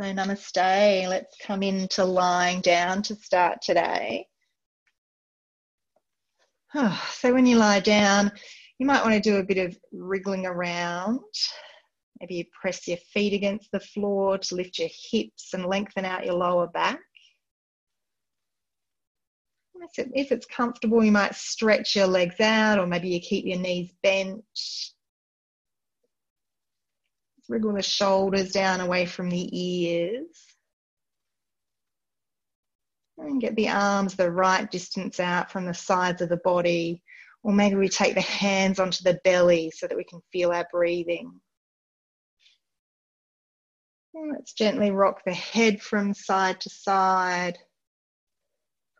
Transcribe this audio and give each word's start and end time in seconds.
So, 0.00 0.06
namaste. 0.06 1.08
Let's 1.10 1.36
come 1.42 1.62
into 1.62 2.06
lying 2.06 2.62
down 2.62 3.02
to 3.02 3.14
start 3.14 3.60
today. 3.60 4.26
So, 6.72 7.34
when 7.34 7.44
you 7.44 7.58
lie 7.58 7.80
down, 7.80 8.32
you 8.78 8.86
might 8.86 9.02
want 9.02 9.12
to 9.12 9.20
do 9.20 9.36
a 9.36 9.44
bit 9.44 9.58
of 9.58 9.76
wriggling 9.92 10.46
around. 10.46 11.20
Maybe 12.18 12.36
you 12.36 12.44
press 12.58 12.88
your 12.88 12.96
feet 13.12 13.34
against 13.34 13.70
the 13.72 13.80
floor 13.80 14.38
to 14.38 14.54
lift 14.54 14.78
your 14.78 14.88
hips 15.12 15.52
and 15.52 15.66
lengthen 15.66 16.06
out 16.06 16.24
your 16.24 16.34
lower 16.34 16.68
back. 16.68 17.00
If 19.98 20.32
it's 20.32 20.46
comfortable, 20.46 21.04
you 21.04 21.12
might 21.12 21.34
stretch 21.34 21.94
your 21.94 22.06
legs 22.06 22.40
out, 22.40 22.78
or 22.78 22.86
maybe 22.86 23.10
you 23.10 23.20
keep 23.20 23.44
your 23.44 23.58
knees 23.58 23.92
bent 24.02 24.44
Wriggle 27.50 27.72
the 27.72 27.82
shoulders 27.82 28.52
down 28.52 28.80
away 28.80 29.06
from 29.06 29.28
the 29.28 29.48
ears. 29.52 30.46
And 33.18 33.40
get 33.40 33.56
the 33.56 33.68
arms 33.68 34.14
the 34.14 34.30
right 34.30 34.70
distance 34.70 35.18
out 35.18 35.50
from 35.50 35.66
the 35.66 35.74
sides 35.74 36.22
of 36.22 36.28
the 36.28 36.36
body. 36.36 37.02
Or 37.42 37.52
maybe 37.52 37.74
we 37.74 37.88
take 37.88 38.14
the 38.14 38.20
hands 38.20 38.78
onto 38.78 39.02
the 39.02 39.18
belly 39.24 39.72
so 39.74 39.88
that 39.88 39.96
we 39.96 40.04
can 40.04 40.20
feel 40.30 40.52
our 40.52 40.64
breathing. 40.70 41.40
And 44.14 44.30
let's 44.30 44.52
gently 44.52 44.92
rock 44.92 45.22
the 45.26 45.34
head 45.34 45.82
from 45.82 46.14
side 46.14 46.60
to 46.60 46.70
side 46.70 47.58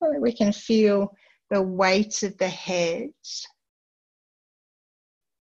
so 0.02 0.10
that 0.10 0.20
we 0.20 0.32
can 0.32 0.52
feel 0.52 1.14
the 1.50 1.62
weight 1.62 2.24
of 2.24 2.36
the 2.36 2.48
head. 2.48 3.10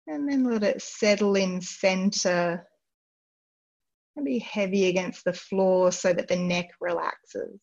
And 0.06 0.30
then 0.30 0.44
let 0.44 0.64
it 0.64 0.82
settle 0.82 1.38
in 1.38 1.62
center 1.62 2.66
be 4.24 4.40
heavy 4.40 4.88
against 4.88 5.24
the 5.24 5.34
floor 5.34 5.92
so 5.92 6.14
that 6.14 6.28
the 6.28 6.36
neck 6.36 6.70
relaxes. 6.80 7.60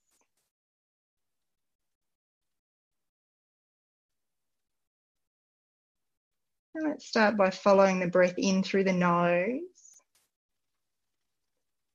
And 6.74 6.88
let's 6.88 7.06
start 7.06 7.38
by 7.38 7.50
following 7.50 8.00
the 8.00 8.06
breath 8.06 8.34
in 8.36 8.62
through 8.62 8.84
the 8.84 8.92
nose. 8.92 10.02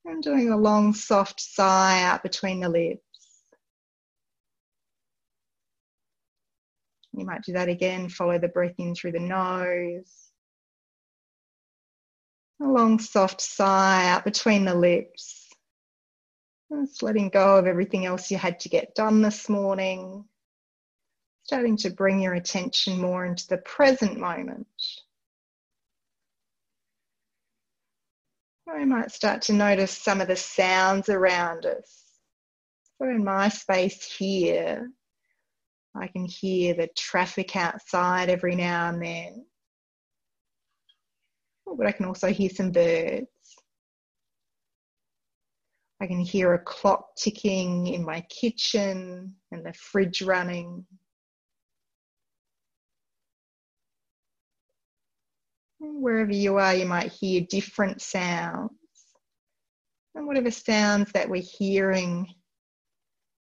And 0.05 0.23
doing 0.23 0.49
a 0.49 0.57
long, 0.57 0.95
soft 0.95 1.39
sigh 1.39 2.01
out 2.01 2.23
between 2.23 2.59
the 2.59 2.69
lips. 2.69 3.01
You 7.13 7.25
might 7.25 7.43
do 7.43 7.53
that 7.53 7.69
again. 7.69 8.09
Follow 8.09 8.39
the 8.39 8.47
breath 8.47 8.73
in 8.79 8.95
through 8.95 9.11
the 9.11 9.19
nose. 9.19 10.30
A 12.61 12.67
long, 12.67 12.99
soft 12.99 13.41
sigh 13.41 14.07
out 14.09 14.23
between 14.23 14.65
the 14.65 14.75
lips. 14.75 15.49
Just 16.71 17.01
letting 17.01 17.29
go 17.29 17.57
of 17.57 17.65
everything 17.65 18.05
else 18.05 18.29
you 18.29 18.37
had 18.37 18.59
to 18.59 18.69
get 18.69 18.93
done 18.93 19.23
this 19.23 19.49
morning. 19.49 20.25
Starting 21.43 21.75
to 21.77 21.89
bring 21.89 22.21
your 22.21 22.35
attention 22.35 23.01
more 23.01 23.25
into 23.25 23.47
the 23.47 23.57
present 23.57 24.19
moment. 24.19 24.67
We 28.67 28.85
might 28.85 29.11
start 29.11 29.41
to 29.43 29.53
notice 29.53 29.91
some 29.91 30.21
of 30.21 30.27
the 30.27 30.35
sounds 30.35 31.09
around 31.09 31.65
us. 31.65 32.03
So, 32.97 33.09
in 33.09 33.23
my 33.23 33.49
space 33.49 34.05
here, 34.05 34.91
I 35.95 36.07
can 36.07 36.25
hear 36.25 36.75
the 36.75 36.89
traffic 36.95 37.55
outside 37.55 38.29
every 38.29 38.55
now 38.55 38.89
and 38.89 39.01
then 39.01 39.45
but 41.77 41.87
I 41.87 41.91
can 41.91 42.05
also 42.05 42.27
hear 42.27 42.49
some 42.49 42.71
birds. 42.71 43.27
I 46.01 46.07
can 46.07 46.19
hear 46.19 46.53
a 46.53 46.59
clock 46.59 47.15
ticking 47.15 47.87
in 47.87 48.03
my 48.03 48.21
kitchen 48.21 49.35
and 49.51 49.65
the 49.65 49.73
fridge 49.73 50.23
running. 50.23 50.85
Wherever 55.79 56.31
you 56.31 56.57
are, 56.57 56.73
you 56.73 56.85
might 56.85 57.11
hear 57.11 57.45
different 57.49 58.01
sounds. 58.01 58.71
And 60.15 60.25
whatever 60.25 60.49
sounds 60.51 61.11
that 61.11 61.29
we're 61.29 61.43
hearing, 61.43 62.27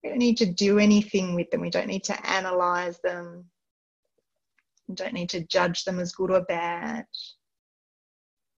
we 0.03 0.09
don't 0.09 0.19
need 0.19 0.37
to 0.37 0.45
do 0.45 0.79
anything 0.79 1.33
with 1.33 1.49
them. 1.49 1.61
We 1.61 1.69
don't 1.69 1.87
need 1.87 2.03
to 2.05 2.29
analyze 2.29 2.99
them. 3.03 3.45
We 4.87 4.95
don't 4.95 5.13
need 5.13 5.29
to 5.29 5.45
judge 5.47 5.85
them 5.85 5.99
as 5.99 6.11
good 6.11 6.31
or 6.31 6.41
bad. 6.41 7.05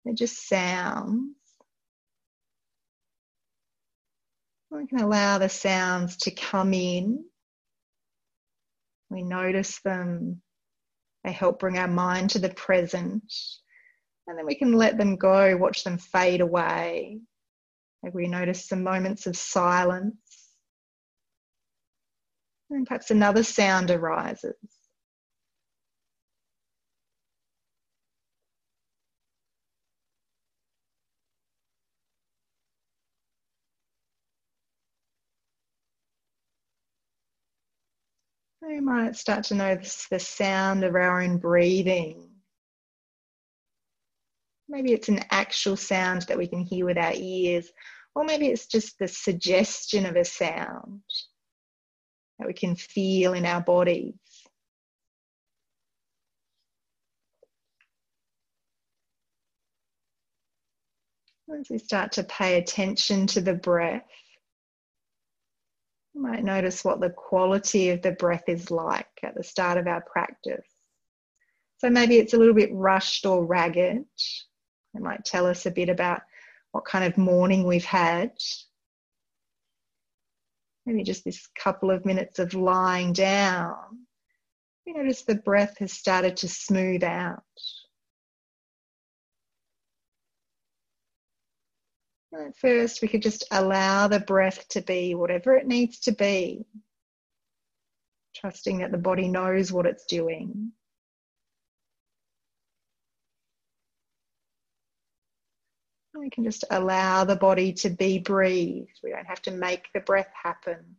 They're 0.06 0.14
just 0.14 0.48
sounds. 0.48 1.36
We 4.70 4.86
can 4.88 5.00
allow 5.00 5.40
the 5.40 5.50
sounds 5.50 6.18
to 6.18 6.32
come 6.32 6.74
in. 6.74 7.26
We 9.10 9.24
notice 9.24 9.80
them. 9.80 10.42
They 11.24 11.32
help 11.32 11.60
bring 11.60 11.78
our 11.80 11.88
mind 11.88 12.32
to 12.32 12.40
the 12.40 12.50
present. 12.50 13.34
And 14.28 14.38
then 14.38 14.46
we 14.46 14.56
can 14.56 14.74
let 14.74 14.98
them 14.98 15.16
go, 15.16 15.58
watch 15.58 15.84
them 15.84 15.98
fade 15.98 16.42
away. 16.42 17.20
Maybe 18.04 18.16
we 18.16 18.28
notice 18.28 18.68
some 18.68 18.84
moments 18.84 19.26
of 19.26 19.36
silence. 19.36 20.16
And 22.70 22.86
perhaps 22.86 23.12
another 23.12 23.44
sound 23.44 23.90
arises. 23.90 24.56
We 38.76 38.82
might 38.82 39.16
start 39.16 39.46
to 39.46 39.56
notice 39.56 40.06
the 40.12 40.20
sound 40.20 40.84
of 40.84 40.96
our 40.96 41.22
own 41.22 41.38
breathing. 41.38 42.30
Maybe 44.68 44.92
it's 44.92 45.08
an 45.08 45.22
actual 45.32 45.78
sound 45.78 46.24
that 46.24 46.38
we 46.38 46.46
can 46.46 46.60
hear 46.60 46.86
with 46.86 46.98
our 46.98 47.14
ears, 47.16 47.72
or 48.16 48.26
maybe 48.26 48.48
it's 48.48 48.68
just 48.68 49.00
the 49.00 49.08
suggestion 49.08 50.06
of 50.06 50.18
a 50.18 50.26
sound 50.26 51.04
that 52.38 52.48
we 52.48 52.54
can 52.54 52.76
feel 52.76 53.32
in 53.32 53.46
our 53.46 53.62
bodies. 53.62 54.14
As 61.58 61.70
we 61.70 61.78
start 61.78 62.12
to 62.14 62.26
pay 62.26 62.58
attention 62.58 63.26
to 63.28 63.40
the 63.40 63.54
breath, 63.54 64.04
might 66.16 66.44
notice 66.44 66.84
what 66.84 67.02
the 67.02 67.10
quality 67.10 67.90
of 67.90 68.02
the 68.02 68.12
breath 68.12 68.48
is 68.48 68.72
like 68.72 69.10
at 69.24 69.36
the 69.36 69.44
start 69.44 69.78
of 69.78 69.88
our 69.88 70.02
practice. 70.02 70.66
So 71.78 71.90
maybe 71.90 72.18
it's 72.18 72.34
a 72.34 72.38
little 72.38 72.54
bit 72.54 72.74
rushed 72.74 73.26
or 73.26 73.46
ragged. 73.46 74.06
It 74.94 75.02
might 75.02 75.26
tell 75.26 75.46
us 75.46 75.66
a 75.66 75.72
bit 75.72 75.90
about 75.90 76.22
what 76.72 76.86
kind 76.86 77.06
of 77.06 77.18
morning 77.18 77.66
we've 77.66 77.86
had. 77.86 78.32
Maybe 80.86 81.04
just 81.04 81.26
this 81.26 81.48
couple 81.58 81.92
of 81.92 82.06
minutes 82.06 82.40
of 82.40 82.54
lying 82.54 83.12
down. 83.12 83.76
You 84.86 84.94
notice 84.94 85.24
the 85.24 85.36
breath 85.36 85.78
has 85.80 85.92
started 85.92 86.38
to 86.38 86.48
smooth 86.48 87.04
out. 87.04 87.44
At 92.38 92.58
first, 92.58 93.02
we 93.02 93.08
could 93.08 93.22
just 93.22 93.46
allow 93.52 94.08
the 94.08 94.20
breath 94.20 94.68
to 94.70 94.82
be 94.82 95.16
whatever 95.16 95.56
it 95.56 95.68
needs 95.68 96.00
to 96.02 96.12
be, 96.12 96.66
trusting 98.36 98.80
that 98.80 98.92
the 98.92 98.98
body 98.98 99.30
knows 99.30 99.72
what 99.72 99.86
it's 99.86 100.06
doing. 100.06 100.74
We 106.14 106.30
can 106.30 106.44
just 106.44 106.66
allow 106.72 107.24
the 107.24 107.36
body 107.36 107.72
to 107.74 107.90
be 107.90 108.20
breathed. 108.20 109.00
We 109.04 109.12
don't 109.12 109.28
have 109.28 109.42
to 109.44 109.52
make 109.52 109.88
the 109.94 110.00
breath 110.00 110.32
happen. 110.42 110.96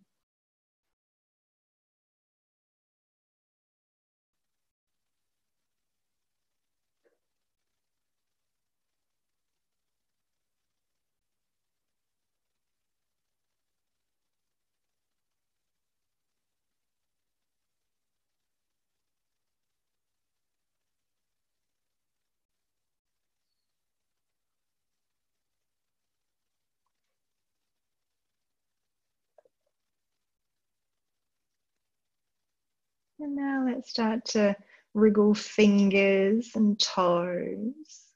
And 33.19 33.35
now 33.35 33.65
let's 33.67 33.91
start 33.91 34.27
to 34.27 34.55
wriggle 34.93 35.35
fingers 35.35 36.51
and 36.55 36.79
toes. 36.79 38.13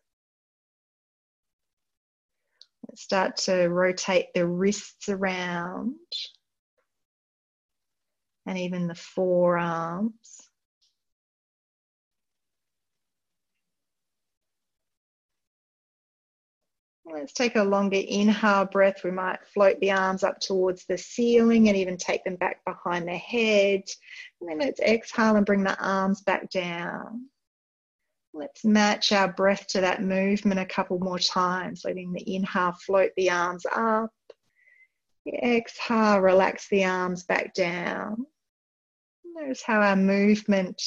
Let's 2.87 3.03
start 3.03 3.37
to 3.39 3.69
rotate 3.69 4.35
the 4.35 4.47
wrists 4.47 5.09
around 5.09 5.95
and 8.47 8.59
even 8.59 8.89
the 8.89 8.95
forearms. 8.95 10.50
Let's 17.13 17.33
take 17.33 17.57
a 17.57 17.63
longer 17.63 18.01
inhale 18.07 18.67
breath. 18.67 19.03
We 19.03 19.11
might 19.11 19.45
float 19.53 19.81
the 19.81 19.91
arms 19.91 20.23
up 20.23 20.39
towards 20.39 20.85
the 20.85 20.97
ceiling 20.97 21.69
and 21.69 21.77
even 21.77 21.97
take 21.97 22.25
them 22.25 22.37
back 22.37 22.65
behind 22.65 23.09
the 23.09 23.17
head. 23.17 23.83
And 24.41 24.49
then 24.49 24.59
let's 24.59 24.81
exhale 24.81 25.37
and 25.37 25.47
bring 25.47 25.65
the 25.65 25.79
arms 25.83 26.23
back 26.23 26.51
down. 26.51 27.27
Let's 28.33 28.65
match 28.65 29.11
our 29.11 29.33
breath 29.33 29.67
to 29.69 29.81
that 29.81 30.03
movement 30.03 30.61
a 30.61 30.65
couple 30.65 31.01
more 31.01 31.19
times, 31.19 31.83
letting 31.85 32.13
the 32.13 32.35
inhale 32.35 32.73
float 32.73 33.11
the 33.17 33.31
arms 33.31 33.67
up. 33.75 34.13
The 35.27 35.35
exhale, 35.35 36.21
relax 36.21 36.69
the 36.69 36.85
arms 36.85 37.25
back 37.25 37.55
down. 37.55 38.25
Notice 39.25 39.63
how 39.63 39.81
our 39.81 39.97
movement 39.97 40.81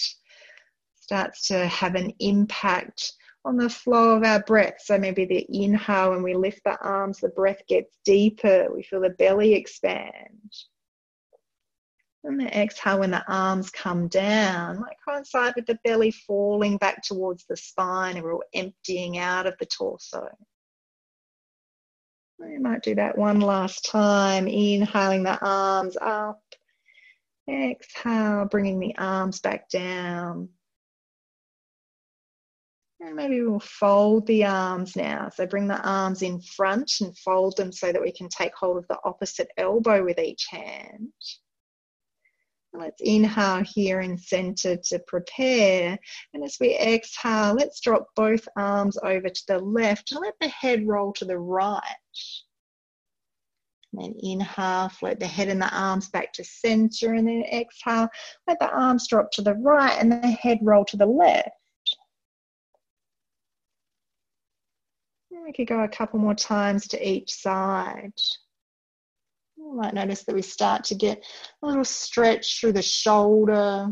starts 0.96 1.48
to 1.48 1.68
have 1.68 1.96
an 1.96 2.14
impact 2.20 3.14
on 3.46 3.58
the 3.58 3.70
flow 3.70 4.16
of 4.16 4.24
our 4.24 4.42
breath. 4.42 4.76
So 4.80 4.98
maybe 4.98 5.26
the 5.26 5.46
inhale, 5.50 6.12
when 6.12 6.24
we 6.24 6.36
lift 6.36 6.62
the 6.64 6.78
arms, 6.80 7.20
the 7.20 7.30
breath 7.30 7.62
gets 7.68 7.98
deeper. 8.06 8.70
We 8.74 8.84
feel 8.84 9.02
the 9.02 9.10
belly 9.10 9.54
expand. 9.54 10.52
And 12.24 12.40
the 12.40 12.48
exhale, 12.58 13.00
when 13.00 13.12
the 13.12 13.26
arms 13.28 13.70
come 13.70 14.08
down, 14.08 14.80
might 14.80 14.96
coincide 15.06 15.56
with 15.58 15.66
the 15.66 15.78
belly 15.84 16.12
falling 16.12 16.78
back 16.78 17.04
towards 17.04 17.46
the 17.46 17.58
spine 17.58 18.16
and 18.16 18.24
we're 18.24 18.34
all 18.34 18.44
emptying 18.54 19.18
out 19.18 19.46
of 19.46 19.56
the 19.60 19.66
torso. 19.66 20.30
We 22.40 22.58
might 22.60 22.82
do 22.82 22.96
that 22.96 23.18
one 23.18 23.42
last 23.42 23.86
time, 23.86 24.48
inhaling 24.48 25.24
the 25.24 25.38
arms 25.46 25.98
up. 26.02 26.42
Exhale, 27.50 28.46
bringing 28.46 28.80
the 28.80 28.96
arms 28.98 29.42
back 29.42 29.70
down. 29.70 30.48
And 33.06 33.16
maybe 33.18 33.42
we'll 33.42 33.60
fold 33.60 34.26
the 34.28 34.46
arms 34.46 34.96
now. 34.96 35.30
So 35.30 35.46
bring 35.46 35.68
the 35.68 35.82
arms 35.82 36.22
in 36.22 36.40
front 36.40 36.90
and 37.02 37.18
fold 37.18 37.58
them 37.58 37.72
so 37.72 37.92
that 37.92 38.02
we 38.02 38.14
can 38.14 38.30
take 38.30 38.56
hold 38.56 38.78
of 38.78 38.88
the 38.88 38.98
opposite 39.04 39.50
elbow 39.58 40.06
with 40.06 40.20
each 40.20 40.48
hand. 40.50 41.12
Let's 42.72 43.02
inhale 43.02 43.64
here 43.66 44.00
in 44.00 44.18
center 44.18 44.78
to 44.78 45.00
prepare. 45.06 46.00
And 46.34 46.44
as 46.46 46.58
we 46.62 46.78
exhale, 46.78 47.56
let's 47.56 47.82
drop 47.82 48.08
both 48.16 48.48
arms 48.56 48.98
over 49.04 49.30
to 49.30 49.44
the 49.48 49.60
left 49.60 50.12
and 50.12 50.22
let 50.22 50.36
the 50.40 50.48
head 50.48 50.88
roll 50.88 51.12
to 51.14 51.26
the 51.26 51.38
right. 51.38 51.82
And 53.92 54.02
then 54.02 54.16
inhale, 54.24 54.90
float 54.90 55.20
the 55.20 55.28
head 55.28 55.50
and 55.50 55.62
the 55.62 55.78
arms 55.78 56.10
back 56.10 56.32
to 56.34 56.44
center. 56.46 57.14
And 57.14 57.28
then 57.28 57.44
exhale, 57.52 58.08
let 58.48 58.60
the 58.60 58.72
arms 58.72 59.10
drop 59.10 59.30
to 59.32 59.42
the 59.42 59.56
right 59.56 59.98
and 60.00 60.10
the 60.10 60.32
head 60.32 60.60
roll 60.62 60.86
to 60.86 60.98
the 60.98 61.06
left. 61.06 61.50
We 65.44 65.52
could 65.52 65.68
go 65.68 65.84
a 65.84 65.90
couple 65.90 66.20
more 66.20 66.36
times 66.36 66.88
to 66.90 67.08
each 67.08 67.34
side. 67.34 68.14
You 69.58 69.74
might 69.74 69.94
notice 69.94 70.24
that 70.24 70.36
we 70.36 70.42
start 70.42 70.86
to 70.86 70.96
get 70.96 71.24
a 71.62 71.68
little 71.68 71.84
stretch 71.84 72.60
through 72.60 72.74
the 72.74 72.82
shoulder. 72.82 73.90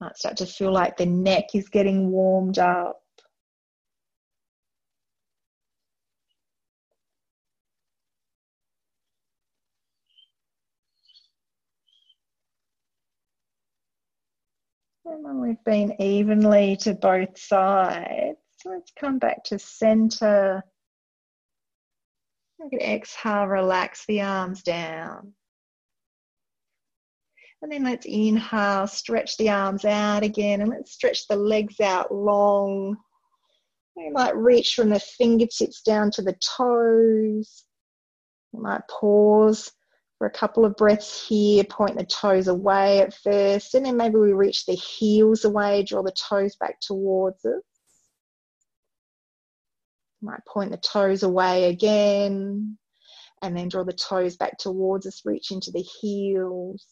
Might 0.00 0.16
start 0.16 0.36
to 0.38 0.46
feel 0.46 0.72
like 0.72 0.96
the 0.96 1.06
neck 1.06 1.54
is 1.54 1.68
getting 1.68 2.10
warmed 2.10 2.58
up. 2.58 3.02
And 15.04 15.24
when 15.24 15.40
we've 15.40 15.64
been 15.64 16.00
evenly 16.00 16.76
to 16.78 16.94
both 16.94 17.38
sides, 17.38 18.38
so 18.60 18.68
let's 18.68 18.92
come 18.98 19.18
back 19.18 19.42
to 19.44 19.58
center. 19.58 20.62
Exhale, 22.78 23.46
relax 23.46 24.04
the 24.06 24.20
arms 24.20 24.62
down. 24.62 25.32
And 27.62 27.72
then 27.72 27.84
let's 27.84 28.06
inhale, 28.06 28.86
stretch 28.86 29.38
the 29.38 29.48
arms 29.48 29.84
out 29.86 30.22
again, 30.22 30.60
and 30.60 30.70
let's 30.70 30.92
stretch 30.92 31.26
the 31.26 31.36
legs 31.36 31.80
out 31.80 32.12
long. 32.12 32.96
We 33.96 34.10
might 34.10 34.36
reach 34.36 34.74
from 34.74 34.90
the 34.90 35.00
fingertips 35.00 35.80
down 35.82 36.10
to 36.12 36.22
the 36.22 36.36
toes. 36.56 37.64
We 38.52 38.60
might 38.60 38.82
pause 38.88 39.72
for 40.18 40.26
a 40.26 40.30
couple 40.30 40.66
of 40.66 40.76
breaths 40.76 41.26
here, 41.26 41.64
point 41.64 41.96
the 41.96 42.04
toes 42.04 42.48
away 42.48 43.00
at 43.00 43.14
first, 43.14 43.74
and 43.74 43.86
then 43.86 43.96
maybe 43.96 44.16
we 44.16 44.34
reach 44.34 44.66
the 44.66 44.74
heels 44.74 45.46
away, 45.46 45.82
draw 45.82 46.02
the 46.02 46.12
toes 46.12 46.56
back 46.56 46.78
towards 46.80 47.42
us. 47.46 47.62
Might 50.22 50.44
point 50.46 50.70
the 50.70 50.76
toes 50.76 51.22
away 51.22 51.70
again 51.70 52.76
and 53.42 53.56
then 53.56 53.68
draw 53.68 53.84
the 53.84 53.92
toes 53.92 54.36
back 54.36 54.58
towards 54.58 55.06
us, 55.06 55.22
reach 55.24 55.50
into 55.50 55.70
the 55.70 55.84
heels. 56.00 56.84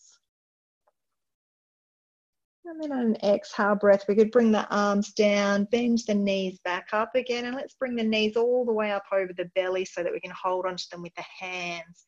And 2.65 2.83
then 2.83 2.93
on 2.93 2.99
an 3.01 3.17
exhale 3.25 3.77
breath, 3.77 4.05
we 4.09 4.15
could 4.15 4.31
bring 4.31 4.53
the 4.53 4.69
arms 4.69 5.13
down, 5.13 5.65
bend 5.65 6.01
the 6.07 6.15
knees 6.15 6.59
back 6.65 6.89
up 6.93 7.15
again, 7.15 7.47
and 7.47 7.57
let's 7.57 7.75
bring 7.75 7.97
the 7.97 8.03
knees 8.03 8.37
all 8.37 8.67
the 8.67 8.73
way 8.73 8.93
up 8.93 9.05
over 9.11 9.33
the 9.33 9.51
belly 9.55 9.87
so 9.87 10.03
that 10.03 10.13
we 10.13 10.21
can 10.21 10.33
hold 10.33 10.67
onto 10.67 10.85
them 10.91 11.03
with 11.03 11.15
the 11.15 11.25
hands. 11.41 12.05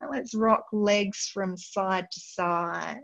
And 0.00 0.10
let's 0.10 0.34
rock 0.34 0.64
legs 0.72 1.30
from 1.32 1.56
side 1.56 2.06
to 2.10 2.20
side. 2.20 2.98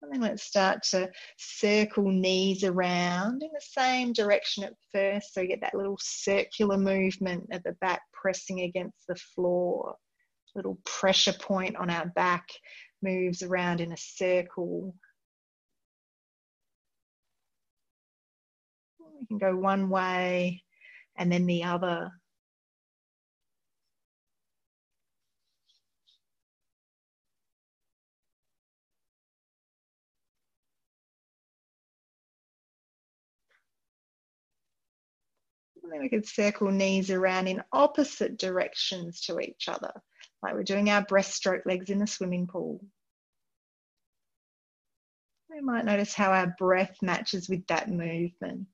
And 0.00 0.12
then 0.12 0.20
let's 0.20 0.44
start 0.44 0.82
to 0.90 1.10
circle 1.36 2.08
knees 2.10 2.62
around 2.62 3.42
in 3.42 3.50
the 3.52 3.60
same 3.60 4.12
direction 4.12 4.62
at 4.62 4.74
first. 4.92 5.34
So 5.34 5.40
you 5.40 5.48
get 5.48 5.60
that 5.62 5.74
little 5.74 5.98
circular 6.00 6.78
movement 6.78 7.48
at 7.50 7.64
the 7.64 7.72
back 7.80 8.02
pressing 8.12 8.60
against 8.60 9.06
the 9.08 9.16
floor. 9.16 9.96
Little 10.54 10.78
pressure 10.84 11.32
point 11.32 11.76
on 11.76 11.90
our 11.90 12.06
back 12.06 12.48
moves 13.02 13.42
around 13.42 13.80
in 13.80 13.92
a 13.92 13.96
circle. 13.96 14.94
We 19.20 19.26
can 19.26 19.38
go 19.38 19.56
one 19.56 19.90
way 19.90 20.62
and 21.16 21.30
then 21.30 21.46
the 21.46 21.64
other. 21.64 22.10
And 35.88 35.94
then 35.94 36.02
we 36.02 36.10
could 36.10 36.28
circle 36.28 36.70
knees 36.70 37.10
around 37.10 37.46
in 37.46 37.62
opposite 37.72 38.36
directions 38.36 39.22
to 39.22 39.40
each 39.40 39.70
other, 39.70 39.90
like 40.42 40.52
we're 40.52 40.62
doing 40.62 40.90
our 40.90 41.02
breaststroke 41.02 41.64
legs 41.64 41.88
in 41.88 41.98
the 41.98 42.06
swimming 42.06 42.46
pool. 42.46 42.84
We 45.48 45.62
might 45.62 45.86
notice 45.86 46.12
how 46.12 46.32
our 46.32 46.54
breath 46.58 46.98
matches 47.00 47.48
with 47.48 47.66
that 47.68 47.88
movement. 47.88 48.68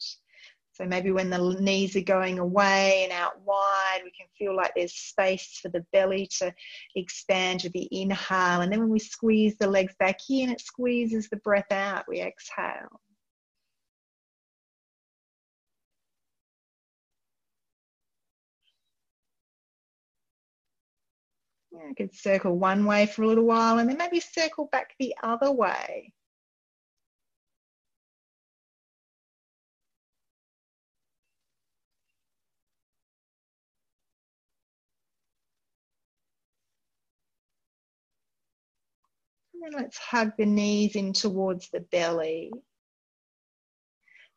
So 0.72 0.86
maybe 0.86 1.12
when 1.12 1.30
the 1.30 1.56
knees 1.60 1.94
are 1.94 2.00
going 2.00 2.40
away 2.40 3.04
and 3.04 3.12
out 3.12 3.40
wide, 3.42 4.00
we 4.02 4.10
can 4.10 4.26
feel 4.36 4.56
like 4.56 4.72
there's 4.74 4.92
space 4.92 5.60
for 5.62 5.68
the 5.68 5.86
belly 5.92 6.28
to 6.38 6.52
expand 6.96 7.60
with 7.62 7.74
the 7.74 7.88
inhale. 7.92 8.62
And 8.62 8.72
then 8.72 8.80
when 8.80 8.90
we 8.90 8.98
squeeze 8.98 9.56
the 9.56 9.70
legs 9.70 9.94
back 10.00 10.18
in, 10.28 10.50
it 10.50 10.60
squeezes 10.60 11.28
the 11.28 11.36
breath 11.36 11.70
out. 11.70 12.06
We 12.08 12.22
exhale. 12.22 13.00
I 21.76 21.94
could 21.94 22.14
circle 22.14 22.58
one 22.58 22.84
way 22.84 23.06
for 23.06 23.22
a 23.22 23.26
little 23.26 23.44
while 23.44 23.78
and 23.78 23.88
then 23.88 23.98
maybe 23.98 24.20
circle 24.20 24.68
back 24.70 24.94
the 24.98 25.14
other 25.22 25.50
way. 25.50 26.12
And 39.54 39.62
then 39.62 39.80
let's 39.80 39.98
hug 39.98 40.32
the 40.36 40.46
knees 40.46 40.96
in 40.96 41.12
towards 41.12 41.70
the 41.70 41.80
belly. 41.80 42.52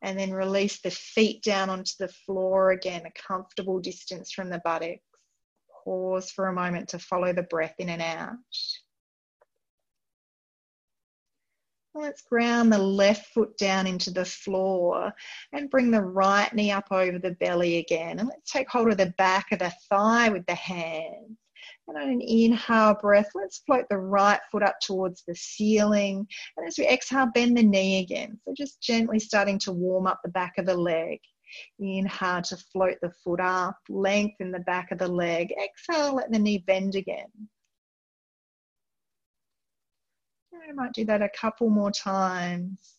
And 0.01 0.17
then 0.17 0.32
release 0.32 0.79
the 0.79 0.91
feet 0.91 1.41
down 1.41 1.70
onto 1.70 1.94
the 2.00 2.08
floor 2.08 2.72
again, 2.72 3.06
a 3.06 3.12
comfortable 3.12 3.79
distance 3.79 4.32
from 4.32 4.50
the 4.50 4.62
buttocks 4.63 5.01
pause 5.88 6.29
for 6.32 6.48
a 6.48 6.53
moment 6.53 6.89
to 6.89 7.00
follow 7.00 7.32
the 7.32 7.44
breath 7.44 7.75
in 7.79 7.89
and 7.89 8.01
out. 8.01 8.36
Let's 11.96 12.22
ground 12.22 12.72
the 12.72 12.77
left 12.77 13.34
foot 13.34 13.58
down 13.58 13.88
into 13.88 14.12
the 14.12 14.25
floor 14.25 15.13
and 15.53 15.70
bring 15.70 15.89
the 15.89 16.01
right 16.01 16.53
knee 16.53 16.72
up 16.72 16.88
over 16.91 17.17
the 17.17 17.32
belly 17.39 17.77
again. 17.77 18.20
And 18.20 18.27
let's 18.27 18.51
take 18.51 18.70
hold 18.70 18.91
of 18.91 18.98
the 18.98 19.13
back 19.17 19.51
of 19.51 19.60
the 19.60 19.74
thigh 19.89 20.29
with 20.29 20.46
the 20.46 20.56
hands. 20.56 21.38
And 21.88 21.98
on 21.98 22.10
an 22.10 22.22
inhale 22.22 22.96
breath, 23.01 23.29
let's 23.34 23.60
float 23.65 23.86
the 23.89 23.98
right 23.98 24.41
foot 24.51 24.62
up 24.62 24.75
towards 24.82 25.24
the 25.25 25.36
ceiling. 25.36 26.27
And 26.58 26.67
as 26.67 26.77
we 26.77 26.88
exhale, 26.88 27.27
bend 27.34 27.58
the 27.58 27.63
knee 27.63 28.01
again. 28.01 28.38
So 28.44 28.53
just 28.56 28.82
gently 28.82 29.20
starting 29.20 29.58
to 29.60 29.72
warm 29.72 30.06
up 30.06 30.20
the 30.24 30.32
back 30.32 30.58
of 30.58 30.65
the 30.65 30.77
leg. 30.77 31.20
Inhale 31.79 32.41
to 32.43 32.57
float 32.57 32.97
the 33.01 33.11
foot 33.23 33.39
up, 33.39 33.77
lengthen 33.89 34.51
the 34.51 34.59
back 34.59 34.91
of 34.91 34.99
the 34.99 35.07
leg. 35.07 35.53
Exhale, 35.63 36.15
let 36.15 36.31
the 36.31 36.39
knee 36.39 36.59
bend 36.59 36.95
again. 36.95 37.49
I 40.67 40.73
might 40.73 40.93
do 40.93 41.05
that 41.05 41.21
a 41.21 41.29
couple 41.29 41.69
more 41.69 41.91
times. 41.91 42.97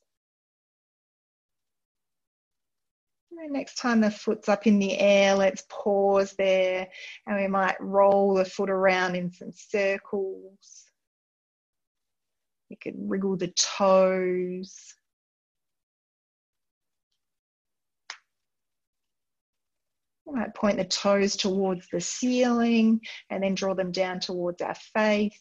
And 3.41 3.53
next 3.53 3.77
time 3.77 4.01
the 4.01 4.11
foot's 4.11 4.49
up 4.49 4.67
in 4.67 4.79
the 4.79 4.99
air, 4.99 5.35
let's 5.35 5.65
pause 5.69 6.35
there 6.37 6.89
and 7.27 7.37
we 7.37 7.47
might 7.47 7.81
roll 7.81 8.35
the 8.35 8.45
foot 8.45 8.69
around 8.69 9.15
in 9.15 9.31
some 9.33 9.53
circles. 9.53 10.87
You 12.69 12.77
could 12.83 12.95
wriggle 12.97 13.37
the 13.37 13.49
toes. 13.49 14.95
We 20.29 20.39
might 20.39 20.55
point 20.55 20.77
the 20.77 20.85
toes 20.85 21.37
towards 21.37 21.89
the 21.89 22.01
ceiling 22.01 23.01
and 23.31 23.43
then 23.43 23.55
draw 23.55 23.75
them 23.75 23.93
down 23.93 24.21
towards 24.21 24.61
our 24.61 24.75
face. 24.75 25.41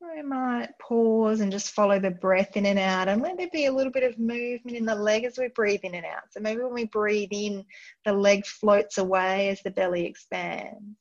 We 0.00 0.20
might 0.22 0.68
pause 0.78 1.40
and 1.40 1.50
just 1.50 1.70
follow 1.70 1.98
the 1.98 2.10
breath 2.10 2.56
in 2.56 2.66
and 2.66 2.78
out 2.78 3.08
and 3.08 3.22
let 3.22 3.38
there 3.38 3.48
be 3.50 3.66
a 3.66 3.72
little 3.72 3.92
bit 3.92 4.02
of 4.02 4.18
movement 4.18 4.76
in 4.76 4.84
the 4.84 4.94
leg 4.94 5.24
as 5.24 5.38
we 5.38 5.48
breathe 5.48 5.80
in 5.82 5.94
and 5.94 6.04
out. 6.04 6.24
So 6.30 6.40
maybe 6.40 6.60
when 6.60 6.74
we 6.74 6.84
breathe 6.84 7.30
in, 7.32 7.64
the 8.04 8.12
leg 8.12 8.44
floats 8.44 8.98
away 8.98 9.48
as 9.48 9.62
the 9.62 9.70
belly 9.70 10.04
expands. 10.04 10.98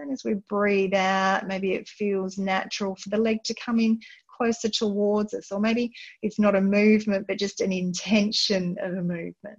And 0.00 0.12
as 0.12 0.24
we 0.24 0.34
breathe 0.48 0.94
out, 0.94 1.46
maybe 1.46 1.72
it 1.72 1.88
feels 1.88 2.38
natural 2.38 2.96
for 2.96 3.08
the 3.08 3.18
leg 3.18 3.42
to 3.44 3.54
come 3.54 3.80
in 3.80 4.00
closer 4.36 4.68
towards 4.68 5.34
us, 5.34 5.50
or 5.50 5.60
maybe 5.60 5.92
it's 6.22 6.38
not 6.38 6.54
a 6.54 6.60
movement, 6.60 7.26
but 7.26 7.38
just 7.38 7.60
an 7.60 7.72
intention 7.72 8.76
of 8.82 8.92
a 8.92 9.02
movement. 9.02 9.58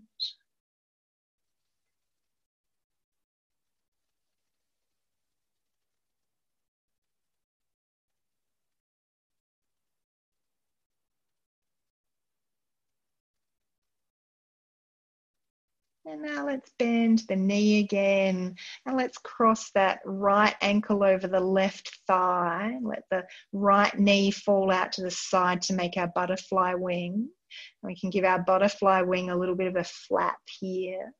And 16.09 16.21
now 16.21 16.45
let's 16.45 16.71
bend 16.79 17.23
the 17.27 17.35
knee 17.35 17.79
again 17.79 18.55
and 18.85 18.97
let's 18.97 19.17
cross 19.17 19.71
that 19.71 19.99
right 20.05 20.55
ankle 20.61 21.03
over 21.03 21.27
the 21.27 21.39
left 21.39 21.99
thigh. 22.07 22.77
Let 22.81 23.03
the 23.11 23.25
right 23.51 23.97
knee 23.99 24.31
fall 24.31 24.71
out 24.71 24.93
to 24.93 25.01
the 25.01 25.11
side 25.11 25.61
to 25.63 25.73
make 25.73 25.97
our 25.97 26.07
butterfly 26.07 26.75
wing. 26.75 27.27
And 27.83 27.89
we 27.89 27.99
can 27.99 28.09
give 28.09 28.23
our 28.23 28.39
butterfly 28.41 29.01
wing 29.01 29.29
a 29.29 29.35
little 29.35 29.55
bit 29.55 29.67
of 29.67 29.75
a 29.75 29.83
flap 29.83 30.39
here. 30.45 31.11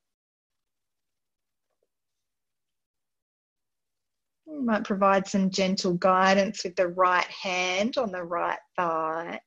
We 4.46 4.62
might 4.62 4.86
provide 4.86 5.28
some 5.28 5.50
gentle 5.50 5.96
guidance 5.96 6.64
with 6.64 6.78
the 6.78 6.88
right 6.88 7.26
hand 7.26 7.98
on 7.98 8.14
the 8.14 8.24
right 8.24 8.60
thigh. 8.78 9.42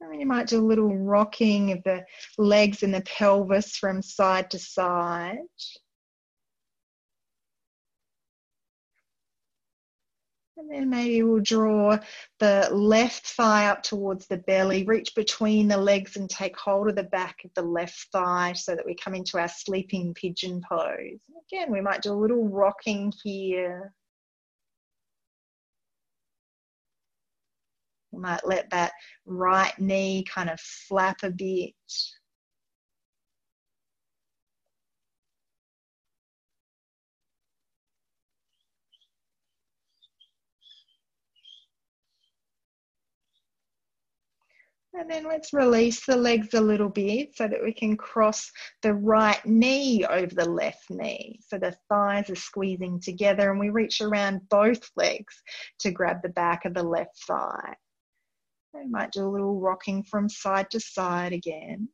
And 0.00 0.20
you 0.20 0.26
might 0.26 0.46
do 0.46 0.60
a 0.60 0.66
little 0.66 0.96
rocking 0.96 1.72
of 1.72 1.82
the 1.84 2.04
legs 2.38 2.82
and 2.82 2.94
the 2.94 3.00
pelvis 3.02 3.76
from 3.76 4.00
side 4.00 4.50
to 4.52 4.58
side. 4.58 5.38
And 10.58 10.70
then 10.70 10.90
maybe 10.90 11.22
we'll 11.22 11.40
draw 11.40 11.98
the 12.40 12.68
left 12.72 13.28
thigh 13.28 13.68
up 13.68 13.84
towards 13.84 14.26
the 14.26 14.38
belly, 14.38 14.84
reach 14.84 15.14
between 15.14 15.68
the 15.68 15.76
legs 15.76 16.16
and 16.16 16.28
take 16.28 16.58
hold 16.58 16.88
of 16.88 16.96
the 16.96 17.04
back 17.04 17.36
of 17.44 17.52
the 17.54 17.62
left 17.62 18.08
thigh 18.12 18.54
so 18.54 18.74
that 18.74 18.84
we 18.84 18.96
come 18.96 19.14
into 19.14 19.38
our 19.38 19.48
sleeping 19.48 20.14
pigeon 20.14 20.60
pose. 20.68 21.20
Again, 21.52 21.70
we 21.70 21.80
might 21.80 22.02
do 22.02 22.12
a 22.12 22.14
little 22.14 22.48
rocking 22.48 23.12
here. 23.22 23.94
You 28.12 28.20
might 28.20 28.46
let 28.46 28.70
that 28.70 28.92
right 29.26 29.78
knee 29.78 30.24
kind 30.32 30.50
of 30.50 30.60
flap 30.60 31.18
a 31.22 31.30
bit. 31.30 31.74
And 44.94 45.08
then 45.08 45.24
let's 45.24 45.52
release 45.52 46.04
the 46.04 46.16
legs 46.16 46.54
a 46.54 46.60
little 46.60 46.88
bit 46.88 47.36
so 47.36 47.46
that 47.46 47.62
we 47.62 47.72
can 47.72 47.96
cross 47.96 48.50
the 48.82 48.94
right 48.94 49.38
knee 49.46 50.04
over 50.04 50.34
the 50.34 50.48
left 50.48 50.90
knee. 50.90 51.38
So 51.46 51.56
the 51.56 51.76
thighs 51.88 52.28
are 52.30 52.34
squeezing 52.34 52.98
together 53.00 53.50
and 53.50 53.60
we 53.60 53.68
reach 53.68 54.00
around 54.00 54.48
both 54.48 54.90
legs 54.96 55.40
to 55.80 55.92
grab 55.92 56.22
the 56.22 56.30
back 56.30 56.64
of 56.64 56.74
the 56.74 56.82
left 56.82 57.16
thigh. 57.28 57.76
We 58.74 58.86
might 58.86 59.12
do 59.12 59.26
a 59.26 59.30
little 59.30 59.58
rocking 59.60 60.02
from 60.04 60.28
side 60.28 60.70
to 60.70 60.80
side 60.80 61.32
again. 61.32 61.88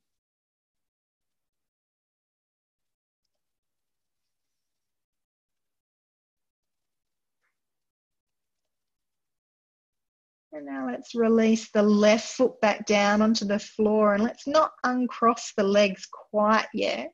And 10.55 10.67
now 10.67 10.87
let's 10.87 11.17
release 11.17 11.69
the 11.73 11.83
left 11.83 12.29
foot 12.29 12.61
back 12.61 12.87
down 12.87 13.23
onto 13.23 13.45
the 13.45 13.59
floor 13.59 14.15
and 14.15 14.23
let's 14.23 14.47
not 14.47 14.71
uncross 14.85 15.53
the 15.57 15.65
legs 15.65 16.07
quite 16.31 16.69
yet. 16.73 17.13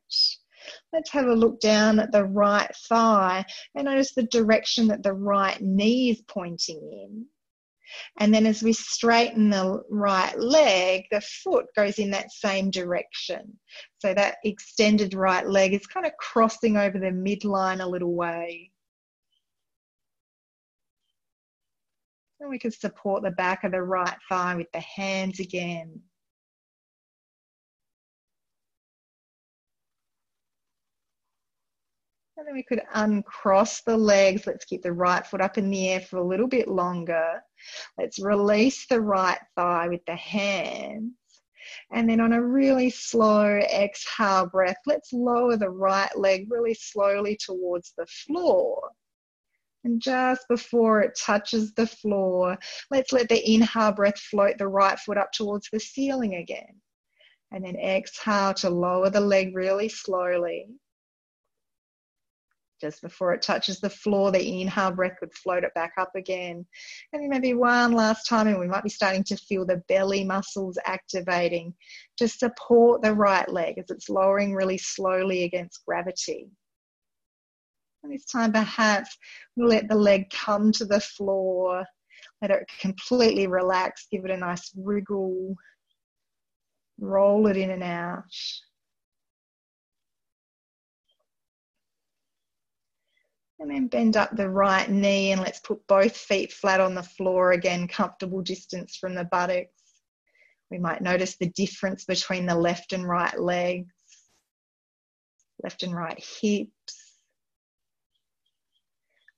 Let's 0.93 1.11
have 1.13 1.27
a 1.27 1.35
look 1.35 1.59
down 1.59 1.99
at 2.01 2.13
the 2.13 2.25
right 2.25 2.71
thigh 2.89 3.47
and 3.75 3.87
notice 3.87 4.13
the 4.13 4.25
direction 4.25 4.89
that 4.89 5.03
the 5.03 5.15
right 5.15 5.59
knee 5.59 6.11
is 6.11 6.23
pointing 6.29 6.77
in. 6.93 7.27
And 8.19 8.35
then 8.35 8.47
as 8.47 8.63
we 8.63 8.73
straighten 8.73 9.51
the 9.51 9.83
right 9.91 10.39
leg, 10.39 11.05
the 11.11 11.21
foot 11.21 11.67
goes 11.77 11.99
in 11.99 12.11
that 12.11 12.33
same 12.33 12.71
direction. 12.71 13.59
So 13.99 14.15
that 14.15 14.37
extended 14.45 15.15
right 15.15 15.47
leg 15.47 15.75
is 15.75 15.87
kind 15.87 16.07
of 16.07 16.13
crossing 16.19 16.77
over 16.77 16.99
the 16.99 17.07
midline 17.07 17.81
a 17.81 17.87
little 17.87 18.15
way. 18.15 18.71
And 22.41 22.49
we 22.49 22.59
can 22.59 22.71
support 22.71 23.23
the 23.23 23.31
back 23.33 23.65
of 23.65 23.73
the 23.73 23.83
right 23.83 24.17
thigh 24.29 24.55
with 24.55 24.73
the 24.73 24.81
hands 24.81 25.41
again. 25.41 26.01
And 32.41 32.47
then 32.49 32.55
we 32.55 32.63
could 32.63 32.81
uncross 32.95 33.83
the 33.83 33.99
legs. 33.99 34.47
Let's 34.47 34.65
keep 34.65 34.81
the 34.81 34.95
right 34.95 35.27
foot 35.27 35.43
up 35.43 35.59
in 35.59 35.69
the 35.69 35.91
air 35.91 36.01
for 36.01 36.17
a 36.17 36.27
little 36.27 36.49
bit 36.49 36.69
longer. 36.69 37.43
Let's 37.99 38.19
release 38.19 38.87
the 38.87 39.03
right 39.03 39.39
thigh 39.57 39.89
with 39.89 40.01
the 40.07 40.17
hands. 40.17 41.13
And 41.93 42.09
then 42.09 42.19
on 42.19 42.33
a 42.33 42.43
really 42.43 42.89
slow 42.89 43.59
exhale 43.59 44.47
breath, 44.47 44.79
let's 44.87 45.13
lower 45.13 45.59
the 45.59 45.69
right 45.69 46.17
leg 46.17 46.47
really 46.51 46.73
slowly 46.73 47.37
towards 47.37 47.93
the 47.99 48.07
floor. 48.07 48.89
And 49.85 50.01
just 50.01 50.49
before 50.49 51.03
it 51.03 51.21
touches 51.23 51.75
the 51.75 51.87
floor, 51.87 52.57
let's 52.91 53.13
let 53.13 53.29
the 53.29 53.53
inhale 53.53 53.93
breath 53.93 54.19
float 54.19 54.57
the 54.57 54.67
right 54.67 54.99
foot 54.99 55.19
up 55.19 55.33
towards 55.33 55.69
the 55.71 55.79
ceiling 55.79 56.37
again. 56.37 56.81
And 57.53 57.67
then 57.67 57.77
exhale 57.77 58.55
to 58.55 58.71
lower 58.71 59.11
the 59.11 59.21
leg 59.21 59.55
really 59.55 59.91
slowly 59.91 60.69
just 62.81 63.03
before 63.03 63.33
it 63.33 63.43
touches 63.43 63.81
the 63.81 63.91
floor, 63.91 64.31
the 64.31 64.61
inhale 64.61 64.91
breath 64.91 65.19
would 65.21 65.35
float 65.35 65.65
it 65.65 65.75
back 65.75 65.93
up 65.99 66.11
again. 66.15 66.65
And 67.13 67.29
maybe 67.29 67.55
one 67.55 67.93
last 67.93 68.29
time, 68.29 68.49
and 68.49 68.59
we 68.59 68.67
might 68.67 68.85
be 68.85 68.91
starting 68.91 69.25
to 69.25 69.37
feel 69.37 69.67
the 69.67 69.83
belly 69.89 70.25
muscles 70.25 70.79
activating 70.87 71.75
to 72.17 72.29
support 72.29 73.03
the 73.03 73.15
right 73.15 73.49
leg 73.49 73.79
as 73.79 73.91
it's 73.91 74.09
lowering 74.09 74.55
really 74.55 74.79
slowly 74.79 75.45
against 75.45 75.85
gravity. 75.87 76.49
And 78.03 78.13
this 78.13 78.25
time, 78.25 78.53
perhaps 78.53 79.17
we'll 79.57 79.69
let 79.69 79.89
the 79.89 79.95
leg 79.95 80.31
come 80.31 80.73
to 80.73 80.85
the 80.85 81.01
floor. 81.01 81.85
Let 82.41 82.51
it 82.51 82.71
completely 82.81 83.47
relax. 83.47 84.07
Give 84.11 84.25
it 84.25 84.31
a 84.31 84.37
nice 84.37 84.73
wriggle. 84.77 85.55
Roll 86.99 87.47
it 87.47 87.57
in 87.57 87.71
and 87.71 87.83
out. 87.83 88.25
And 93.61 93.71
then 93.71 93.89
bend 93.89 94.17
up 94.17 94.35
the 94.35 94.49
right 94.49 94.89
knee 94.91 95.33
and 95.33 95.41
let's 95.43 95.61
put 95.61 95.87
both 95.87 96.17
feet 96.17 96.51
flat 96.51 96.81
on 96.81 96.95
the 96.95 97.03
floor 97.03 97.53
again, 97.53 97.87
comfortable 97.87 98.41
distance 98.41 98.97
from 98.97 99.15
the 99.15 99.25
buttocks. 99.25 99.69
We 100.71 100.79
might 100.79 101.03
notice 101.03 101.37
the 101.37 101.51
difference 101.51 102.07
between 102.07 102.47
the 102.47 102.55
left 102.55 102.95
and 102.95 103.07
right 103.07 103.39
legs, 103.39 103.93
left 105.63 105.83
and 105.83 105.95
right 105.95 106.19
hips. 106.19 107.19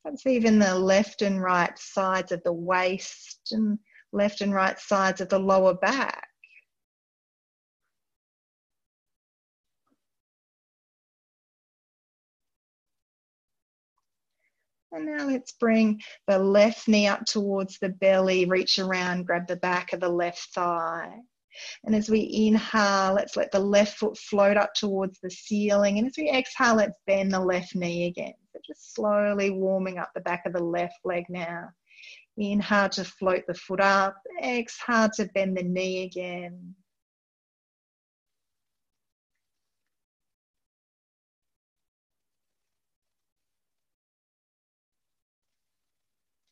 Perhaps 0.05 0.27
even 0.27 0.61
the 0.61 0.79
left 0.79 1.23
and 1.23 1.43
right 1.43 1.77
sides 1.77 2.31
of 2.31 2.45
the 2.45 2.53
waist 2.53 3.41
and 3.51 3.77
left 4.13 4.41
and 4.41 4.55
right 4.55 4.79
sides 4.79 5.21
of 5.21 5.31
the 5.31 5.39
lower 5.39 5.75
back. 5.75 6.29
And 14.93 15.07
now 15.07 15.27
let's 15.27 15.53
bring 15.53 16.01
the 16.29 16.39
left 16.39 16.87
knee 16.87 17.07
up 17.07 17.25
towards 17.25 17.79
the 17.79 17.89
belly, 17.89 18.45
reach 18.45 18.79
around, 18.79 19.27
grab 19.27 19.47
the 19.47 19.57
back 19.57 19.93
of 19.93 20.01
the 20.01 20.09
left 20.09 20.49
thigh. 20.55 21.15
And 21.85 21.95
as 21.95 22.11
we 22.11 22.47
inhale, 22.47 23.15
let's 23.15 23.37
let 23.37 23.51
the 23.53 23.59
left 23.59 23.99
foot 23.99 24.17
float 24.19 24.57
up 24.57 24.75
towards 24.75 25.19
the 25.21 25.31
ceiling. 25.31 25.99
And 25.99 26.07
as 26.07 26.15
we 26.17 26.31
exhale, 26.31 26.77
let's 26.77 26.99
bend 27.07 27.33
the 27.33 27.41
left 27.41 27.75
knee 27.75 28.07
again. 28.07 28.35
So 28.53 28.61
just 28.67 28.95
slowly 28.95 29.51
warming 29.51 29.99
up 29.99 30.11
the 30.15 30.21
back 30.21 30.45
of 30.47 30.53
the 30.53 30.63
left 30.63 30.99
leg 31.05 31.25
now. 31.29 31.69
Inhale 32.37 32.89
to 32.91 33.05
float 33.05 33.45
the 33.47 33.55
foot 33.55 33.81
up. 33.81 34.17
Exhale 34.43 35.11
to 35.17 35.27
bend 35.35 35.57
the 35.57 35.63
knee 35.63 36.05
again. 36.05 36.75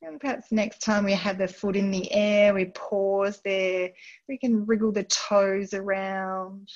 And 0.02 0.18
perhaps 0.18 0.50
next 0.50 0.78
time 0.78 1.04
we 1.04 1.12
have 1.12 1.36
the 1.36 1.46
foot 1.46 1.76
in 1.76 1.90
the 1.90 2.10
air, 2.10 2.54
we 2.54 2.66
pause 2.66 3.40
there. 3.44 3.90
We 4.28 4.38
can 4.38 4.64
wriggle 4.64 4.92
the 4.92 5.04
toes 5.04 5.74
around. 5.74 6.70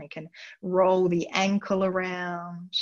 We 0.00 0.08
can 0.08 0.28
roll 0.62 1.08
the 1.08 1.28
ankle 1.28 1.84
around. 1.84 2.72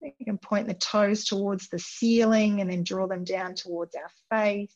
We 0.00 0.24
can 0.24 0.38
point 0.38 0.68
the 0.68 0.74
toes 0.74 1.24
towards 1.24 1.68
the 1.68 1.78
ceiling 1.78 2.60
and 2.60 2.70
then 2.70 2.82
draw 2.82 3.06
them 3.06 3.24
down 3.24 3.54
towards 3.54 3.94
our 3.94 4.10
face. 4.30 4.74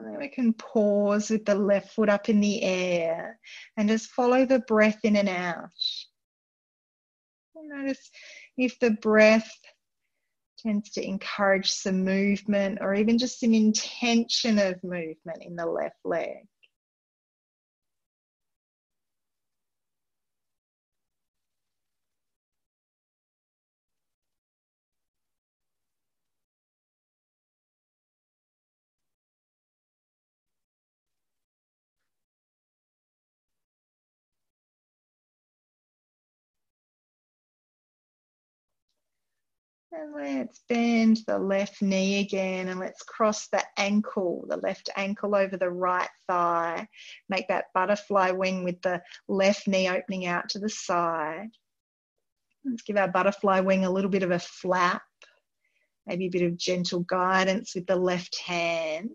We 0.00 0.28
can 0.28 0.52
pause 0.52 1.30
with 1.30 1.44
the 1.44 1.54
left 1.54 1.92
foot 1.92 2.08
up 2.08 2.28
in 2.28 2.40
the 2.40 2.62
air 2.62 3.38
and 3.76 3.88
just 3.88 4.10
follow 4.10 4.44
the 4.46 4.60
breath 4.60 4.98
in 5.04 5.16
and 5.16 5.28
out. 5.28 5.70
notice 7.56 8.10
if 8.56 8.78
the 8.78 8.92
breath 8.92 9.50
tends 10.58 10.90
to 10.90 11.04
encourage 11.04 11.70
some 11.70 12.04
movement 12.04 12.78
or 12.80 12.94
even 12.94 13.18
just 13.18 13.42
an 13.42 13.54
intention 13.54 14.58
of 14.58 14.82
movement 14.82 15.42
in 15.42 15.56
the 15.56 15.66
left 15.66 15.98
leg. 16.04 16.46
And 39.90 40.12
let's 40.14 40.60
bend 40.68 41.20
the 41.26 41.38
left 41.38 41.80
knee 41.80 42.20
again 42.20 42.68
and 42.68 42.78
let's 42.78 43.02
cross 43.02 43.48
the 43.48 43.64
ankle, 43.78 44.44
the 44.46 44.58
left 44.58 44.90
ankle 44.96 45.34
over 45.34 45.56
the 45.56 45.70
right 45.70 46.10
thigh. 46.26 46.86
Make 47.30 47.48
that 47.48 47.72
butterfly 47.72 48.32
wing 48.32 48.64
with 48.64 48.82
the 48.82 49.02
left 49.28 49.66
knee 49.66 49.88
opening 49.88 50.26
out 50.26 50.50
to 50.50 50.58
the 50.58 50.68
side. 50.68 51.48
Let's 52.64 52.82
give 52.82 52.98
our 52.98 53.08
butterfly 53.08 53.60
wing 53.60 53.86
a 53.86 53.90
little 53.90 54.10
bit 54.10 54.22
of 54.22 54.30
a 54.30 54.38
flap, 54.38 55.02
maybe 56.06 56.26
a 56.26 56.30
bit 56.30 56.42
of 56.42 56.58
gentle 56.58 57.00
guidance 57.00 57.74
with 57.74 57.86
the 57.86 57.96
left 57.96 58.38
hand. 58.40 59.10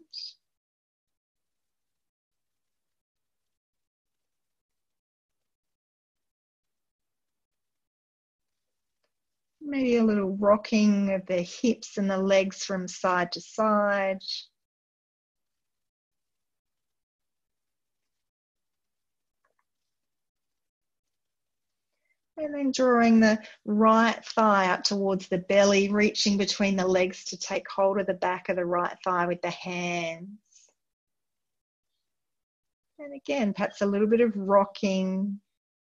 Maybe 9.66 9.96
a 9.96 10.04
little 10.04 10.36
rocking 10.38 11.14
of 11.14 11.26
the 11.26 11.42
hips 11.42 11.98
and 11.98 12.10
the 12.10 12.18
legs 12.18 12.64
from 12.64 12.88
side 12.88 13.32
to 13.32 13.42
side. 13.42 14.22
And 22.38 22.54
then 22.54 22.72
drawing 22.72 23.20
the 23.20 23.40
right 23.64 24.24
thigh 24.26 24.72
up 24.72 24.84
towards 24.84 25.28
the 25.28 25.38
belly, 25.38 25.90
reaching 25.90 26.38
between 26.38 26.76
the 26.76 26.88
legs 26.88 27.24
to 27.26 27.38
take 27.38 27.70
hold 27.70 28.00
of 28.00 28.08
the 28.08 28.16
back 28.16 28.50
of 28.50 28.58
the 28.58 28.66
right 28.66 28.98
thigh 29.04 29.28
with 29.28 29.42
the 29.42 29.52
hands. 29.52 30.30
And 33.00 33.14
again, 33.14 33.54
perhaps 33.54 33.82
a 33.82 33.86
little 33.86 34.08
bit 34.08 34.22
of 34.22 34.36
rocking, 34.36 35.40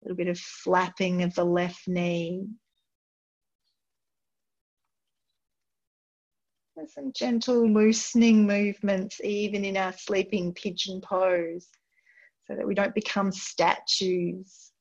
a 0.02 0.06
little 0.06 0.18
bit 0.18 0.28
of 0.28 0.40
flapping 0.40 1.24
of 1.24 1.36
the 1.36 1.46
left 1.46 1.88
knee. 1.88 2.48
There's 6.78 6.94
some 6.94 7.12
gentle 7.12 7.68
loosening 7.68 8.46
movements, 8.46 9.20
even 9.24 9.66
in 9.66 9.76
our 9.78 9.92
sleeping 9.94 10.54
pigeon 10.54 11.02
pose, 11.02 11.68
so 12.46 12.56
that 12.56 12.68
we 12.68 12.76
don't 12.76 12.94
become 12.94 13.32
statues. 13.32 14.74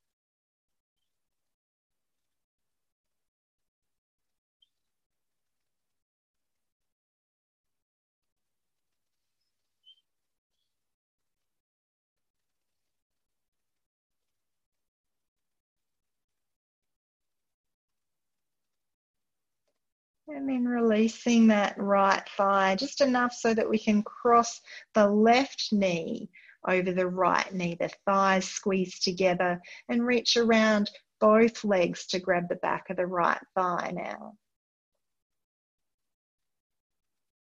And 20.29 20.49
then 20.49 20.65
releasing 20.65 21.47
that 21.49 21.79
right 21.79 22.29
thigh 22.37 22.75
just 22.75 23.01
enough 23.01 23.33
so 23.33 23.55
that 23.55 23.69
we 23.69 23.79
can 23.79 24.03
cross 24.03 24.61
the 24.95 25.09
left 25.09 25.69
knee 25.71 26.29
over 26.67 26.93
the 26.93 27.07
right 27.07 27.53
knee. 27.55 27.77
The 27.79 27.91
thighs 28.05 28.49
squeeze 28.49 28.99
together 28.99 29.61
and 29.89 30.05
reach 30.05 30.37
around 30.37 30.91
both 31.21 31.65
legs 31.65 32.07
to 32.09 32.19
grab 32.19 32.49
the 32.49 32.57
back 32.57 32.91
of 32.91 32.97
the 32.97 33.07
right 33.07 33.41
thigh 33.55 33.93
now. 33.95 34.35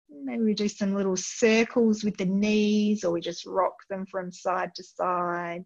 Maybe 0.10 0.44
we 0.44 0.54
do 0.54 0.70
some 0.70 0.96
little 0.96 1.18
circles 1.18 2.04
with 2.04 2.18
the 2.18 2.26
knees 2.26 3.04
or 3.04 3.12
we 3.12 3.22
just 3.22 3.46
rock 3.46 3.76
them 3.89 4.06
from 4.06 4.32
side 4.32 4.74
to 4.76 4.84
side. 4.84 5.65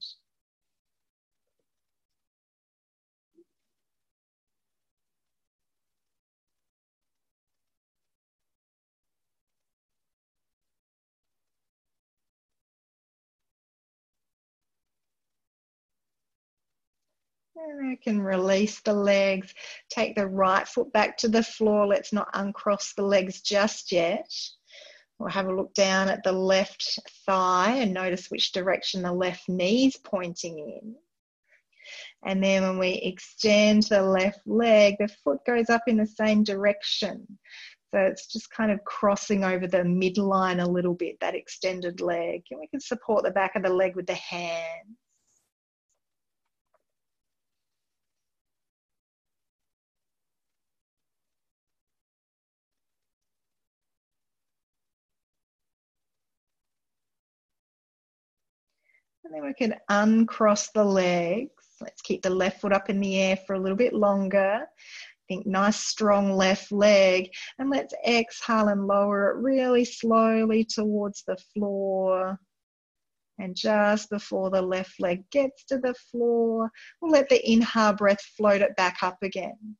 And 17.55 17.91
I 17.91 17.97
can 18.03 18.21
release 18.21 18.81
the 18.81 18.93
legs. 18.93 19.53
Take 19.89 20.15
the 20.15 20.27
right 20.27 20.67
foot 20.67 20.91
back 20.91 21.17
to 21.17 21.27
the 21.27 21.43
floor. 21.43 21.85
Let's 21.85 22.11
not 22.11 22.29
uncross 22.33 22.93
the 22.93 23.03
legs 23.03 23.41
just 23.41 23.91
yet. 23.91 24.31
We'll 25.19 25.29
have 25.29 25.47
a 25.47 25.55
look 25.55 25.73
down 25.73 26.09
at 26.09 26.23
the 26.23 26.31
left 26.31 26.99
thigh 27.25 27.77
and 27.77 27.93
notice 27.93 28.31
which 28.31 28.51
direction 28.51 29.03
the 29.03 29.13
left 29.13 29.47
knee 29.47 29.85
is 29.87 29.97
pointing 29.97 30.57
in. 30.57 30.95
And 32.25 32.43
then 32.43 32.63
when 32.63 32.79
we 32.79 32.93
extend 32.93 33.83
the 33.83 34.01
left 34.01 34.39
leg, 34.47 34.95
the 34.99 35.09
foot 35.23 35.39
goes 35.45 35.69
up 35.69 35.83
in 35.87 35.97
the 35.97 36.07
same 36.07 36.43
direction. 36.43 37.27
So 37.93 37.99
it's 37.99 38.25
just 38.25 38.49
kind 38.49 38.71
of 38.71 38.83
crossing 38.85 39.43
over 39.43 39.67
the 39.67 39.79
midline 39.79 40.63
a 40.63 40.69
little 40.69 40.95
bit, 40.95 41.19
that 41.21 41.35
extended 41.35 42.01
leg. 42.01 42.41
And 42.49 42.59
we 42.59 42.67
can 42.67 42.79
support 42.79 43.23
the 43.23 43.31
back 43.31 43.55
of 43.55 43.61
the 43.61 43.69
leg 43.69 43.95
with 43.95 44.07
the 44.07 44.15
hands. 44.15 44.97
Then 59.33 59.45
we 59.47 59.53
can 59.53 59.75
uncross 59.89 60.69
the 60.69 60.83
legs. 60.83 61.49
Let's 61.81 62.03
keep 62.03 62.21
the 62.21 62.29
left 62.29 62.61
foot 62.61 62.71
up 62.71 62.89
in 62.91 62.99
the 62.99 63.19
air 63.19 63.35
for 63.35 63.55
a 63.55 63.59
little 63.59 63.77
bit 63.77 63.93
longer. 63.93 64.67
Think 65.27 65.47
nice 65.47 65.77
strong 65.77 66.33
left 66.33 66.71
leg. 66.71 67.31
And 67.57 67.71
let's 67.71 67.95
exhale 68.07 68.67
and 68.67 68.85
lower 68.85 69.31
it 69.31 69.41
really 69.41 69.85
slowly 69.85 70.63
towards 70.63 71.23
the 71.23 71.37
floor. 71.53 72.39
And 73.39 73.55
just 73.55 74.11
before 74.11 74.51
the 74.51 74.61
left 74.61 74.99
leg 74.99 75.27
gets 75.31 75.63
to 75.65 75.79
the 75.79 75.95
floor, 76.11 76.69
we'll 77.01 77.11
let 77.11 77.27
the 77.29 77.51
inhale 77.51 77.93
breath 77.93 78.21
float 78.37 78.61
it 78.61 78.75
back 78.75 78.97
up 79.01 79.17
again. 79.23 79.75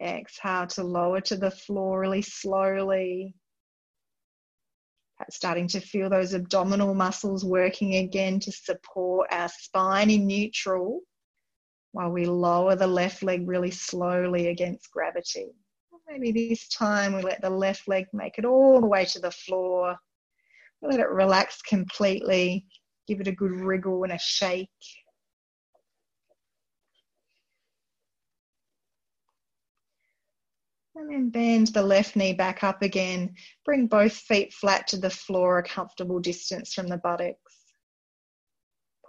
Exhale 0.00 0.68
to 0.68 0.84
lower 0.84 1.20
to 1.22 1.36
the 1.36 1.50
floor 1.50 1.98
really 1.98 2.22
slowly 2.22 3.34
starting 5.30 5.68
to 5.68 5.80
feel 5.80 6.08
those 6.08 6.34
abdominal 6.34 6.94
muscles 6.94 7.44
working 7.44 7.96
again 7.96 8.40
to 8.40 8.52
support 8.52 9.28
our 9.30 9.48
spine 9.48 10.10
in 10.10 10.26
neutral 10.26 11.00
while 11.92 12.10
we 12.10 12.24
lower 12.24 12.74
the 12.74 12.86
left 12.86 13.22
leg 13.22 13.46
really 13.46 13.70
slowly 13.70 14.48
against 14.48 14.90
gravity. 14.90 15.50
Maybe 16.08 16.48
this 16.48 16.68
time 16.68 17.14
we 17.14 17.22
let 17.22 17.40
the 17.40 17.50
left 17.50 17.88
leg 17.88 18.06
make 18.12 18.38
it 18.38 18.44
all 18.44 18.80
the 18.80 18.86
way 18.86 19.04
to 19.06 19.18
the 19.18 19.30
floor. 19.30 19.96
We 20.80 20.88
let 20.88 21.00
it 21.00 21.08
relax 21.08 21.62
completely, 21.62 22.66
give 23.06 23.20
it 23.20 23.28
a 23.28 23.32
good 23.32 23.52
wriggle 23.52 24.02
and 24.04 24.12
a 24.12 24.18
shake. 24.18 24.68
And 31.02 31.10
then 31.10 31.30
bend 31.30 31.66
the 31.68 31.82
left 31.82 32.14
knee 32.14 32.32
back 32.32 32.62
up 32.62 32.80
again. 32.80 33.34
Bring 33.64 33.88
both 33.88 34.12
feet 34.12 34.52
flat 34.52 34.86
to 34.88 34.96
the 34.96 35.10
floor, 35.10 35.58
a 35.58 35.62
comfortable 35.64 36.20
distance 36.20 36.72
from 36.72 36.86
the 36.86 36.96
buttocks. 36.96 37.56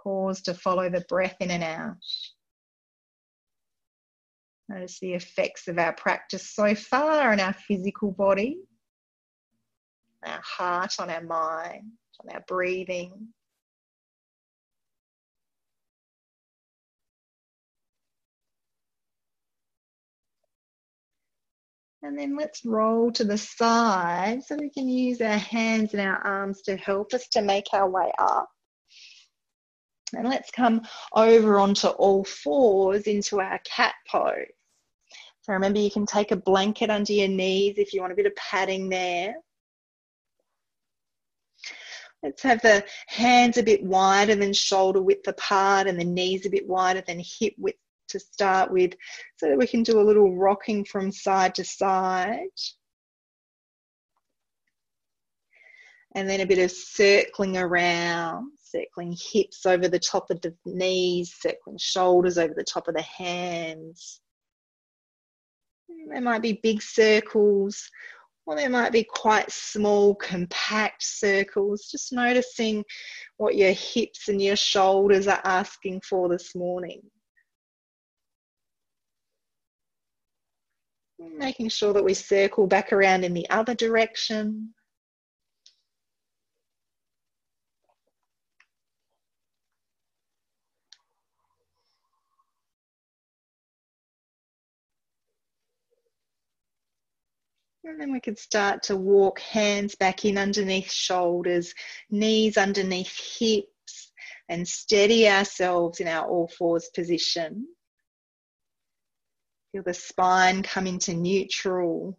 Pause 0.02 0.42
to 0.42 0.54
follow 0.54 0.90
the 0.90 1.04
breath 1.08 1.36
in 1.38 1.52
and 1.52 1.62
out. 1.62 1.96
Notice 4.68 4.98
the 4.98 5.14
effects 5.14 5.68
of 5.68 5.78
our 5.78 5.92
practice 5.92 6.50
so 6.50 6.74
far 6.74 7.30
on 7.30 7.38
our 7.38 7.52
physical 7.52 8.10
body, 8.10 8.58
our 10.24 10.42
heart, 10.42 10.94
on 10.98 11.10
our 11.10 11.22
mind, 11.22 11.92
on 12.20 12.34
our 12.34 12.42
breathing. 12.48 13.28
And 22.04 22.18
then 22.18 22.36
let's 22.36 22.66
roll 22.66 23.10
to 23.12 23.24
the 23.24 23.38
side 23.38 24.44
so 24.44 24.56
we 24.56 24.68
can 24.68 24.90
use 24.90 25.22
our 25.22 25.38
hands 25.38 25.94
and 25.94 26.02
our 26.02 26.18
arms 26.18 26.60
to 26.62 26.76
help 26.76 27.14
us 27.14 27.26
to 27.28 27.40
make 27.40 27.68
our 27.72 27.88
way 27.88 28.12
up. 28.18 28.46
And 30.14 30.28
let's 30.28 30.50
come 30.50 30.82
over 31.14 31.58
onto 31.58 31.88
all 31.88 32.22
fours 32.22 33.04
into 33.04 33.40
our 33.40 33.58
cat 33.64 33.94
pose. 34.06 34.52
So 35.40 35.54
remember, 35.54 35.78
you 35.78 35.90
can 35.90 36.04
take 36.04 36.30
a 36.30 36.36
blanket 36.36 36.90
under 36.90 37.14
your 37.14 37.28
knees 37.28 37.76
if 37.78 37.94
you 37.94 38.02
want 38.02 38.12
a 38.12 38.16
bit 38.16 38.26
of 38.26 38.36
padding 38.36 38.90
there. 38.90 39.36
Let's 42.22 42.42
have 42.42 42.60
the 42.60 42.84
hands 43.06 43.56
a 43.56 43.62
bit 43.62 43.82
wider 43.82 44.34
than 44.34 44.52
shoulder 44.52 45.00
width 45.00 45.26
apart 45.26 45.86
and 45.86 45.98
the 45.98 46.04
knees 46.04 46.44
a 46.44 46.50
bit 46.50 46.68
wider 46.68 47.02
than 47.06 47.22
hip 47.40 47.54
width 47.56 47.78
to 48.08 48.18
start 48.18 48.70
with 48.70 48.92
so 49.36 49.48
that 49.48 49.58
we 49.58 49.66
can 49.66 49.82
do 49.82 50.00
a 50.00 50.02
little 50.02 50.36
rocking 50.36 50.84
from 50.84 51.10
side 51.10 51.54
to 51.56 51.64
side. 51.64 52.38
And 56.16 56.28
then 56.28 56.40
a 56.40 56.46
bit 56.46 56.58
of 56.58 56.70
circling 56.70 57.56
around, 57.56 58.52
circling 58.62 59.16
hips 59.32 59.66
over 59.66 59.88
the 59.88 59.98
top 59.98 60.30
of 60.30 60.40
the 60.42 60.54
knees, 60.64 61.34
circling 61.40 61.78
shoulders 61.78 62.38
over 62.38 62.54
the 62.54 62.62
top 62.64 62.86
of 62.86 62.94
the 62.94 63.02
hands. 63.02 64.20
There 66.08 66.20
might 66.20 66.42
be 66.42 66.60
big 66.62 66.82
circles, 66.82 67.90
or 68.46 68.56
there 68.56 68.68
might 68.70 68.92
be 68.92 69.04
quite 69.04 69.50
small, 69.50 70.14
compact 70.14 71.02
circles. 71.02 71.88
Just 71.90 72.12
noticing 72.12 72.84
what 73.38 73.56
your 73.56 73.72
hips 73.72 74.28
and 74.28 74.40
your 74.40 74.56
shoulders 74.56 75.26
are 75.26 75.40
asking 75.44 76.02
for 76.02 76.28
this 76.28 76.54
morning. 76.54 77.02
Making 81.32 81.68
sure 81.68 81.92
that 81.92 82.04
we 82.04 82.14
circle 82.14 82.66
back 82.66 82.92
around 82.92 83.24
in 83.24 83.34
the 83.34 83.48
other 83.50 83.74
direction. 83.74 84.74
And 97.86 98.00
then 98.00 98.12
we 98.12 98.20
could 98.20 98.38
start 98.38 98.82
to 98.84 98.96
walk 98.96 99.40
hands 99.40 99.94
back 99.94 100.24
in 100.24 100.38
underneath 100.38 100.90
shoulders, 100.90 101.74
knees 102.10 102.56
underneath 102.56 103.38
hips, 103.38 104.12
and 104.48 104.66
steady 104.66 105.28
ourselves 105.28 106.00
in 106.00 106.08
our 106.08 106.26
all 106.26 106.48
fours 106.48 106.88
position. 106.94 107.68
Feel 109.74 109.82
the 109.82 109.92
spine 109.92 110.62
come 110.62 110.86
into 110.86 111.14
neutral, 111.14 112.16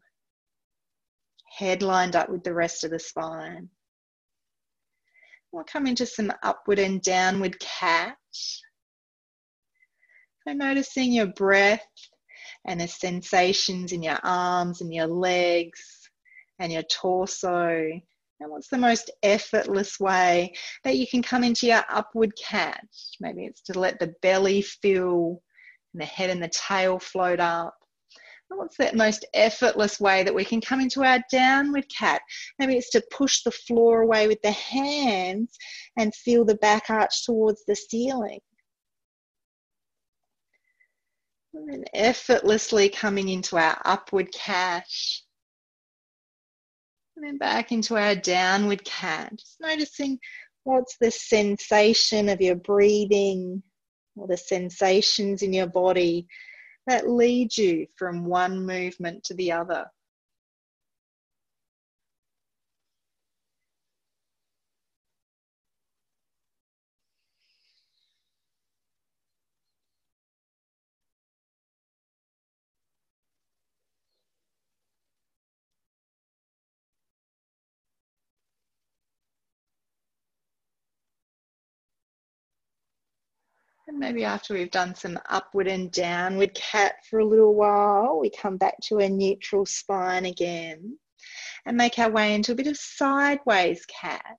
head 1.58 1.82
lined 1.82 2.14
up 2.14 2.30
with 2.30 2.44
the 2.44 2.54
rest 2.54 2.84
of 2.84 2.92
the 2.92 3.00
spine. 3.00 3.70
We'll 5.54 5.64
come 5.64 5.88
into 5.88 6.06
some 6.06 6.34
upward 6.44 6.80
and 6.80 7.02
downward 7.02 7.58
cat. 7.62 8.18
So 10.46 10.52
noticing 10.52 11.14
your 11.14 11.28
breath 11.28 11.88
and 12.66 12.82
the 12.82 12.90
sensations 12.90 13.94
in 13.94 14.04
your 14.04 14.20
arms 14.22 14.82
and 14.82 14.94
your 14.94 15.08
legs 15.08 16.10
and 16.60 16.74
your 16.74 16.84
torso. 16.84 17.70
And 18.42 18.52
what's 18.52 18.68
the 18.68 18.78
most 18.78 19.12
effortless 19.24 19.98
way 19.98 20.54
that 20.84 20.98
you 20.98 21.08
can 21.08 21.24
come 21.24 21.46
into 21.46 21.68
your 21.68 21.86
upward 21.88 22.34
cat? 22.36 22.86
Maybe 23.22 23.46
it's 23.46 23.62
to 23.62 23.80
let 23.80 23.98
the 23.98 24.14
belly 24.22 24.62
fill 24.62 25.42
and 25.96 26.02
the 26.02 26.06
head 26.06 26.30
and 26.30 26.44
the 26.44 26.50
tail 26.50 27.00
float 27.00 27.40
up. 27.40 27.74
What's 28.50 28.78
that 28.78 28.96
most 28.96 29.26
effortless 29.34 30.00
way 30.00 30.24
that 30.24 30.36
we 30.36 30.44
can 30.44 30.60
come 30.62 30.82
into 30.82 31.04
our 31.04 31.20
downward 31.32 31.86
cat? 31.90 32.22
Maybe 32.60 32.76
it's 32.76 32.92
to 32.92 33.04
push 33.12 33.42
the 33.44 33.52
floor 33.52 34.02
away 34.02 34.28
with 34.28 34.42
the 34.44 34.52
hands 34.52 35.58
and 35.98 36.14
feel 36.14 36.46
the 36.46 36.56
back 36.56 36.90
arch 36.90 37.26
towards 37.26 37.64
the 37.66 37.76
ceiling. 37.76 38.40
And 41.54 41.70
then 41.72 41.86
effortlessly 41.94 42.90
coming 42.90 43.30
into 43.30 43.58
our 43.58 43.82
upward 43.86 44.32
cat. 44.34 44.86
And 47.16 47.26
then 47.26 47.38
back 47.38 47.72
into 47.72 47.96
our 47.96 48.16
downward 48.16 48.84
cat. 48.84 49.32
Just 49.38 49.58
noticing 49.62 50.20
what's 50.66 50.98
the 51.00 51.12
sensation 51.12 52.28
of 52.28 52.42
your 52.42 52.56
breathing 52.56 53.64
or 54.16 54.28
the 54.28 54.38
sensations 54.38 55.42
in 55.42 55.54
your 55.54 55.68
body 55.68 56.28
that 56.88 57.10
lead 57.10 57.56
you 57.58 57.88
from 57.96 58.26
one 58.26 58.66
movement 58.66 59.24
to 59.24 59.34
the 59.34 59.52
other. 59.52 59.86
Maybe 83.98 84.24
after 84.24 84.54
we've 84.54 84.72
done 84.72 84.96
some 84.96 85.20
upward 85.30 85.68
and 85.68 85.92
downward 85.92 86.54
cat 86.54 86.96
for 87.10 87.20
a 87.20 87.26
little 87.26 87.56
while, 87.56 88.20
we 88.20 88.30
come 88.30 88.58
back 88.58 88.76
to 88.84 89.00
a 89.00 89.10
neutral 89.10 89.66
spine 89.66 90.26
again 90.26 90.98
and 91.66 91.78
make 91.78 91.98
our 91.98 92.12
way 92.12 92.36
into 92.36 92.52
a 92.52 92.56
bit 92.56 92.68
of 92.68 92.78
sideways 92.78 93.86
cat. 93.86 94.38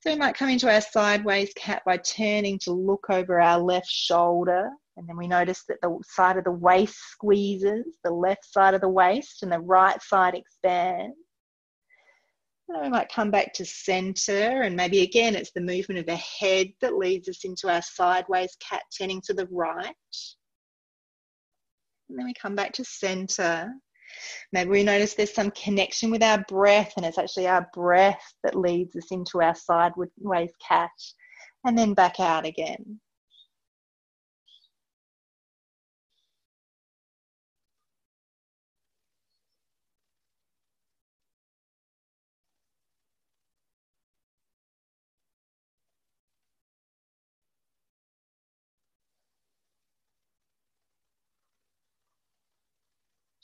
So 0.00 0.12
we 0.12 0.16
might 0.16 0.36
come 0.36 0.48
into 0.48 0.72
our 0.72 0.80
sideways 0.80 1.52
cat 1.54 1.82
by 1.84 1.96
turning 1.98 2.58
to 2.60 2.72
look 2.72 3.06
over 3.08 3.40
our 3.40 3.58
left 3.58 3.88
shoulder. 3.88 4.70
And 4.96 5.08
then 5.08 5.16
we 5.16 5.28
notice 5.28 5.64
that 5.68 5.78
the 5.82 5.98
side 6.08 6.36
of 6.36 6.44
the 6.44 6.52
waist 6.52 6.96
squeezes, 7.10 7.98
the 8.02 8.10
left 8.10 8.44
side 8.50 8.74
of 8.74 8.80
the 8.80 8.88
waist, 8.88 9.42
and 9.42 9.52
the 9.52 9.60
right 9.60 10.00
side 10.02 10.34
expands. 10.34 11.16
And 12.68 12.82
we 12.82 12.88
might 12.88 13.12
come 13.12 13.30
back 13.30 13.52
to 13.54 13.64
center, 13.64 14.62
and 14.62 14.74
maybe 14.74 15.02
again 15.02 15.36
it's 15.36 15.52
the 15.52 15.60
movement 15.60 16.00
of 16.00 16.06
the 16.06 16.16
head 16.16 16.72
that 16.80 16.98
leads 16.98 17.28
us 17.28 17.44
into 17.44 17.68
our 17.68 17.82
sideways 17.82 18.56
cat, 18.60 18.82
turning 18.96 19.20
to 19.22 19.34
the 19.34 19.46
right. 19.52 19.94
And 22.08 22.18
then 22.18 22.26
we 22.26 22.34
come 22.34 22.56
back 22.56 22.72
to 22.74 22.84
center. 22.84 23.72
Maybe 24.52 24.70
we 24.70 24.82
notice 24.82 25.14
there's 25.14 25.34
some 25.34 25.50
connection 25.52 26.10
with 26.10 26.22
our 26.22 26.44
breath, 26.48 26.92
and 26.96 27.06
it's 27.06 27.18
actually 27.18 27.46
our 27.46 27.68
breath 27.72 28.22
that 28.42 28.56
leads 28.56 28.96
us 28.96 29.10
into 29.10 29.42
our 29.42 29.54
sideways 29.54 30.52
cat, 30.66 30.90
and 31.64 31.78
then 31.78 31.94
back 31.94 32.18
out 32.18 32.46
again. 32.46 33.00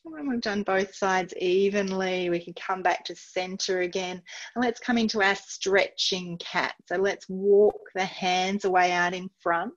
When 0.05 0.29
we've 0.29 0.41
done 0.41 0.65
both 0.65 0.95
sides 0.97 1.33
evenly, 1.37 2.29
we 2.29 2.41
can 2.41 2.55
come 2.55 2.83
back 2.83 3.05
to 3.05 3.15
center 3.15 3.81
again. 3.81 4.21
And 4.55 4.65
let's 4.65 4.81
come 4.81 4.99
into 4.99 5.23
our 5.23 5.37
stretching 5.37 6.38
cat. 6.38 6.75
So 6.87 6.97
let's 6.97 7.29
walk 7.29 7.81
the 7.95 8.05
hands 8.05 8.65
away 8.65 8.91
out 8.91 9.15
in 9.15 9.31
front, 9.41 9.75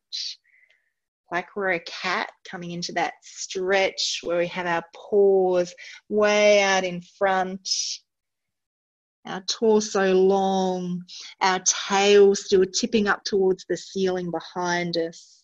like 1.31 1.55
we're 1.55 1.73
a 1.73 1.79
cat 1.79 2.31
coming 2.49 2.71
into 2.71 2.91
that 2.93 3.13
stretch 3.21 4.21
where 4.23 4.39
we 4.39 4.47
have 4.47 4.65
our 4.65 4.83
paws 4.95 5.73
way 6.09 6.61
out 6.61 6.83
in 6.83 7.01
front. 7.01 7.69
Our 9.27 9.41
torso 9.41 10.13
long, 10.13 11.03
our 11.41 11.59
tail 11.59 12.33
still 12.35 12.65
tipping 12.65 13.07
up 13.07 13.23
towards 13.25 13.65
the 13.69 13.77
ceiling 13.77 14.31
behind 14.31 14.97
us. 14.97 15.43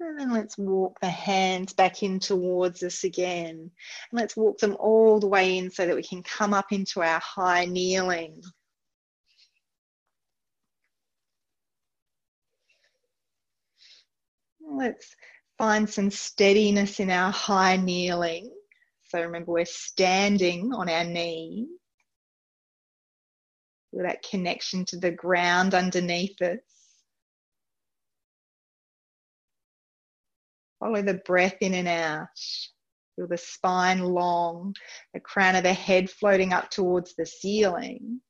And 0.00 0.18
then 0.18 0.32
let's 0.32 0.56
walk 0.56 1.00
the 1.00 1.08
hands 1.08 1.72
back 1.72 2.04
in 2.04 2.20
towards 2.20 2.82
us 2.84 3.02
again. 3.02 3.56
And 3.58 3.70
let's 4.12 4.36
walk 4.36 4.58
them 4.58 4.76
all 4.78 5.18
the 5.18 5.26
way 5.26 5.58
in 5.58 5.70
so 5.70 5.86
that 5.86 5.96
we 5.96 6.04
can 6.04 6.22
come 6.22 6.54
up 6.54 6.70
into 6.70 7.02
our 7.02 7.18
high 7.18 7.64
kneeling. 7.64 8.40
Let's 14.60 15.16
find 15.56 15.90
some 15.90 16.10
steadiness 16.10 17.00
in 17.00 17.10
our 17.10 17.32
high 17.32 17.76
kneeling. 17.76 18.52
So 19.06 19.20
remember, 19.20 19.50
we're 19.50 19.64
standing 19.64 20.72
on 20.72 20.88
our 20.88 21.04
knees 21.04 21.66
with 23.90 24.06
that 24.06 24.22
connection 24.22 24.84
to 24.84 24.98
the 24.98 25.10
ground 25.10 25.74
underneath 25.74 26.40
us. 26.42 26.58
Follow 30.80 31.02
the 31.02 31.20
breath 31.24 31.56
in 31.60 31.74
and 31.74 31.88
out. 31.88 32.28
Feel 33.16 33.26
the 33.26 33.36
spine 33.36 34.00
long, 34.00 34.74
the 35.12 35.20
crown 35.20 35.56
of 35.56 35.64
the 35.64 35.72
head 35.72 36.08
floating 36.08 36.52
up 36.52 36.70
towards 36.70 37.14
the 37.16 37.26
ceiling. 37.26 38.20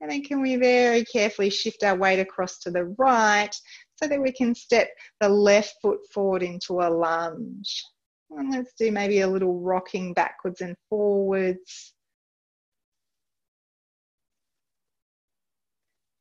And 0.00 0.10
then 0.10 0.22
can 0.24 0.42
we 0.42 0.56
very 0.56 1.04
carefully 1.04 1.48
shift 1.48 1.84
our 1.84 1.96
weight 1.96 2.18
across 2.18 2.58
to 2.60 2.72
the 2.72 2.86
right 2.98 3.54
so 4.02 4.08
that 4.08 4.20
we 4.20 4.32
can 4.32 4.52
step 4.52 4.88
the 5.20 5.28
left 5.28 5.76
foot 5.80 6.00
forward 6.12 6.42
into 6.42 6.80
a 6.80 6.90
lunge. 6.90 7.84
And 8.30 8.50
let's 8.50 8.72
do 8.76 8.90
maybe 8.90 9.20
a 9.20 9.28
little 9.28 9.60
rocking 9.60 10.12
backwards 10.12 10.60
and 10.60 10.74
forwards. 10.88 11.94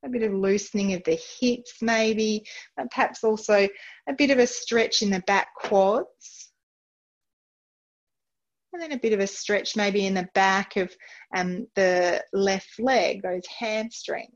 A 0.04 0.10
bit 0.10 0.24
of 0.24 0.34
loosening 0.34 0.94
of 0.94 1.04
the 1.04 1.20
hips 1.40 1.76
maybe, 1.82 2.44
but 2.76 2.90
perhaps 2.92 3.24
also 3.24 3.68
a 4.08 4.14
bit 4.18 4.32
of 4.32 4.40
a 4.40 4.48
stretch 4.48 5.02
in 5.02 5.10
the 5.10 5.24
back 5.28 5.50
quads. 5.56 6.52
And 8.74 8.82
then 8.82 8.94
a 8.94 9.00
bit 9.00 9.14
of 9.14 9.20
a 9.20 9.28
stretch 9.28 9.76
maybe 9.76 10.06
in 10.06 10.14
the 10.14 10.30
back 10.34 10.78
of 10.78 10.96
um, 11.36 11.68
the 11.76 12.24
left 12.32 12.80
leg, 12.80 13.22
those 13.22 13.46
hamstrings. 13.60 14.32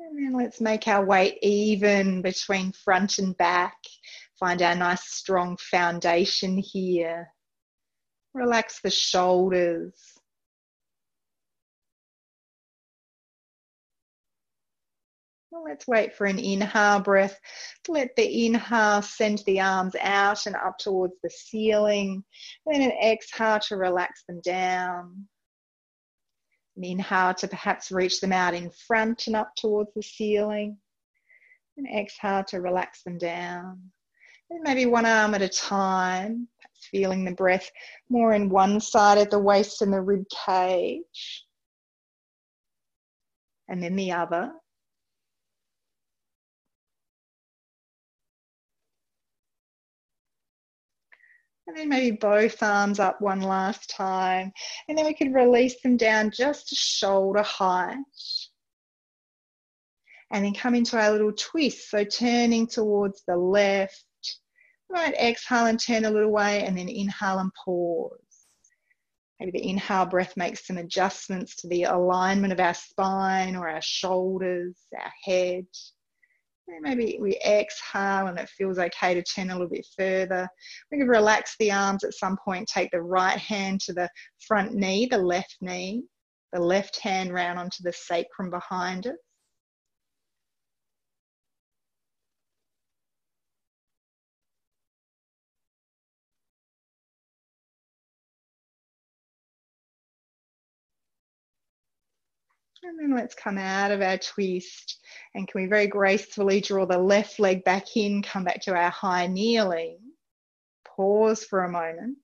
And 0.00 0.16
then 0.16 0.32
let's 0.32 0.60
make 0.60 0.86
our 0.86 1.04
weight 1.04 1.38
even 1.42 2.22
between 2.22 2.72
front 2.72 3.18
and 3.18 3.36
back. 3.36 3.76
Find 4.38 4.62
our 4.62 4.74
nice 4.74 5.04
strong 5.04 5.56
foundation 5.58 6.56
here. 6.56 7.28
Relax 8.34 8.80
the 8.80 8.90
shoulders. 8.90 9.94
Well, 15.50 15.64
let's 15.64 15.86
wait 15.88 16.14
for 16.14 16.26
an 16.26 16.38
inhale 16.38 17.00
breath. 17.00 17.40
Let 17.88 18.14
the 18.16 18.46
inhale 18.46 19.00
send 19.00 19.42
the 19.46 19.60
arms 19.60 19.96
out 19.98 20.46
and 20.46 20.54
up 20.54 20.76
towards 20.78 21.14
the 21.22 21.30
ceiling. 21.30 22.22
Then 22.66 22.82
an 22.82 22.92
exhale 23.02 23.58
to 23.60 23.76
relax 23.76 24.24
them 24.28 24.40
down. 24.42 25.26
An 26.76 26.84
inhale 26.84 27.34
to 27.34 27.48
perhaps 27.48 27.90
reach 27.90 28.20
them 28.20 28.32
out 28.32 28.52
in 28.54 28.70
front 28.86 29.26
and 29.26 29.34
up 29.34 29.52
towards 29.56 29.90
the 29.94 30.02
ceiling. 30.02 30.76
And 31.78 31.88
exhale 31.88 32.44
to 32.48 32.60
relax 32.60 33.02
them 33.02 33.16
down. 33.16 33.90
And 34.50 34.60
maybe 34.62 34.84
one 34.84 35.06
arm 35.06 35.34
at 35.34 35.42
a 35.42 35.48
time 35.48 36.48
feeling 36.90 37.24
the 37.24 37.32
breath 37.32 37.70
more 38.08 38.32
in 38.34 38.48
one 38.48 38.80
side 38.80 39.18
of 39.18 39.30
the 39.30 39.38
waist 39.38 39.82
and 39.82 39.92
the 39.92 40.00
rib 40.00 40.24
cage, 40.46 41.44
and 43.68 43.82
then 43.82 43.96
the 43.96 44.12
other. 44.12 44.52
And 51.68 51.76
then 51.76 51.90
maybe 51.90 52.16
both 52.16 52.62
arms 52.62 52.98
up 52.98 53.20
one 53.20 53.42
last 53.42 53.90
time. 53.90 54.52
And 54.88 54.96
then 54.96 55.04
we 55.04 55.12
could 55.12 55.34
release 55.34 55.78
them 55.82 55.98
down 55.98 56.30
just 56.30 56.68
to 56.68 56.74
shoulder 56.74 57.42
height. 57.42 57.96
And 60.30 60.46
then 60.46 60.54
come 60.54 60.74
into 60.74 60.98
our 60.98 61.10
little 61.10 61.32
twist. 61.32 61.90
So 61.90 62.04
turning 62.04 62.68
towards 62.68 63.22
the 63.28 63.36
left 63.36 64.02
Right, 64.90 65.14
exhale 65.14 65.66
and 65.66 65.78
turn 65.78 66.04
a 66.06 66.10
little 66.10 66.32
way, 66.32 66.64
and 66.64 66.76
then 66.76 66.88
inhale 66.88 67.40
and 67.40 67.52
pause. 67.64 68.18
Maybe 69.38 69.52
the 69.52 69.68
inhale 69.68 70.06
breath 70.06 70.36
makes 70.36 70.66
some 70.66 70.78
adjustments 70.78 71.54
to 71.56 71.68
the 71.68 71.84
alignment 71.84 72.52
of 72.52 72.60
our 72.60 72.74
spine 72.74 73.54
or 73.54 73.68
our 73.68 73.82
shoulders, 73.82 74.76
our 74.96 75.12
head. 75.22 75.66
And 76.66 76.82
maybe 76.82 77.18
we 77.20 77.38
exhale 77.46 78.26
and 78.26 78.38
it 78.38 78.48
feels 78.48 78.78
okay 78.78 79.14
to 79.14 79.22
turn 79.22 79.50
a 79.50 79.54
little 79.54 79.68
bit 79.68 79.86
further. 79.96 80.48
We 80.90 80.98
can 80.98 81.08
relax 81.08 81.54
the 81.58 81.70
arms 81.70 82.04
at 82.04 82.14
some 82.14 82.36
point, 82.44 82.68
take 82.68 82.90
the 82.90 83.00
right 83.00 83.38
hand 83.38 83.80
to 83.82 83.92
the 83.92 84.10
front 84.46 84.74
knee, 84.74 85.06
the 85.06 85.18
left 85.18 85.56
knee, 85.60 86.02
the 86.52 86.60
left 86.60 86.98
hand 87.00 87.32
round 87.32 87.58
onto 87.58 87.82
the 87.82 87.92
sacrum 87.92 88.50
behind 88.50 89.06
us. 89.06 89.14
And 102.88 102.98
then 102.98 103.14
let's 103.14 103.34
come 103.34 103.58
out 103.58 103.90
of 103.90 104.00
our 104.00 104.16
twist. 104.16 104.98
And 105.34 105.46
can 105.46 105.60
we 105.60 105.68
very 105.68 105.86
gracefully 105.86 106.62
draw 106.62 106.86
the 106.86 106.96
left 106.96 107.38
leg 107.38 107.62
back 107.62 107.96
in, 107.96 108.22
come 108.22 108.44
back 108.44 108.62
to 108.62 108.74
our 108.74 108.88
high 108.88 109.26
kneeling, 109.26 109.98
pause 110.86 111.44
for 111.44 111.64
a 111.64 111.70
moment, 111.70 112.16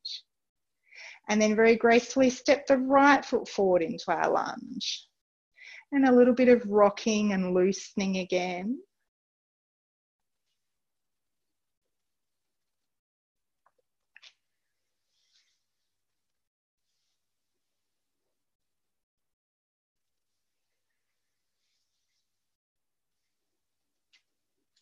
and 1.28 1.40
then 1.40 1.54
very 1.54 1.76
gracefully 1.76 2.30
step 2.30 2.66
the 2.66 2.78
right 2.78 3.22
foot 3.22 3.46
forward 3.46 3.82
into 3.82 4.10
our 4.10 4.30
lunge. 4.30 5.06
And 5.92 6.08
a 6.08 6.12
little 6.12 6.34
bit 6.34 6.48
of 6.48 6.62
rocking 6.66 7.34
and 7.34 7.52
loosening 7.52 8.16
again. 8.16 8.78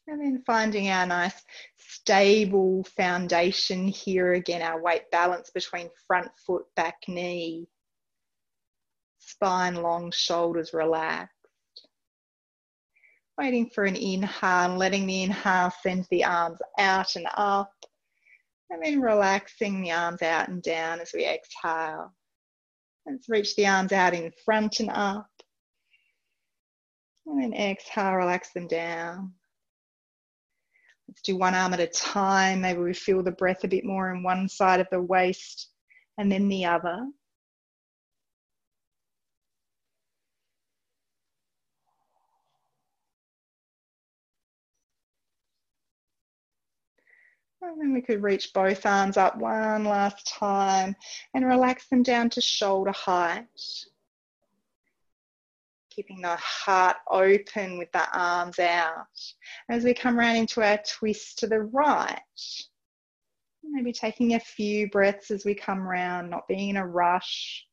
And 0.09 0.21
then 0.21 0.43
finding 0.45 0.89
our 0.89 1.07
nice 1.07 1.45
stable 1.79 2.85
foundation 2.97 3.87
here 3.87 4.33
again, 4.33 4.61
our 4.61 4.83
weight 4.83 5.11
balance 5.13 5.51
between 5.51 5.89
front 6.07 6.29
foot, 6.45 6.65
back 6.75 6.97
knee, 7.07 7.69
spine 9.19 9.77
long, 9.77 10.11
shoulders 10.11 10.75
relaxed. 10.75 11.31
Waiting 13.39 13.71
for 13.71 13.85
an 13.85 13.97
inhale, 13.97 14.77
letting 14.77 15.07
the 15.07 15.23
inhale 15.23 15.73
send 15.83 16.07
the 16.11 16.25
arms 16.25 16.59
out 16.79 17.15
and 17.17 17.27
up, 17.35 17.73
and 18.71 18.83
then 18.83 19.01
relaxing 19.01 19.83
the 19.83 19.93
arms 19.93 20.23
out 20.23 20.49
and 20.49 20.63
down 20.63 21.01
as 21.01 21.13
we 21.15 21.25
exhale. 21.25 22.13
Let's 23.07 23.29
reach 23.29 23.55
the 23.57 23.67
arms 23.67 23.93
out 23.93 24.15
in 24.15 24.33
front 24.45 24.81
and 24.81 24.91
up. 24.91 25.31
And 27.27 27.41
then 27.41 27.55
exhale, 27.55 28.15
relax 28.15 28.53
them 28.53 28.67
down. 28.67 29.33
Let's 31.09 31.23
do 31.23 31.37
one 31.37 31.55
arm 31.55 31.75
at 31.75 31.81
a 31.81 31.87
time. 31.87 32.63
Maybe 32.63 32.81
we 32.81 32.95
feel 32.95 33.23
the 33.23 33.33
breath 33.33 33.65
a 33.65 33.69
bit 33.69 33.85
more 33.85 34.15
in 34.15 34.23
one 34.23 34.49
side 34.49 34.81
of 34.81 34.89
the 34.91 35.03
waist 35.03 35.69
and 36.19 36.31
then 36.31 36.49
the 36.49 36.65
other. 36.65 37.07
And 47.63 47.81
then 47.81 47.93
we 47.93 48.03
could 48.03 48.23
reach 48.23 48.53
both 48.53 48.85
arms 48.85 49.17
up 49.17 49.37
one 49.37 49.85
last 49.85 50.27
time 50.27 50.97
and 51.33 51.47
relax 51.47 51.87
them 51.87 52.03
down 52.03 52.29
to 52.31 52.41
shoulder 52.41 52.91
height. 52.91 53.47
Keeping 55.95 56.23
the 56.23 56.37
heart 56.37 56.97
open 57.11 57.77
with 57.77 57.93
the 57.93 58.07
arms 58.19 58.59
out. 58.59 59.07
As 59.69 59.85
we 59.85 59.93
come 59.93 60.19
around 60.19 60.37
into 60.37 60.63
our 60.63 60.79
twist 60.89 61.39
to 61.41 61.47
the 61.47 61.61
right, 61.61 62.19
maybe 63.63 63.93
taking 63.93 64.35
a 64.35 64.41
few 64.41 64.89
breaths 64.89 65.31
as 65.31 65.45
we 65.45 65.55
come 65.55 65.81
around, 65.81 66.31
not 66.31 66.49
being 66.49 66.71
in 66.71 66.77
a 66.77 66.87
rush. 66.87 67.67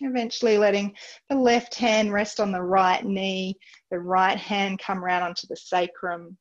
Eventually 0.00 0.56
letting 0.56 0.96
the 1.28 1.36
left 1.36 1.74
hand 1.74 2.12
rest 2.12 2.40
on 2.40 2.50
the 2.50 2.62
right 2.62 3.04
knee, 3.04 3.58
the 3.90 3.98
right 3.98 4.38
hand 4.38 4.78
come 4.78 5.04
around 5.04 5.22
onto 5.24 5.46
the 5.46 5.56
sacrum. 5.56 6.38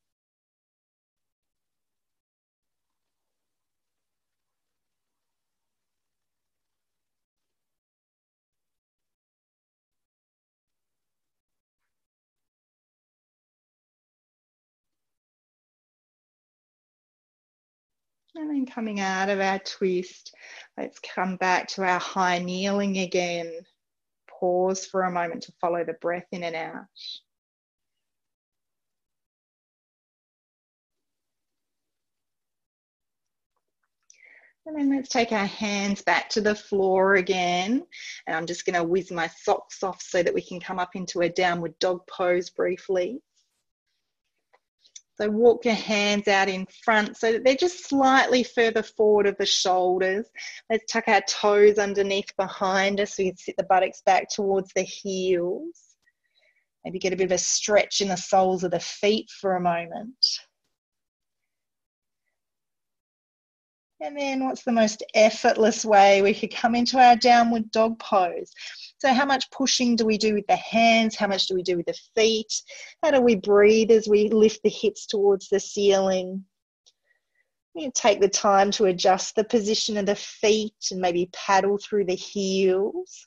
And 18.36 18.50
then 18.50 18.66
coming 18.66 19.00
out 19.00 19.30
of 19.30 19.40
our 19.40 19.60
twist, 19.60 20.34
let's 20.76 21.00
come 21.00 21.36
back 21.38 21.68
to 21.70 21.84
our 21.84 22.00
high 22.00 22.40
kneeling 22.40 22.98
again. 22.98 23.52
Pause 24.28 24.88
for 24.88 25.04
a 25.04 25.12
moment 25.12 25.44
to 25.44 25.54
follow 25.62 25.84
the 25.84 25.94
breath 25.94 26.26
in 26.32 26.44
and 26.44 26.56
out. 26.56 26.86
And 34.66 34.78
then 34.78 34.90
let's 34.90 35.10
take 35.10 35.32
our 35.32 35.46
hands 35.46 36.02
back 36.02 36.30
to 36.30 36.42
the 36.42 36.56
floor 36.56 37.16
again. 37.16 37.86
And 38.26 38.36
I'm 38.36 38.48
just 38.48 38.66
going 38.66 38.76
to 38.76 38.84
whiz 38.84 39.12
my 39.12 39.28
socks 39.28 39.84
off 39.84 40.02
so 40.02 40.24
that 40.24 40.34
we 40.34 40.42
can 40.42 40.60
come 40.60 40.80
up 40.80 40.96
into 40.96 41.22
a 41.22 41.30
downward 41.30 41.78
dog 41.80 42.00
pose 42.08 42.50
briefly. 42.50 43.22
So 45.16 45.30
walk 45.30 45.66
your 45.66 45.76
hands 45.76 46.28
out 46.28 46.50
in 46.50 46.66
front 46.84 47.18
so 47.18 47.32
that 47.32 47.44
they're 47.44 47.56
just 47.56 47.88
slightly 47.88 48.44
further 48.44 48.82
forward 48.82 49.28
of 49.28 49.38
the 49.38 49.46
shoulders. 49.46 50.28
Let's 50.70 50.92
tuck 50.92 51.08
our 51.08 51.22
toes 51.22 51.78
underneath 51.78 52.36
behind 52.36 53.00
us 53.00 53.16
so 53.16 53.24
you 53.24 53.32
can 53.32 53.38
sit 53.38 53.56
the 53.58 53.64
buttocks 53.64 54.02
back 54.06 54.28
towards 54.30 54.72
the 54.76 54.82
heels. 54.82 55.96
Maybe 56.84 57.00
get 57.00 57.14
a 57.14 57.16
bit 57.16 57.26
of 57.26 57.32
a 57.32 57.38
stretch 57.38 58.02
in 58.02 58.08
the 58.08 58.18
soles 58.18 58.64
of 58.64 58.72
the 58.72 58.80
feet 58.80 59.30
for 59.40 59.56
a 59.56 59.62
moment. 59.62 60.26
And 64.04 64.18
then 64.18 64.44
what's 64.44 64.64
the 64.64 64.72
most 64.74 65.02
effortless 65.16 65.86
way 65.86 66.22
we 66.22 66.34
could 66.34 66.54
come 66.54 66.76
into 66.76 67.00
our 67.00 67.16
downward 67.16 67.72
dog 67.72 67.98
pose? 68.00 68.52
So, 68.98 69.14
how 69.14 69.26
much 69.26 69.50
pushing 69.50 69.96
do 69.96 70.06
we 70.06 70.18
do 70.18 70.34
with 70.34 70.46
the 70.48 70.58
hands? 70.58 71.16
How 71.16 71.28
much 71.28 71.48
do 71.48 71.56
we 71.56 71.64
do 71.64 71.78
with 71.78 71.86
the 71.86 71.98
feet? 72.14 72.54
How 73.02 73.12
do 73.12 73.22
we 73.22 73.36
breathe 73.36 73.92
as 73.92 74.10
we 74.10 74.28
lift 74.28 74.62
the 74.62 74.70
hips 74.70 75.06
towards 75.06 75.48
the 75.48 75.60
ceiling? 75.62 76.44
You 77.76 77.94
take 77.96 78.20
the 78.20 78.28
time 78.28 78.72
to 78.72 78.86
adjust 78.86 79.38
the 79.38 79.46
position 79.46 79.96
of 79.96 80.06
the 80.06 80.16
feet 80.16 80.76
and 80.92 81.00
maybe 81.00 81.30
paddle 81.32 81.78
through 81.78 82.04
the 82.04 82.14
heels. 82.14 83.26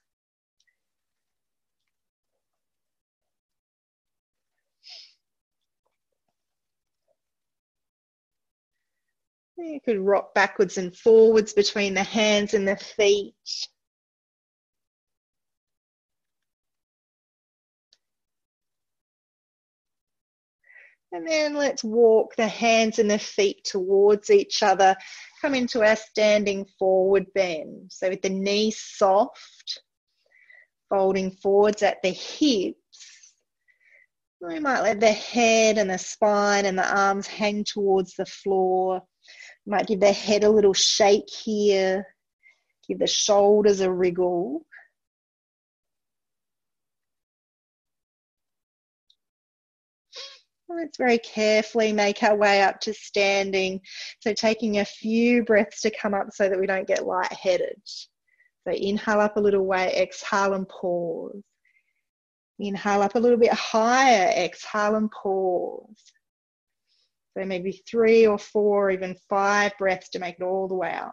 You 9.58 9.80
could 9.82 9.98
rock 9.98 10.34
backwards 10.34 10.76
and 10.76 10.94
forwards 10.94 11.52
between 11.54 11.94
the 11.94 12.02
hands 12.02 12.52
and 12.52 12.68
the 12.68 12.76
feet. 12.76 13.34
And 21.12 21.26
then 21.26 21.54
let's 21.54 21.82
walk 21.82 22.36
the 22.36 22.48
hands 22.48 22.98
and 22.98 23.10
the 23.10 23.18
feet 23.18 23.64
towards 23.64 24.28
each 24.28 24.62
other. 24.62 24.94
Come 25.40 25.54
into 25.54 25.82
our 25.82 25.96
standing 25.96 26.66
forward 26.78 27.24
bend. 27.34 27.90
So 27.90 28.10
with 28.10 28.20
the 28.20 28.28
knees 28.28 28.78
soft, 28.78 29.80
folding 30.90 31.30
forwards 31.30 31.82
at 31.82 32.02
the 32.02 32.10
hips. 32.10 33.32
We 34.42 34.60
might 34.60 34.82
let 34.82 35.00
the 35.00 35.12
head 35.12 35.78
and 35.78 35.88
the 35.88 35.96
spine 35.96 36.66
and 36.66 36.78
the 36.78 36.94
arms 36.94 37.26
hang 37.26 37.64
towards 37.64 38.14
the 38.14 38.26
floor. 38.26 39.00
Might 39.66 39.86
give 39.86 40.00
the 40.00 40.12
head 40.12 40.44
a 40.44 40.50
little 40.50 40.74
shake 40.74 41.28
here. 41.28 42.06
Give 42.88 42.98
the 42.98 43.06
shoulders 43.06 43.80
a 43.80 43.90
wriggle. 43.90 44.64
Let's 50.68 50.98
very 50.98 51.18
carefully 51.18 51.92
make 51.92 52.22
our 52.22 52.36
way 52.36 52.62
up 52.62 52.80
to 52.80 52.92
standing. 52.92 53.80
So, 54.20 54.32
taking 54.32 54.78
a 54.78 54.84
few 54.84 55.44
breaths 55.44 55.80
to 55.82 55.90
come 55.90 56.12
up 56.12 56.28
so 56.32 56.48
that 56.48 56.58
we 56.58 56.66
don't 56.66 56.88
get 56.88 57.06
lightheaded. 57.06 57.80
So, 57.84 58.72
inhale 58.72 59.20
up 59.20 59.36
a 59.36 59.40
little 59.40 59.64
way, 59.64 59.94
exhale 59.96 60.54
and 60.54 60.68
pause. 60.68 61.42
Inhale 62.58 63.02
up 63.02 63.14
a 63.14 63.18
little 63.18 63.38
bit 63.38 63.52
higher, 63.52 64.28
exhale 64.30 64.96
and 64.96 65.10
pause. 65.10 66.12
So, 67.36 67.44
maybe 67.44 67.72
three 67.72 68.26
or 68.26 68.38
four, 68.38 68.90
even 68.90 69.14
five 69.28 69.76
breaths 69.76 70.08
to 70.10 70.18
make 70.18 70.36
it 70.38 70.42
all 70.42 70.68
the 70.68 70.74
way 70.74 70.90
out. 70.90 71.12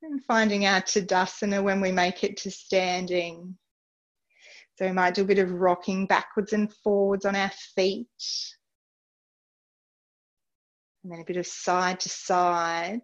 And 0.00 0.24
finding 0.24 0.64
our 0.64 0.80
Tadasana 0.80 1.62
when 1.62 1.82
we 1.82 1.92
make 1.92 2.24
it 2.24 2.38
to 2.38 2.50
standing. 2.50 3.58
So 4.78 4.86
we 4.86 4.92
might 4.92 5.14
do 5.14 5.22
a 5.22 5.26
bit 5.26 5.40
of 5.40 5.50
rocking 5.50 6.06
backwards 6.06 6.54
and 6.54 6.72
forwards 6.72 7.26
on 7.26 7.36
our 7.36 7.50
feet. 7.74 8.06
And 11.02 11.12
then 11.12 11.20
a 11.20 11.24
bit 11.24 11.36
of 11.36 11.46
side 11.46 12.00
to 12.00 12.08
side. 12.08 13.02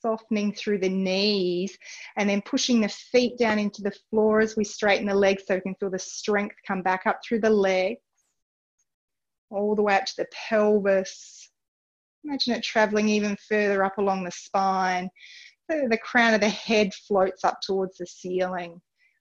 Softening 0.00 0.52
through 0.54 0.78
the 0.78 0.88
knees 0.88 1.76
and 2.16 2.28
then 2.28 2.42
pushing 2.42 2.80
the 2.80 2.88
feet 2.88 3.38
down 3.38 3.58
into 3.58 3.82
the 3.82 3.94
floor 4.10 4.40
as 4.40 4.56
we 4.56 4.64
straighten 4.64 5.06
the 5.06 5.14
legs 5.14 5.44
so 5.46 5.54
we 5.54 5.60
can 5.60 5.74
feel 5.74 5.90
the 5.90 5.98
strength 5.98 6.56
come 6.66 6.82
back 6.82 7.02
up 7.06 7.20
through 7.26 7.40
the 7.40 7.50
legs. 7.50 8.00
All 9.50 9.74
the 9.74 9.82
way 9.82 9.96
up 9.96 10.06
to 10.06 10.14
the 10.16 10.28
pelvis 10.32 11.50
Imagine 12.24 12.54
it 12.54 12.62
traveling 12.62 13.08
even 13.08 13.36
further 13.48 13.84
up 13.84 13.98
along 13.98 14.24
the 14.24 14.30
spine. 14.30 15.08
The 15.68 15.98
crown 16.02 16.34
of 16.34 16.40
the 16.40 16.48
head 16.48 16.92
floats 16.92 17.44
up 17.44 17.60
towards 17.62 17.96
the 17.96 18.06
ceiling. 18.06 18.80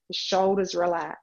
The 0.10 0.16
shoulders 0.16 0.76
relax. 0.76 1.20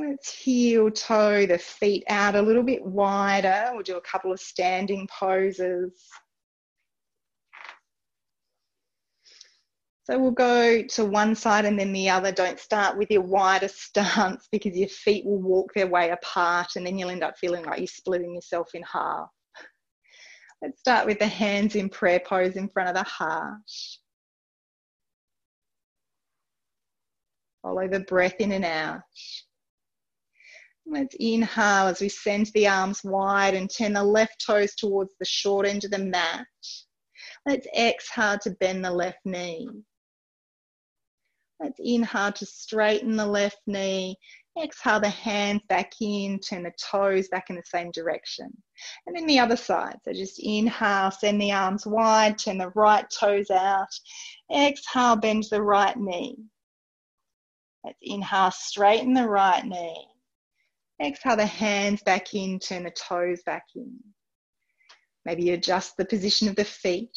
Let's 0.00 0.32
heel 0.32 0.90
toe 0.90 1.46
the 1.46 1.58
feet 1.58 2.04
out 2.08 2.34
a 2.34 2.42
little 2.42 2.62
bit 2.62 2.84
wider. 2.84 3.70
We'll 3.72 3.82
do 3.82 3.96
a 3.96 4.00
couple 4.00 4.32
of 4.32 4.40
standing 4.40 5.08
poses. 5.08 5.92
So 10.04 10.18
we'll 10.18 10.32
go 10.32 10.82
to 10.82 11.04
one 11.04 11.36
side 11.36 11.64
and 11.64 11.78
then 11.78 11.92
the 11.92 12.10
other. 12.10 12.32
Don't 12.32 12.58
start 12.58 12.98
with 12.98 13.10
your 13.10 13.22
widest 13.22 13.80
stance 13.82 14.48
because 14.50 14.76
your 14.76 14.88
feet 14.88 15.24
will 15.24 15.40
walk 15.40 15.72
their 15.74 15.86
way 15.86 16.10
apart 16.10 16.68
and 16.76 16.84
then 16.84 16.98
you'll 16.98 17.10
end 17.10 17.22
up 17.22 17.38
feeling 17.38 17.64
like 17.64 17.78
you're 17.78 17.86
splitting 17.86 18.34
yourself 18.34 18.68
in 18.74 18.82
half. 18.82 19.28
Let's 20.60 20.80
start 20.80 21.06
with 21.06 21.18
the 21.18 21.26
hands 21.26 21.76
in 21.76 21.88
prayer 21.88 22.20
pose 22.20 22.56
in 22.56 22.68
front 22.68 22.88
of 22.88 22.94
the 22.94 23.02
heart. 23.02 23.60
Follow 27.62 27.88
the 27.88 28.00
breath 28.00 28.36
in 28.40 28.52
and 28.52 28.64
out. 28.64 29.00
Let's 30.86 31.16
inhale 31.18 31.86
as 31.86 32.00
we 32.00 32.08
send 32.08 32.46
the 32.54 32.66
arms 32.66 33.02
wide 33.04 33.54
and 33.54 33.70
turn 33.70 33.92
the 33.92 34.02
left 34.02 34.44
toes 34.44 34.74
towards 34.74 35.14
the 35.18 35.24
short 35.24 35.66
end 35.66 35.84
of 35.84 35.90
the 35.90 35.98
mat. 35.98 36.46
Let's 37.46 37.66
exhale 37.76 38.38
to 38.42 38.50
bend 38.60 38.84
the 38.84 38.90
left 38.90 39.20
knee. 39.24 39.68
Let's 41.60 41.78
inhale 41.78 42.32
to 42.32 42.46
straighten 42.46 43.16
the 43.16 43.26
left 43.26 43.60
knee. 43.66 44.16
Exhale 44.60 45.00
the 45.00 45.08
hands 45.08 45.62
back 45.68 45.92
in, 46.00 46.38
turn 46.40 46.64
the 46.64 46.72
toes 46.90 47.28
back 47.28 47.48
in 47.48 47.56
the 47.56 47.62
same 47.64 47.90
direction. 47.92 48.50
And 49.06 49.16
then 49.16 49.26
the 49.26 49.38
other 49.38 49.56
side. 49.56 49.96
So 50.04 50.12
just 50.12 50.40
inhale, 50.42 51.10
send 51.10 51.40
the 51.40 51.52
arms 51.52 51.86
wide, 51.86 52.38
turn 52.38 52.58
the 52.58 52.70
right 52.74 53.06
toes 53.08 53.50
out. 53.50 53.88
Exhale, 54.54 55.16
bend 55.16 55.44
the 55.50 55.62
right 55.62 55.96
knee. 55.96 56.36
Let's 57.84 57.98
inhale, 58.02 58.50
straighten 58.50 59.14
the 59.14 59.28
right 59.28 59.64
knee. 59.64 60.06
Exhale 61.00 61.36
the 61.36 61.46
hands 61.46 62.02
back 62.02 62.34
in, 62.34 62.58
turn 62.58 62.84
the 62.84 62.90
toes 62.90 63.42
back 63.44 63.64
in. 63.74 63.96
Maybe 65.24 65.50
adjust 65.50 65.96
the 65.96 66.04
position 66.04 66.48
of 66.48 66.56
the 66.56 66.64
feet. 66.64 67.16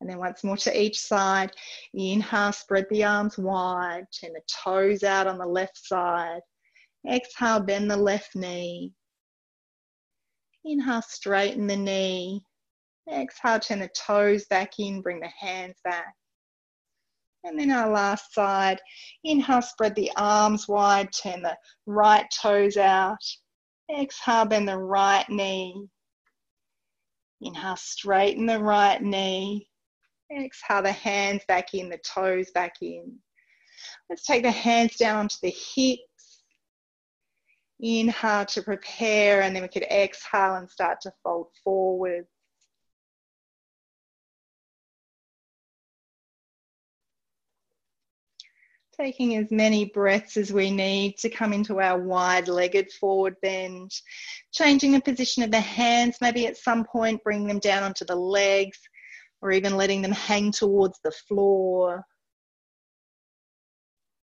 And 0.00 0.10
then 0.10 0.18
once 0.18 0.42
more 0.42 0.56
to 0.58 0.80
each 0.80 0.98
side. 0.98 1.52
Inhale, 1.94 2.52
spread 2.52 2.86
the 2.90 3.04
arms 3.04 3.38
wide, 3.38 4.04
turn 4.20 4.32
the 4.32 4.42
toes 4.64 5.04
out 5.04 5.26
on 5.26 5.38
the 5.38 5.46
left 5.46 5.78
side. 5.78 6.40
Exhale, 7.08 7.60
bend 7.60 7.90
the 7.90 7.96
left 7.96 8.34
knee. 8.34 8.92
Inhale, 10.64 11.02
straighten 11.02 11.66
the 11.66 11.76
knee. 11.76 12.44
Exhale, 13.10 13.60
turn 13.60 13.80
the 13.80 13.90
toes 13.96 14.44
back 14.46 14.78
in, 14.78 15.02
bring 15.02 15.20
the 15.20 15.28
hands 15.28 15.76
back. 15.84 16.14
And 17.44 17.58
then 17.58 17.70
our 17.70 17.90
last 17.90 18.32
side. 18.32 18.80
Inhale, 19.24 19.62
spread 19.62 19.94
the 19.94 20.10
arms 20.16 20.68
wide, 20.68 21.12
turn 21.12 21.42
the 21.42 21.56
right 21.86 22.26
toes 22.40 22.76
out. 22.76 23.18
Exhale, 23.90 24.44
bend 24.44 24.68
the 24.68 24.78
right 24.78 25.28
knee. 25.28 25.88
Inhale, 27.40 27.76
straighten 27.76 28.46
the 28.46 28.60
right 28.60 29.02
knee. 29.02 29.68
Exhale 30.30 30.82
the 30.82 30.92
hands 30.92 31.42
back 31.48 31.74
in, 31.74 31.88
the 31.88 31.98
toes 31.98 32.50
back 32.52 32.76
in. 32.80 33.18
Let's 34.08 34.24
take 34.24 34.44
the 34.44 34.50
hands 34.50 34.96
down 34.96 35.18
onto 35.18 35.36
the 35.42 35.50
hips. 35.50 36.44
Inhale 37.80 38.46
to 38.46 38.62
prepare, 38.62 39.42
and 39.42 39.54
then 39.54 39.62
we 39.62 39.68
could 39.68 39.82
exhale 39.82 40.54
and 40.54 40.70
start 40.70 41.00
to 41.02 41.12
fold 41.24 41.48
forward. 41.64 42.26
Taking 49.02 49.34
as 49.34 49.50
many 49.50 49.86
breaths 49.86 50.36
as 50.36 50.52
we 50.52 50.70
need 50.70 51.16
to 51.18 51.28
come 51.28 51.52
into 51.52 51.80
our 51.80 51.98
wide 51.98 52.46
legged 52.46 52.92
forward 52.92 53.34
bend. 53.42 53.90
Changing 54.52 54.92
the 54.92 55.00
position 55.00 55.42
of 55.42 55.50
the 55.50 55.58
hands, 55.58 56.18
maybe 56.20 56.46
at 56.46 56.56
some 56.56 56.84
point 56.84 57.24
bring 57.24 57.48
them 57.48 57.58
down 57.58 57.82
onto 57.82 58.04
the 58.04 58.14
legs 58.14 58.78
or 59.40 59.50
even 59.50 59.76
letting 59.76 60.02
them 60.02 60.12
hang 60.12 60.52
towards 60.52 61.00
the 61.02 61.10
floor. 61.10 62.04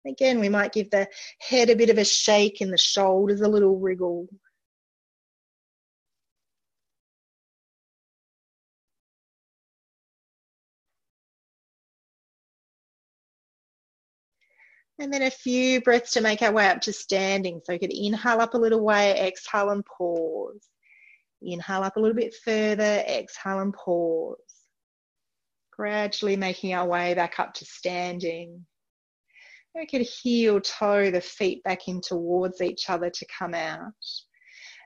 Again, 0.07 0.39
we 0.39 0.47
might 0.47 0.72
give 0.72 0.89
the 0.91 1.09
head 1.41 1.70
a 1.70 1.76
bit 1.76 1.89
of 1.89 1.97
a 1.97 2.05
shake 2.05 2.61
and 2.61 2.72
the 2.72 2.78
shoulders 2.78 3.41
a 3.41 3.49
little 3.49 3.78
wriggle. 3.78 4.30
And 15.04 15.12
then 15.12 15.24
a 15.24 15.30
few 15.30 15.82
breaths 15.82 16.14
to 16.14 16.22
make 16.22 16.41
our 16.41 16.54
way 16.54 16.66
up 16.68 16.80
to 16.84 16.93
standing. 16.93 17.60
So 17.66 17.74
you 17.74 17.80
could 17.80 17.91
inhale 17.91 18.39
up 18.39 18.54
a 18.54 18.58
little 18.58 18.80
way, 18.80 19.28
exhale 19.28 19.72
and 19.72 19.84
pause. 19.86 20.70
Inhale 21.41 21.84
up 21.84 21.97
a 21.97 21.99
little 21.99 22.16
bit 22.16 22.34
further, 22.34 23.04
exhale 23.06 23.60
and 23.60 23.74
pause. 23.74 24.38
Gradually 25.74 26.38
making 26.38 26.74
our 26.74 26.88
way 26.88 27.14
back 27.16 27.38
up 27.38 27.54
to 27.56 27.66
standing. 27.66 28.66
We 29.76 29.88
could 29.88 30.04
heel 30.04 30.62
toe 30.62 31.12
the 31.12 31.20
feet 31.20 31.62
back 31.64 31.89
in 31.89 31.99
towards 31.99 32.62
each 32.62 32.89
other 32.89 33.10
to 33.10 33.26
come 33.38 33.54
out. 33.54 33.91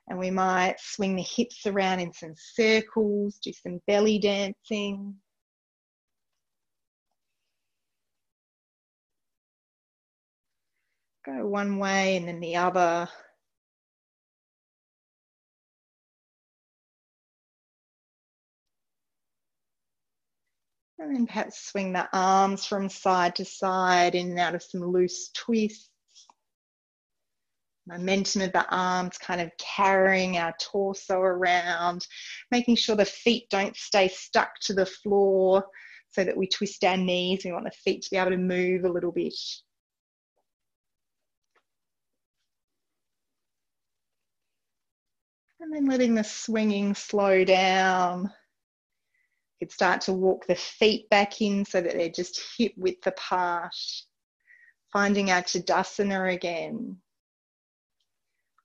And 0.08 0.18
we 0.18 0.32
might 0.32 0.80
swing 0.80 1.16
the 1.16 1.22
hips 1.22 1.68
around 1.68 2.00
in 2.00 2.12
some 2.12 2.34
circles, 2.36 3.38
do 3.38 3.54
some 3.54 3.82
belly 3.86 4.18
dancing. 4.18 5.14
Go 11.28 11.46
one 11.46 11.78
way 11.78 12.16
and 12.16 12.26
then 12.26 12.40
the 12.40 12.56
other. 12.56 13.10
And 20.98 21.14
then 21.14 21.28
perhaps 21.28 21.68
swing 21.68 21.92
the 21.92 22.08
arms 22.14 22.66
from 22.66 22.88
side 22.88 23.36
to 23.36 23.46
side 23.46 24.16
in 24.16 24.30
and 24.32 24.40
out 24.40 24.56
of 24.56 24.64
some 24.64 24.82
loose 24.82 25.30
twists. 25.34 25.90
Momentum 27.88 28.44
of 28.44 28.54
the 28.54 28.66
arms 28.74 29.18
kind 29.18 29.42
of 29.42 29.52
carrying 29.58 30.38
our 30.38 30.56
torso 30.62 31.20
around, 31.20 32.08
making 32.52 32.78
sure 32.78 32.96
the 32.96 33.04
feet 33.04 33.50
don't 33.50 33.76
stay 33.76 34.08
stuck 34.08 34.52
to 34.62 34.74
the 34.74 34.86
floor 34.86 35.66
so 36.10 36.24
that 36.24 36.38
we 36.38 36.48
twist 36.48 36.86
our 36.86 36.98
knees. 36.98 37.44
We 37.44 37.52
want 37.52 37.66
the 37.66 37.72
feet 37.72 38.04
to 38.04 38.12
be 38.12 38.18
able 38.18 38.32
to 38.32 38.38
move 38.38 38.86
a 38.86 38.90
little 38.90 39.12
bit. 39.12 39.34
And 45.68 45.76
then 45.76 45.86
letting 45.86 46.16
the 46.16 46.24
swinging 46.24 46.96
slow 46.96 47.44
down 47.44 48.32
You 49.60 49.68
could 49.68 49.74
start 49.74 50.00
to 50.02 50.14
walk 50.14 50.48
the 50.48 50.56
feet 50.56 51.10
back 51.10 51.42
in 51.42 51.66
so 51.66 51.82
that 51.82 51.92
they're 51.92 52.08
just 52.08 52.42
hip 52.58 52.72
width 52.78 53.06
apart. 53.06 53.76
Finding 54.94 55.30
our 55.30 55.42
Tadasana 55.42 56.34
again. 56.34 57.00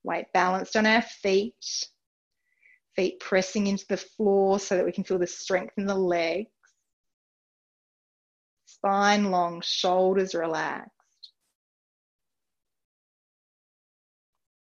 Weight 0.04 0.26
balanced 0.32 0.76
on 0.76 0.86
our 0.86 1.02
feet. 1.02 1.88
Feet 2.94 3.18
pressing 3.18 3.66
into 3.66 3.86
the 3.88 3.96
floor 3.96 4.60
so 4.60 4.76
that 4.76 4.84
we 4.84 4.92
can 4.92 5.02
feel 5.02 5.18
the 5.18 5.26
strength 5.26 5.74
in 5.78 5.86
the 5.86 5.96
legs. 5.96 6.50
Spine 8.66 9.32
long, 9.32 9.60
shoulders 9.60 10.36
relaxed. 10.36 10.92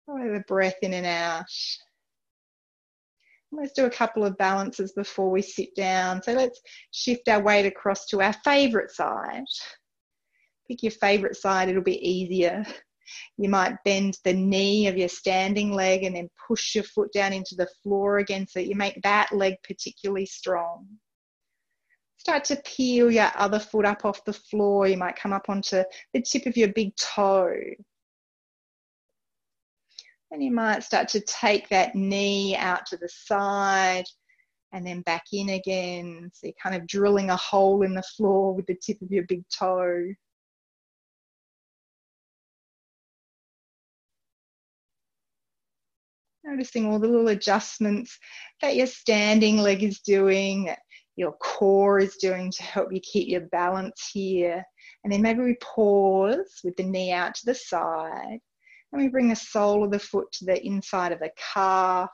Follow 0.07 0.33
the 0.33 0.45
breath 0.49 0.79
in 0.81 0.95
and 0.95 1.05
out. 1.05 1.45
Let's 3.53 3.73
do 3.73 3.85
a 3.85 3.91
couple 3.91 4.25
of 4.25 4.39
balances 4.39 4.93
before 4.93 5.31
we 5.31 5.43
sit 5.43 5.75
down. 5.77 6.23
So 6.23 6.33
let's 6.33 6.61
shift 6.91 7.29
our 7.29 7.43
weight 7.43 7.67
across 7.67 8.07
to 8.07 8.23
our 8.23 8.33
favourite 8.45 8.91
side. 8.91 9.45
Pick 10.67 10.83
your 10.83 10.93
favourite 10.93 11.37
side, 11.37 11.69
it'll 11.69 11.83
be 11.83 12.09
easier. 12.09 12.65
You 13.37 13.51
might 13.51 13.77
bend 13.85 14.17
the 14.25 14.33
knee 14.33 14.87
of 14.87 14.97
your 14.97 15.09
standing 15.09 15.73
leg 15.73 16.05
and 16.05 16.17
then 16.17 16.31
push 16.49 16.75
your 16.75 16.85
foot 16.85 17.13
down 17.13 17.35
into 17.35 17.55
the 17.55 17.69
floor 17.83 18.19
again 18.19 18.47
so 18.47 18.59
you 18.59 18.75
make 18.75 19.01
that 19.03 19.31
leg 19.33 19.57
particularly 19.65 20.25
strong. 20.25 20.87
Start 22.17 22.45
to 22.45 22.63
peel 22.65 23.11
your 23.11 23.31
other 23.35 23.59
foot 23.59 23.85
up 23.85 24.05
off 24.05 24.25
the 24.25 24.33
floor. 24.33 24.87
You 24.87 24.97
might 24.97 25.17
come 25.17 25.33
up 25.33 25.51
onto 25.51 25.83
the 26.15 26.23
tip 26.23 26.47
of 26.47 26.57
your 26.57 26.69
big 26.69 26.95
toe. 26.97 27.53
And 30.33 30.43
you 30.43 30.51
might 30.51 30.83
start 30.83 31.09
to 31.09 31.21
take 31.21 31.69
that 31.69 31.95
knee 31.95 32.57
out 32.57 32.87
to 32.87 32.97
the 32.97 33.09
side 33.11 34.07
and 34.73 34.87
then 34.87 35.03
back 35.03 35.25
in 35.31 35.51
again. 35.51 36.31
So 36.33 36.47
you're 36.47 36.55
kind 36.61 36.75
of 36.75 36.87
drilling 36.87 37.29
a 37.29 37.37
hole 37.37 37.83
in 37.83 37.93
the 37.95 38.03
floor 38.03 38.55
with 38.55 38.65
the 38.65 38.75
tip 38.75 39.03
of 39.03 39.11
your 39.11 39.25
big 39.25 39.45
toe. 39.51 40.15
Noticing 46.45 46.87
all 46.87 46.99
the 46.99 47.09
little 47.09 47.29
adjustments 47.29 48.19
that 48.63 48.75
your 48.75 48.87
standing 48.87 49.59
leg 49.59 49.83
is 49.83 50.01
doing, 50.01 50.65
that 50.65 50.79
your 51.15 51.33
core 51.33 51.99
is 51.99 52.17
doing 52.17 52.51
to 52.53 52.63
help 52.63 52.91
you 52.91 53.01
keep 53.01 53.29
your 53.29 53.43
balance 53.53 54.09
here. 54.11 54.65
And 55.05 55.13
then 55.13 55.21
maybe 55.21 55.43
we 55.43 55.57
pause 55.61 56.61
with 56.65 56.75
the 56.77 56.85
knee 56.85 57.13
out 57.13 57.35
to 57.35 57.45
the 57.45 57.55
side 57.55 58.41
and 58.93 59.01
we 59.01 59.09
bring 59.09 59.29
the 59.29 59.37
sole 59.37 59.85
of 59.85 59.91
the 59.91 59.99
foot 59.99 60.31
to 60.33 60.45
the 60.45 60.65
inside 60.65 61.13
of 61.13 61.19
the 61.19 61.31
calf, 61.55 62.11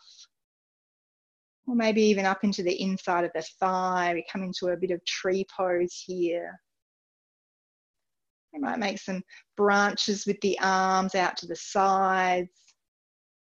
or 1.66 1.74
maybe 1.74 2.03
even 2.03 2.24
up 2.24 2.45
into 2.45 2.62
the 2.62 2.81
inside 2.81 3.24
of 3.24 3.33
the 3.35 3.45
thigh. 3.61 4.12
We 4.14 4.24
come 4.31 4.43
into 4.43 4.68
a 4.68 4.76
bit 4.76 4.93
of 4.93 5.05
tree 5.05 5.45
pose 5.55 6.03
here. 6.07 6.59
We 8.55 8.61
might 8.61 8.79
make 8.79 8.99
some 8.99 9.22
branches 9.57 10.24
with 10.26 10.41
the 10.41 10.59
arms 10.61 11.14
out 11.14 11.37
to 11.39 11.47
the 11.47 11.57
sides, 11.57 12.49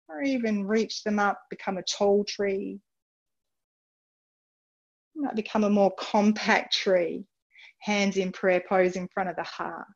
or 0.09 0.23
even 0.23 0.67
reach 0.67 1.03
them 1.03 1.19
up, 1.19 1.41
become 1.51 1.79
a 1.79 1.83
tall 1.83 2.25
tree. 2.25 2.79
You 5.15 5.23
might 5.23 5.37
become 5.37 5.65
a 5.65 5.71
more 5.71 5.93
compact 5.99 6.75
tree, 6.75 7.25
hands 7.81 8.17
in 8.17 8.31
prayer 8.31 8.63
pose 8.69 8.97
in 8.97 9.09
front 9.09 9.31
of 9.31 9.37
the 9.37 9.43
heart. 9.43 9.87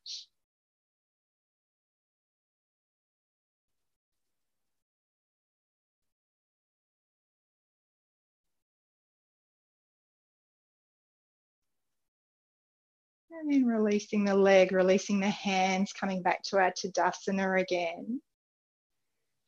And 13.38 13.52
then 13.52 13.66
releasing 13.66 14.24
the 14.24 14.34
leg, 14.34 14.72
releasing 14.72 15.20
the 15.20 15.28
hands, 15.28 15.92
coming 15.92 16.22
back 16.22 16.42
to 16.44 16.56
our 16.56 16.72
Tadasana 16.72 17.60
again. 17.60 18.20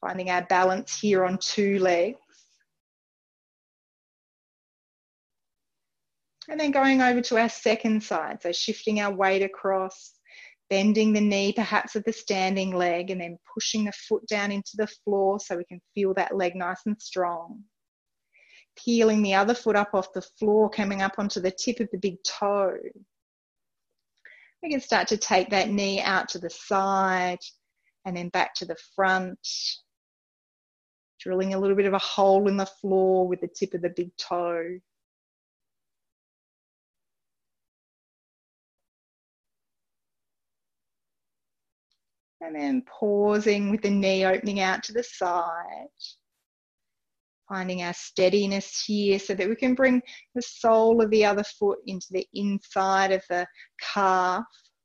Finding 0.03 0.29
our 0.29 0.43
balance 0.43 1.01
here 1.01 1.25
on 1.25 1.39
two 1.39 1.79
legs. 1.79 2.19
And 6.51 6.61
then 6.61 6.71
going 6.71 7.01
over 7.01 7.23
to 7.23 7.39
our 7.39 7.49
second 7.49 8.03
side. 8.03 8.43
So 8.43 8.53
shifting 8.53 9.01
our 9.01 9.13
weight 9.13 9.43
across, 9.43 10.13
bending 10.69 11.15
the 11.15 11.21
knee 11.21 11.55
perhaps 11.55 11.97
at 11.97 12.05
the 12.05 12.13
standing 12.13 12.75
leg, 12.77 13.11
and 13.11 13.21
then 13.21 13.39
pushing 13.55 13.87
the 13.87 13.93
foot 13.93 14.27
down 14.29 14.53
into 14.53 14.73
the 14.77 14.87
floor 14.87 15.41
so 15.41 15.57
we 15.57 15.65
can 15.65 15.81
feel 15.95 16.13
that 16.15 16.37
leg 16.37 16.55
nice 16.55 16.83
and 16.85 17.01
strong. 17.01 17.63
Peeling 18.77 19.23
the 19.23 19.35
other 19.35 19.55
foot 19.55 19.77
up 19.77 19.95
off 19.95 20.13
the 20.13 20.23
floor, 20.23 20.69
coming 20.69 21.01
up 21.01 21.15
onto 21.19 21.41
the 21.41 21.51
tip 21.51 21.81
of 21.81 21.89
the 21.91 21.99
big 21.99 22.23
toe. 22.23 22.77
We 24.63 24.71
can 24.71 24.81
start 24.81 25.09
to 25.09 25.17
take 25.17 25.51
that 25.51 25.71
knee 25.71 26.01
out 26.01 26.29
to 26.31 26.39
the 26.39 26.51
side 26.51 27.39
and 28.05 28.17
then 28.17 28.29
back 28.29 28.55
to 28.55 28.65
the 28.65 28.77
front. 28.97 29.39
Drilling 31.21 31.55
a 31.55 31.59
little 31.59 31.77
bit 31.77 31.87
of 31.87 31.95
a 31.95 31.99
hole 31.99 32.49
in 32.49 32.57
the 32.57 32.67
floor 32.67 33.27
with 33.27 33.41
the 33.41 33.49
tip 33.49 33.75
of 33.75 33.83
the 33.83 33.91
big 33.91 34.11
toe. 34.17 34.79
And 42.41 42.55
then 42.55 42.83
pausing 42.83 43.71
with 43.71 43.83
the 43.83 43.91
knee 43.91 44.25
opening 44.25 44.61
out 44.61 44.85
to 44.85 44.93
the 44.93 45.03
side 45.03 45.89
finding 47.49 47.83
our 47.83 47.95
steadiness 47.95 48.85
here 48.87 49.19
so 49.19 49.35
that 49.35 49.49
we 49.49 49.57
can 49.57 49.75
bring 49.75 50.03
the 50.35 50.43
sole 50.43 51.03
of 51.03 51.11
the 51.11 51.25
other 51.25 51.45
foot 51.45 51.79
into 51.87 52.07
the 52.11 52.27
inside 52.35 53.13
of 53.13 53.23
the 53.29 53.47
calf 53.81 54.45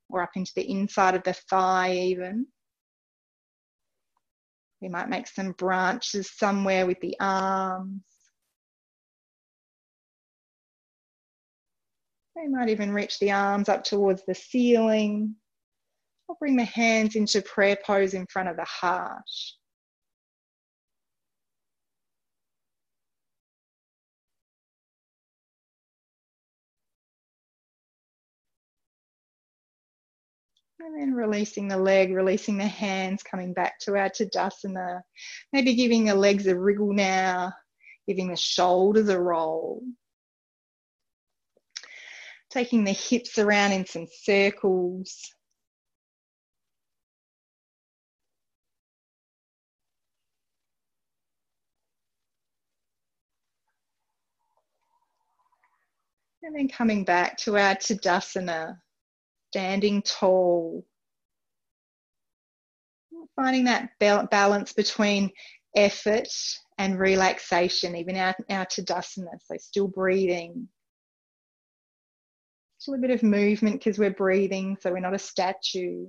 or 0.10 0.22
up 0.22 0.32
into 0.36 0.52
the 0.56 0.70
inside 0.70 1.16
of 1.16 1.24
the 1.24 1.34
thigh 1.50 1.94
even. 1.94 2.46
We 4.82 4.90
might 4.90 5.10
make 5.10 5.28
some 5.28 5.54
branches 5.54 6.32
somewhere 6.36 6.86
with 6.86 7.00
the 7.02 7.16
arms. 7.20 8.02
We 12.36 12.50
might 12.50 12.70
even 12.70 12.92
reach 12.92 13.20
the 13.20 13.32
arms 13.32 13.70
up 13.70 13.84
towards 13.84 14.26
the 14.26 14.36
ceiling 14.36 15.36
or 16.28 16.36
bring 16.40 16.58
the 16.58 16.66
hands 16.66 17.16
into 17.16 17.42
prayer 17.42 17.78
pose 17.86 18.14
in 18.14 18.26
front 18.28 18.50
of 18.50 18.58
the 18.58 18.66
heart. 18.66 19.24
And 30.94 31.02
then 31.02 31.14
releasing 31.16 31.68
the 31.68 31.78
leg, 31.78 32.14
releasing 32.14 32.58
the 32.58 32.68
hands, 32.68 33.24
coming 33.24 33.52
back 33.52 33.80
to 33.80 33.98
our 33.98 34.12
Tadasana. 34.12 35.02
Maybe 35.52 35.74
giving 35.74 36.06
the 36.06 36.14
legs 36.14 36.46
a 36.46 36.56
wriggle 36.56 36.94
now, 36.94 37.52
giving 38.08 38.28
the 38.28 38.36
shoulders 38.36 39.10
a 39.10 39.20
roll. 39.20 39.82
Taking 42.52 42.84
the 42.84 42.92
hips 42.92 43.40
around 43.40 43.72
in 43.72 43.88
some 43.88 44.06
circles. 44.22 45.34
And 56.44 56.56
then 56.56 56.68
coming 56.68 57.04
back 57.04 57.38
to 57.38 57.58
our 57.58 57.74
Tadasana 57.74 58.78
standing 59.54 60.02
tall. 60.02 60.84
Finding 63.36 63.66
that 63.66 63.90
balance 64.00 64.74
between 64.74 65.30
effort 65.76 66.28
and 66.80 67.00
relaxation, 67.00 67.96
even 67.96 68.18
our, 68.18 68.34
to 68.34 68.82
Tadasana, 68.82 69.38
so 69.46 69.56
still 69.60 69.88
breathing. 69.88 70.68
Still 72.80 72.96
a 72.96 72.98
bit 72.98 73.12
of 73.12 73.22
movement 73.22 73.76
because 73.76 74.00
we're 74.00 74.10
breathing, 74.10 74.76
so 74.82 74.92
we're 74.92 75.00
not 75.00 75.14
a 75.14 75.20
statue. 75.20 76.08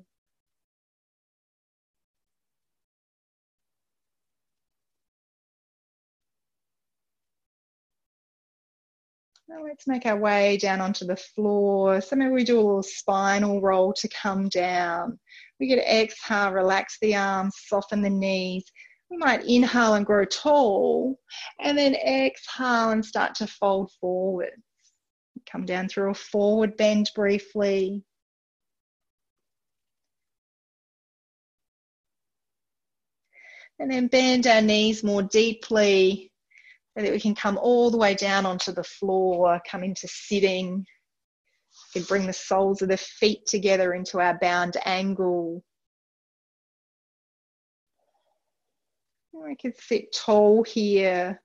Now 9.54 9.62
let's 9.62 9.86
make 9.86 10.04
our 10.04 10.16
way 10.16 10.56
down 10.56 10.80
onto 10.80 11.04
the 11.04 11.16
floor. 11.16 12.00
So 12.00 12.16
maybe 12.16 12.32
we 12.32 12.42
do 12.42 12.56
a 12.56 12.62
little 12.62 12.82
spinal 12.82 13.60
roll 13.60 13.92
to 13.92 14.08
come 14.08 14.48
down. 14.48 15.16
We 15.60 15.68
get 15.68 15.78
exhale, 15.78 16.50
relax 16.50 16.98
the 17.00 17.14
arms, 17.14 17.54
soften 17.66 18.02
the 18.02 18.10
knees. 18.10 18.64
We 19.10 19.16
might 19.16 19.44
inhale 19.44 19.94
and 19.94 20.04
grow 20.04 20.24
tall, 20.24 21.20
and 21.60 21.78
then 21.78 21.94
exhale 21.94 22.90
and 22.90 23.04
start 23.04 23.36
to 23.36 23.46
fold 23.46 23.92
forward. 24.00 24.60
Come 25.48 25.66
down 25.66 25.88
through 25.88 26.10
a 26.10 26.14
forward 26.14 26.76
bend 26.76 27.12
briefly. 27.14 28.02
And 33.78 33.92
then 33.92 34.08
bend 34.08 34.48
our 34.48 34.62
knees 34.62 35.04
more 35.04 35.22
deeply 35.22 36.32
so 36.96 37.02
that 37.02 37.12
we 37.12 37.20
can 37.20 37.34
come 37.34 37.58
all 37.58 37.90
the 37.90 37.98
way 37.98 38.14
down 38.14 38.46
onto 38.46 38.72
the 38.72 38.84
floor, 38.84 39.60
come 39.68 39.82
into 39.82 40.06
sitting. 40.06 40.86
We 41.94 42.00
can 42.00 42.06
bring 42.06 42.26
the 42.26 42.32
soles 42.32 42.82
of 42.82 42.88
the 42.88 42.96
feet 42.96 43.46
together 43.46 43.94
into 43.94 44.20
our 44.20 44.38
bound 44.38 44.76
angle. 44.84 45.64
We 49.32 49.56
can 49.56 49.72
sit 49.76 50.12
tall 50.14 50.62
here. 50.62 51.42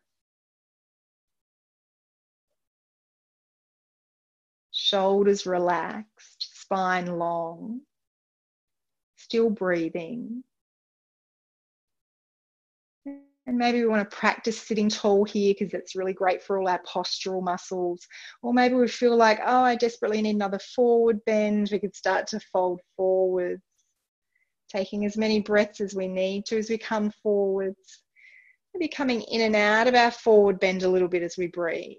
Shoulders 4.71 5.45
relaxed, 5.45 6.61
spine 6.61 7.07
long, 7.17 7.81
still 9.17 9.49
breathing. 9.49 10.43
And 13.49 13.57
maybe 13.57 13.79
we 13.81 13.87
want 13.87 14.07
to 14.07 14.15
practice 14.15 14.61
sitting 14.61 14.89
tall 14.89 15.23
here 15.23 15.55
because 15.57 15.73
it's 15.73 15.95
really 15.95 16.13
great 16.13 16.43
for 16.43 16.59
all 16.59 16.69
our 16.69 16.79
postural 16.83 17.41
muscles. 17.41 18.07
Or 18.43 18.53
maybe 18.53 18.75
we 18.75 18.87
feel 18.87 19.17
like, 19.17 19.39
oh, 19.43 19.63
I 19.63 19.73
desperately 19.73 20.21
need 20.21 20.35
another 20.35 20.59
forward 20.59 21.25
bend. 21.25 21.69
We 21.71 21.79
could 21.79 21.95
start 21.95 22.27
to 22.27 22.39
fold 22.53 22.79
forwards, 22.95 23.63
taking 24.71 25.03
as 25.03 25.17
many 25.17 25.41
breaths 25.41 25.81
as 25.81 25.95
we 25.95 26.07
need 26.07 26.45
to 26.45 26.59
as 26.59 26.69
we 26.69 26.77
come 26.77 27.11
forwards. 27.23 28.03
Maybe 28.75 28.87
coming 28.87 29.23
in 29.23 29.41
and 29.41 29.55
out 29.55 29.87
of 29.87 29.95
our 29.95 30.11
forward 30.11 30.59
bend 30.59 30.83
a 30.83 30.89
little 30.89 31.07
bit 31.07 31.23
as 31.23 31.35
we 31.35 31.47
breathe. 31.47 31.97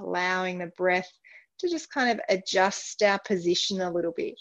Allowing 0.00 0.56
the 0.56 0.72
breath 0.78 1.12
to 1.58 1.68
just 1.68 1.92
kind 1.92 2.10
of 2.10 2.24
adjust 2.30 3.02
our 3.02 3.18
position 3.26 3.82
a 3.82 3.92
little 3.92 4.14
bit. 4.16 4.40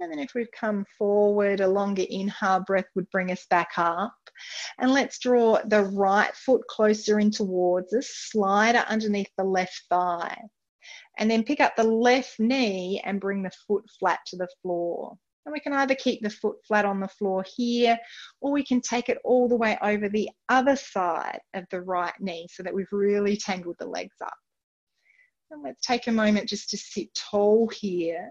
And 0.00 0.12
then 0.12 0.20
if 0.20 0.34
we've 0.34 0.50
come 0.52 0.84
forward, 0.96 1.60
a 1.60 1.66
longer 1.66 2.04
inhale 2.08 2.60
breath 2.60 2.86
would 2.94 3.10
bring 3.10 3.32
us 3.32 3.46
back 3.50 3.70
up. 3.76 4.14
And 4.78 4.92
let's 4.92 5.18
draw 5.18 5.60
the 5.64 5.82
right 5.82 6.34
foot 6.36 6.62
closer 6.68 7.18
in 7.18 7.30
towards 7.30 7.92
us, 7.92 8.08
slider 8.08 8.84
underneath 8.88 9.30
the 9.36 9.44
left 9.44 9.82
thigh. 9.90 10.40
And 11.18 11.28
then 11.28 11.42
pick 11.42 11.60
up 11.60 11.74
the 11.74 11.84
left 11.84 12.38
knee 12.38 13.02
and 13.04 13.20
bring 13.20 13.42
the 13.42 13.50
foot 13.66 13.84
flat 13.98 14.20
to 14.26 14.36
the 14.36 14.48
floor. 14.62 15.16
And 15.44 15.52
we 15.52 15.60
can 15.60 15.72
either 15.72 15.94
keep 15.94 16.22
the 16.22 16.30
foot 16.30 16.56
flat 16.66 16.84
on 16.84 17.00
the 17.00 17.08
floor 17.08 17.44
here, 17.56 17.98
or 18.40 18.52
we 18.52 18.62
can 18.62 18.80
take 18.80 19.08
it 19.08 19.18
all 19.24 19.48
the 19.48 19.56
way 19.56 19.78
over 19.82 20.08
the 20.08 20.28
other 20.48 20.76
side 20.76 21.40
of 21.54 21.64
the 21.70 21.80
right 21.80 22.12
knee 22.20 22.46
so 22.50 22.62
that 22.62 22.74
we've 22.74 22.92
really 22.92 23.36
tangled 23.36 23.76
the 23.80 23.86
legs 23.86 24.16
up. 24.22 24.36
And 25.50 25.62
let's 25.62 25.84
take 25.84 26.06
a 26.06 26.12
moment 26.12 26.48
just 26.48 26.68
to 26.70 26.76
sit 26.76 27.08
tall 27.14 27.68
here. 27.68 28.28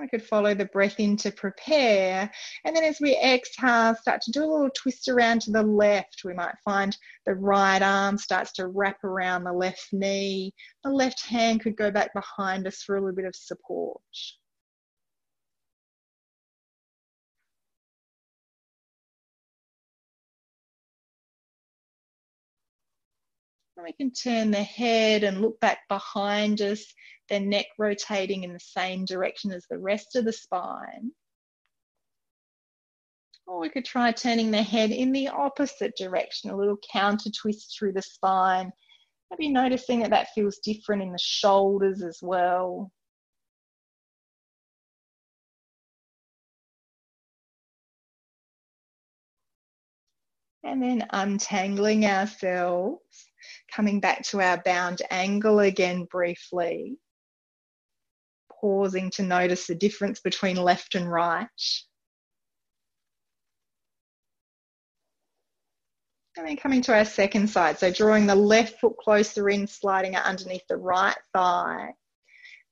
I 0.00 0.06
could 0.06 0.22
follow 0.22 0.54
the 0.54 0.66
breath 0.66 0.98
in 0.98 1.16
to 1.18 1.32
prepare. 1.32 2.30
And 2.64 2.76
then 2.76 2.84
as 2.84 3.00
we 3.00 3.16
exhale, 3.16 3.94
start 3.94 4.20
to 4.22 4.30
do 4.30 4.44
a 4.44 4.50
little 4.50 4.70
twist 4.70 5.08
around 5.08 5.42
to 5.42 5.50
the 5.50 5.62
left. 5.62 6.22
We 6.24 6.34
might 6.34 6.54
find 6.64 6.96
the 7.26 7.34
right 7.34 7.82
arm 7.82 8.16
starts 8.16 8.52
to 8.52 8.68
wrap 8.68 9.02
around 9.04 9.44
the 9.44 9.52
left 9.52 9.88
knee. 9.92 10.54
The 10.84 10.90
left 10.90 11.26
hand 11.26 11.62
could 11.62 11.76
go 11.76 11.90
back 11.90 12.14
behind 12.14 12.66
us 12.66 12.82
for 12.82 12.96
a 12.96 13.00
little 13.00 13.16
bit 13.16 13.24
of 13.24 13.34
support. 13.34 14.00
And 23.80 23.86
we 23.86 23.92
can 23.94 24.12
turn 24.12 24.50
the 24.50 24.62
head 24.62 25.24
and 25.24 25.40
look 25.40 25.58
back 25.58 25.88
behind 25.88 26.60
us, 26.60 26.84
the 27.30 27.40
neck 27.40 27.64
rotating 27.78 28.44
in 28.44 28.52
the 28.52 28.60
same 28.60 29.06
direction 29.06 29.52
as 29.52 29.64
the 29.70 29.78
rest 29.78 30.16
of 30.16 30.26
the 30.26 30.34
spine. 30.34 31.12
Or 33.46 33.58
we 33.58 33.70
could 33.70 33.86
try 33.86 34.12
turning 34.12 34.50
the 34.50 34.62
head 34.62 34.90
in 34.90 35.12
the 35.12 35.28
opposite 35.28 35.96
direction, 35.96 36.50
a 36.50 36.56
little 36.58 36.76
counter 36.92 37.30
twist 37.30 37.74
through 37.78 37.94
the 37.94 38.02
spine. 38.02 38.70
Maybe 39.30 39.48
noticing 39.48 40.00
that 40.00 40.10
that 40.10 40.34
feels 40.34 40.58
different 40.58 41.00
in 41.00 41.12
the 41.12 41.18
shoulders 41.18 42.02
as 42.02 42.18
well. 42.20 42.92
And 50.64 50.82
then 50.82 51.06
untangling 51.14 52.04
ourselves 52.04 53.29
coming 53.74 54.00
back 54.00 54.22
to 54.22 54.40
our 54.40 54.62
bound 54.64 55.02
angle 55.10 55.60
again 55.60 56.06
briefly, 56.10 56.96
pausing 58.60 59.10
to 59.10 59.22
notice 59.22 59.66
the 59.66 59.74
difference 59.74 60.20
between 60.20 60.56
left 60.56 60.94
and 60.94 61.10
right. 61.10 61.46
And 66.36 66.46
then 66.46 66.56
coming 66.56 66.80
to 66.82 66.94
our 66.94 67.04
second 67.04 67.48
side, 67.48 67.78
so 67.78 67.92
drawing 67.92 68.26
the 68.26 68.34
left 68.34 68.80
foot 68.80 68.96
closer 68.96 69.50
in, 69.50 69.66
sliding 69.66 70.14
it 70.14 70.24
underneath 70.24 70.66
the 70.68 70.76
right 70.76 71.16
thigh. 71.34 71.90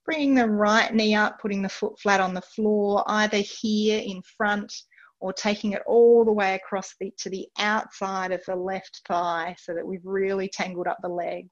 Bringing 0.05 0.35
the 0.35 0.49
right 0.49 0.95
knee 0.95 1.15
up, 1.15 1.39
putting 1.39 1.61
the 1.61 1.69
foot 1.69 1.99
flat 2.01 2.21
on 2.21 2.33
the 2.33 2.41
floor, 2.41 3.05
either 3.07 3.39
here 3.39 4.01
in 4.03 4.23
front 4.37 4.73
or 5.21 5.33
taking 5.33 5.73
it 5.73 5.83
all 5.87 6.25
the 6.25 6.33
way 6.33 6.55
across 6.55 6.95
the, 7.01 7.13
to 7.19 7.31
the 7.31 7.49
outside 7.59 8.33
of 8.33 8.43
the 8.47 8.55
left 8.55 9.01
thigh 9.07 9.57
so 9.59 9.75
that 9.75 9.87
we've 9.87 10.05
really 10.05 10.49
tangled 10.49 10.87
up 10.87 10.99
the 11.03 11.09
leg. 11.09 11.49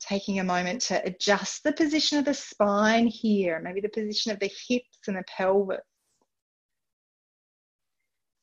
Taking 0.00 0.38
a 0.38 0.44
moment 0.44 0.80
to 0.82 1.04
adjust 1.04 1.64
the 1.64 1.72
position 1.72 2.18
of 2.18 2.24
the 2.24 2.34
spine 2.34 3.06
here, 3.06 3.60
maybe 3.62 3.80
the 3.80 3.88
position 3.88 4.32
of 4.32 4.38
the 4.38 4.50
hips 4.68 5.00
and 5.06 5.16
the 5.16 5.24
pelvis. 5.36 5.78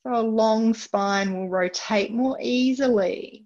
So 0.06 0.14
a 0.14 0.22
long 0.22 0.76
spine 0.76 1.36
will 1.36 1.50
rotate 1.50 2.14
more 2.14 2.38
easily. 2.40 3.46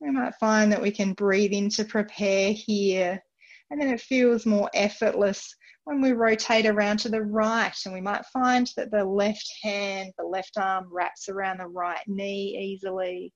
We 0.00 0.10
might 0.10 0.34
find 0.34 0.70
that 0.72 0.82
we 0.82 0.90
can 0.90 1.14
breathe 1.14 1.52
in 1.52 1.70
to 1.70 1.84
prepare 1.84 2.52
here, 2.52 3.22
and 3.70 3.80
then 3.80 3.88
it 3.88 4.00
feels 4.00 4.44
more 4.44 4.68
effortless 4.74 5.54
when 5.90 6.00
we 6.00 6.12
rotate 6.12 6.66
around 6.66 6.98
to 6.98 7.08
the 7.08 7.20
right 7.20 7.74
and 7.84 7.92
we 7.92 8.00
might 8.00 8.24
find 8.26 8.70
that 8.76 8.92
the 8.92 9.04
left 9.04 9.50
hand, 9.60 10.12
the 10.16 10.24
left 10.24 10.56
arm 10.56 10.86
wraps 10.88 11.28
around 11.28 11.58
the 11.58 11.66
right 11.66 11.98
knee 12.06 12.56
easily. 12.56 13.34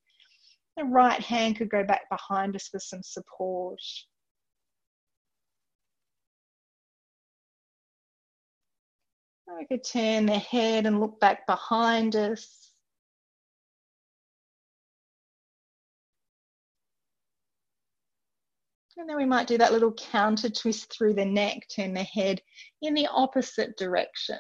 The 0.77 0.85
right 0.85 1.19
hand 1.19 1.57
could 1.57 1.69
go 1.69 1.83
back 1.83 2.09
behind 2.09 2.55
us 2.55 2.69
for 2.69 2.79
some 2.79 3.03
support. 3.03 3.81
We 9.59 9.67
could 9.67 9.85
turn 9.85 10.27
the 10.27 10.39
head 10.39 10.87
and 10.87 11.01
look 11.01 11.19
back 11.19 11.49
behind 11.49 12.15
us. 12.15 12.71
And 18.97 19.09
then 19.09 19.17
we 19.17 19.25
might 19.25 19.49
do 19.49 19.59
that 19.59 19.73
little 19.73 19.93
counter 19.93 20.49
twist 20.49 20.93
through 20.93 21.15
the 21.15 21.25
neck, 21.25 21.67
turn 21.69 21.95
the 21.95 22.05
head 22.05 22.41
in 22.81 22.95
the 22.95 23.09
opposite 23.09 23.77
direction. 23.77 24.39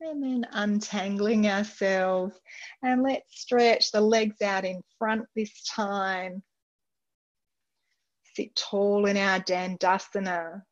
And 0.00 0.22
then 0.22 0.46
untangling 0.52 1.46
ourselves. 1.46 2.34
And 2.82 3.02
let's 3.02 3.40
stretch 3.40 3.92
the 3.92 4.00
legs 4.00 4.42
out 4.42 4.64
in 4.64 4.82
front 4.98 5.26
this 5.36 5.62
time 5.62 6.42
sit 8.34 8.54
tall 8.54 9.06
in 9.06 9.16
our 9.16 9.40
Dandasana. 9.40 10.62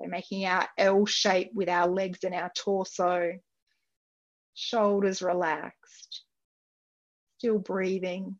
So 0.00 0.08
making 0.08 0.46
our 0.46 0.68
L 0.76 1.06
shape 1.06 1.50
with 1.54 1.68
our 1.68 1.88
legs 1.88 2.24
and 2.24 2.34
our 2.34 2.50
torso. 2.54 3.32
Shoulders 4.54 5.22
relaxed. 5.22 6.22
Still 7.38 7.58
breathing. 7.58 8.38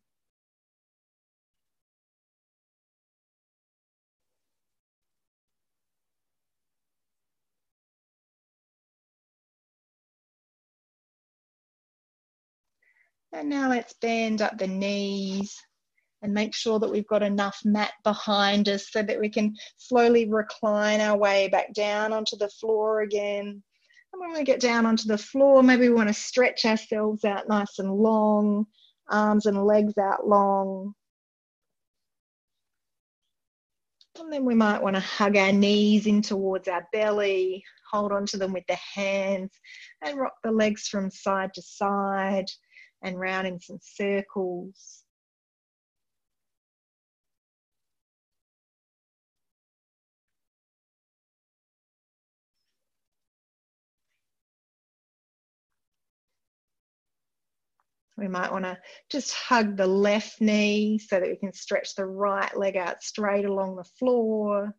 And 13.33 13.49
now 13.49 13.69
let's 13.69 13.93
bend 13.93 14.41
up 14.41 14.57
the 14.57 14.67
knees 14.67 15.61
and 16.27 16.33
make 16.33 16.53
sure 16.53 16.77
that 16.77 16.91
we've 16.91 17.07
got 17.07 17.23
enough 17.23 17.57
mat 17.63 17.93
behind 18.03 18.67
us 18.67 18.91
so 18.91 19.01
that 19.01 19.17
we 19.17 19.29
can 19.29 19.55
slowly 19.77 20.29
recline 20.29 20.99
our 20.99 21.17
way 21.17 21.47
back 21.47 21.73
down 21.73 22.11
onto 22.11 22.35
the 22.35 22.49
floor 22.49 22.99
again. 22.99 23.63
And 24.11 24.19
when 24.19 24.33
we 24.33 24.43
get 24.43 24.59
down 24.59 24.85
onto 24.85 25.07
the 25.07 25.17
floor, 25.17 25.63
maybe 25.63 25.87
we 25.87 25.95
want 25.95 26.09
to 26.09 26.13
stretch 26.13 26.65
ourselves 26.65 27.23
out 27.23 27.47
nice 27.47 27.79
and 27.79 27.89
long, 27.93 28.65
arms 29.09 29.45
and 29.45 29.65
legs 29.65 29.97
out 29.97 30.27
long. 30.27 30.93
And 34.19 34.33
then 34.33 34.43
we 34.43 34.53
might 34.53 34.83
want 34.83 34.97
to 34.97 35.01
hug 35.01 35.37
our 35.37 35.53
knees 35.53 36.07
in 36.07 36.21
towards 36.21 36.67
our 36.67 36.85
belly, 36.91 37.63
hold 37.89 38.11
onto 38.11 38.37
them 38.37 38.51
with 38.51 38.65
the 38.67 38.77
hands, 38.93 39.51
and 40.03 40.17
rock 40.17 40.33
the 40.43 40.51
legs 40.51 40.89
from 40.89 41.09
side 41.09 41.53
to 41.53 41.61
side 41.61 42.47
and 43.01 43.17
round 43.17 43.47
in 43.47 43.61
some 43.61 43.79
circles. 43.81 45.05
We 58.17 58.27
might 58.27 58.51
want 58.51 58.65
to 58.65 58.77
just 59.11 59.33
hug 59.35 59.77
the 59.77 59.85
left 59.85 60.41
knee 60.41 60.97
so 60.97 61.19
that 61.19 61.29
we 61.29 61.35
can 61.35 61.53
stretch 61.53 61.93
the 61.93 62.07
right 62.07 62.55
leg 62.57 62.75
out 62.75 63.03
straight 63.03 63.45
along 63.45 63.75
the 63.75 63.83
floor. 63.83 64.63
And 64.63 64.73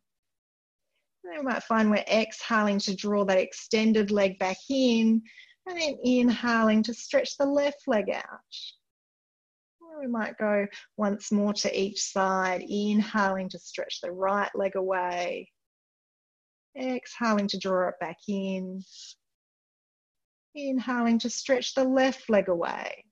then 1.32 1.38
we 1.38 1.52
might 1.52 1.62
find 1.62 1.88
we're 1.88 2.04
exhaling 2.10 2.80
to 2.80 2.96
draw 2.96 3.24
that 3.26 3.38
extended 3.38 4.10
leg 4.10 4.40
back 4.40 4.56
in 4.68 5.22
and 5.66 5.80
then 5.80 5.98
inhaling 6.02 6.82
to 6.84 6.94
stretch 6.94 7.36
the 7.36 7.46
left 7.46 7.86
leg 7.86 8.10
out. 8.10 8.24
We 10.00 10.06
might 10.08 10.38
go 10.38 10.66
once 10.96 11.32
more 11.32 11.52
to 11.54 11.80
each 11.80 12.00
side, 12.00 12.62
inhaling 12.62 13.48
to 13.50 13.58
stretch 13.58 14.00
the 14.00 14.12
right 14.12 14.50
leg 14.54 14.76
away, 14.76 15.50
exhaling 16.80 17.48
to 17.48 17.58
draw 17.58 17.88
it 17.88 17.94
back 18.00 18.18
in, 18.28 18.82
inhaling 20.54 21.18
to 21.20 21.30
stretch 21.30 21.74
the 21.74 21.84
left 21.84 22.30
leg 22.30 22.48
away 22.48 23.04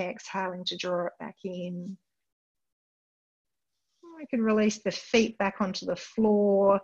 exhaling 0.00 0.64
to 0.66 0.76
draw 0.76 1.06
it 1.06 1.12
back 1.18 1.36
in. 1.44 1.96
We 4.16 4.26
can 4.26 4.42
release 4.42 4.78
the 4.78 4.90
feet 4.90 5.36
back 5.38 5.56
onto 5.60 5.84
the 5.84 5.96
floor. 5.96 6.80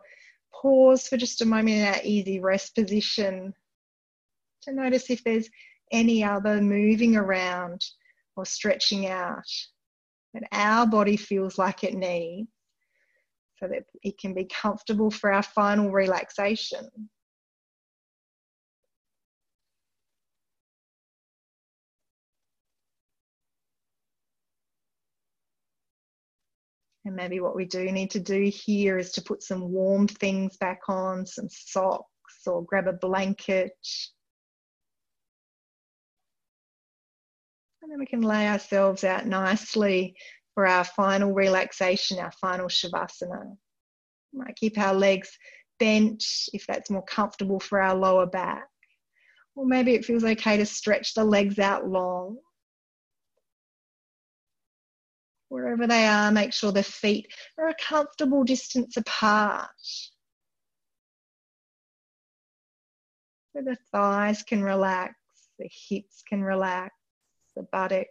Pause 0.61 1.09
for 1.09 1.17
just 1.17 1.41
a 1.41 1.47
moment 1.47 1.77
in 1.77 1.87
our 1.87 2.01
easy 2.05 2.41
rest 2.41 2.75
position 2.75 3.55
to 4.63 4.73
notice 4.73 5.11
if 5.11 5.25
there's 5.25 5.49
any 5.91 6.23
other 6.23 6.61
moving 6.61 7.17
around 7.17 7.83
or 8.37 8.45
stretching 8.45 9.07
out 9.07 9.43
that 10.35 10.45
our 10.53 10.87
body 10.87 11.17
feels 11.17 11.59
like 11.59 11.85
it 11.85 11.95
needs 11.95 12.49
so 13.59 13.69
that 13.69 13.85
it 14.03 14.19
can 14.19 14.35
be 14.35 14.45
comfortable 14.45 15.11
for 15.11 15.33
our 15.33 15.43
final 15.43 15.91
relaxation. 15.91 16.89
And 27.05 27.17
maybe 27.17 27.41
what 27.41 27.57
we 27.57 27.65
do 27.65 27.91
need 27.91 28.11
to 28.13 28.21
do 28.21 28.45
here 28.45 28.97
is 28.97 29.11
to 29.13 29.23
put 29.23 29.43
some 29.43 29.73
warm 29.73 30.07
things 30.07 30.57
back 30.57 30.81
on, 30.89 31.27
some 31.27 31.49
socks, 31.51 32.07
or 32.47 32.65
grab 32.65 32.87
a 32.87 32.93
blanket. 32.93 33.73
And 37.83 37.91
then 37.91 37.99
we 37.99 38.07
can 38.07 38.23
lay 38.23 38.47
ourselves 38.47 39.03
out 39.03 39.27
nicely 39.27 40.15
for 40.55 40.67
our 40.67 40.85
final 40.85 41.33
relaxation, 41.33 42.21
our 42.21 42.31
final 42.33 42.69
Shavasana. 42.69 43.57
We 44.33 44.39
might 44.39 44.55
keep 44.55 44.79
our 44.79 44.95
legs 44.95 45.37
bent 45.81 46.23
if 46.53 46.65
that's 46.69 46.91
more 46.91 47.03
comfortable 47.03 47.59
for 47.59 47.81
our 47.81 47.97
lower 47.97 48.27
back. 48.27 48.69
Or 49.57 49.67
maybe 49.67 49.95
it 49.95 50.05
feels 50.05 50.25
okay 50.25 50.57
to 50.57 50.67
stretch 50.67 51.15
the 51.15 51.25
legs 51.25 51.59
out 51.59 51.89
long. 51.89 52.37
Wherever 55.53 55.87
they 55.87 56.07
are, 56.07 56.33
make 56.33 56.55
sure 56.55 56.73
the 56.73 56.83
feet 56.83 57.31
are 57.59 57.69
a 57.69 57.75
comfortable 57.79 58.43
distance 58.43 58.97
apart. 58.97 59.69
So 63.55 63.61
the 63.63 63.77
thighs 63.93 64.45
can 64.45 64.63
relax, 64.63 65.15
the 65.59 65.69
hips 65.71 66.23
can 66.27 66.43
relax, 66.43 66.95
the 67.55 67.65
buttocks. 67.71 68.09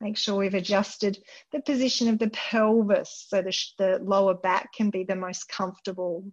Make 0.00 0.16
sure 0.16 0.34
we've 0.34 0.54
adjusted 0.54 1.16
the 1.52 1.60
position 1.60 2.08
of 2.08 2.18
the 2.18 2.30
pelvis 2.30 3.26
so 3.28 3.40
the, 3.40 3.56
the 3.78 4.00
lower 4.02 4.34
back 4.34 4.72
can 4.72 4.90
be 4.90 5.04
the 5.04 5.14
most 5.14 5.48
comfortable. 5.48 6.24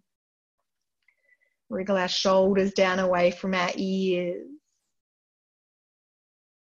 Wriggle 1.70 1.98
our 1.98 2.08
shoulders 2.08 2.74
down 2.74 2.98
away 2.98 3.30
from 3.30 3.54
our 3.54 3.70
ears. 3.76 4.55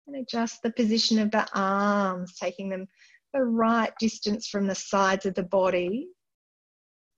And 0.09 0.17
adjust 0.17 0.63
the 0.63 0.73
position 0.73 1.19
of 1.19 1.31
the 1.31 1.47
arms, 1.55 2.35
taking 2.35 2.71
them 2.71 2.89
the 3.35 3.45
right 3.45 3.93
distance 4.01 4.49
from 4.49 4.67
the 4.67 4.75
sides 4.75 5.27
of 5.27 5.35
the 5.35 5.43
body. 5.43 6.09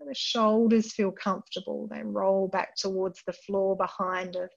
The 0.04 0.12
shoulders 0.12 0.92
feel 0.92 1.12
comfortable. 1.12 1.88
They 1.88 2.02
roll 2.02 2.48
back 2.48 2.74
towards 2.74 3.22
the 3.24 3.32
floor 3.32 3.76
behind 3.76 4.34
us. 4.34 4.50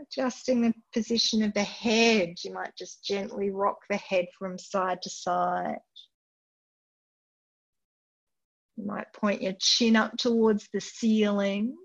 Adjusting 0.00 0.62
the 0.62 0.74
position 0.92 1.42
of 1.42 1.52
the 1.54 1.64
head, 1.64 2.34
you 2.44 2.52
might 2.52 2.76
just 2.76 3.04
gently 3.04 3.50
rock 3.50 3.78
the 3.90 3.96
head 3.96 4.26
from 4.38 4.58
side 4.58 5.02
to 5.02 5.10
side. 5.10 5.78
You 8.76 8.86
might 8.86 9.12
point 9.12 9.42
your 9.42 9.54
chin 9.58 9.96
up 9.96 10.16
towards 10.18 10.68
the 10.72 10.80
ceiling 10.80 11.76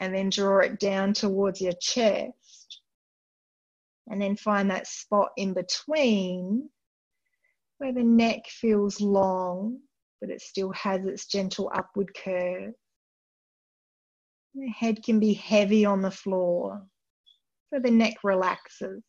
and 0.00 0.14
then 0.14 0.28
draw 0.28 0.58
it 0.58 0.80
down 0.80 1.14
towards 1.14 1.62
your 1.62 1.74
chest. 1.80 2.34
And 4.08 4.20
then 4.20 4.36
find 4.36 4.70
that 4.70 4.86
spot 4.86 5.30
in 5.36 5.54
between 5.54 6.68
where 7.78 7.92
the 7.92 8.02
neck 8.02 8.46
feels 8.48 9.00
long, 9.00 9.78
but 10.20 10.30
it 10.30 10.40
still 10.40 10.72
has 10.72 11.04
its 11.04 11.26
gentle 11.26 11.70
upward 11.74 12.12
curve. 12.14 12.72
The 14.54 14.68
head 14.68 15.02
can 15.02 15.18
be 15.18 15.32
heavy 15.34 15.84
on 15.84 16.02
the 16.02 16.10
floor. 16.10 16.82
So 17.72 17.80
the 17.80 17.90
neck 17.90 18.16
relaxes. 18.22 19.02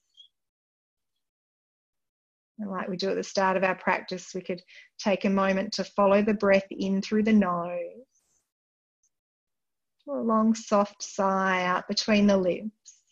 And 2.59 2.71
like 2.71 2.87
we 2.87 2.97
do 2.97 3.09
at 3.09 3.15
the 3.15 3.23
start 3.23 3.57
of 3.57 3.63
our 3.63 3.75
practice, 3.75 4.31
we 4.33 4.41
could 4.41 4.61
take 4.97 5.25
a 5.25 5.29
moment 5.29 5.73
to 5.73 5.83
follow 5.83 6.21
the 6.21 6.33
breath 6.33 6.67
in 6.71 7.01
through 7.01 7.23
the 7.23 7.33
nose. 7.33 7.79
A 10.07 10.11
long, 10.11 10.53
soft 10.53 11.01
sigh 11.01 11.63
out 11.63 11.87
between 11.87 12.27
the 12.27 12.37
lips. 12.37 13.02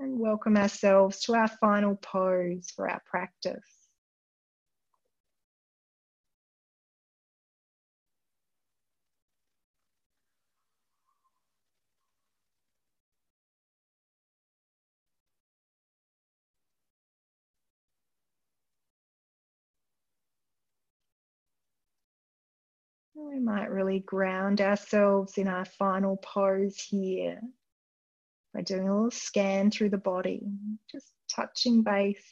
And 0.00 0.20
welcome 0.20 0.56
ourselves 0.56 1.22
to 1.22 1.34
our 1.34 1.48
final 1.48 1.96
pose 1.96 2.70
for 2.76 2.88
our 2.88 3.02
practice. 3.04 3.64
We 23.14 23.40
might 23.40 23.70
really 23.70 24.00
ground 24.00 24.60
ourselves 24.60 25.38
in 25.38 25.48
our 25.48 25.64
final 25.64 26.16
pose 26.18 26.78
here 26.80 27.40
by 28.54 28.62
doing 28.62 28.88
a 28.88 28.94
little 28.94 29.10
scan 29.10 29.70
through 29.70 29.90
the 29.90 29.98
body, 29.98 30.42
just 30.90 31.12
touching 31.30 31.82
base 31.82 32.22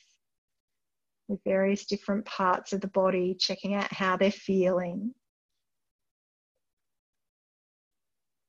with 1.28 1.40
various 1.44 1.86
different 1.86 2.24
parts 2.24 2.72
of 2.72 2.80
the 2.80 2.88
body, 2.88 3.36
checking 3.38 3.74
out 3.74 3.92
how 3.92 4.16
they're 4.16 4.30
feeling. 4.30 5.12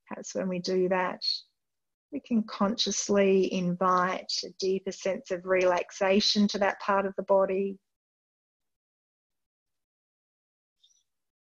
Perhaps 0.08 0.36
when 0.36 0.48
we 0.48 0.60
do 0.60 0.90
that, 0.90 1.22
we 2.12 2.22
can 2.22 2.44
consciously 2.44 3.52
invite 3.54 4.32
a 4.46 4.50
deeper 4.60 4.92
sense 4.92 5.32
of 5.32 5.46
relaxation 5.46 6.48
to 6.50 6.60
that 6.60 6.80
part 6.80 7.06
of 7.06 7.14
the 7.18 7.24
body. 7.24 7.78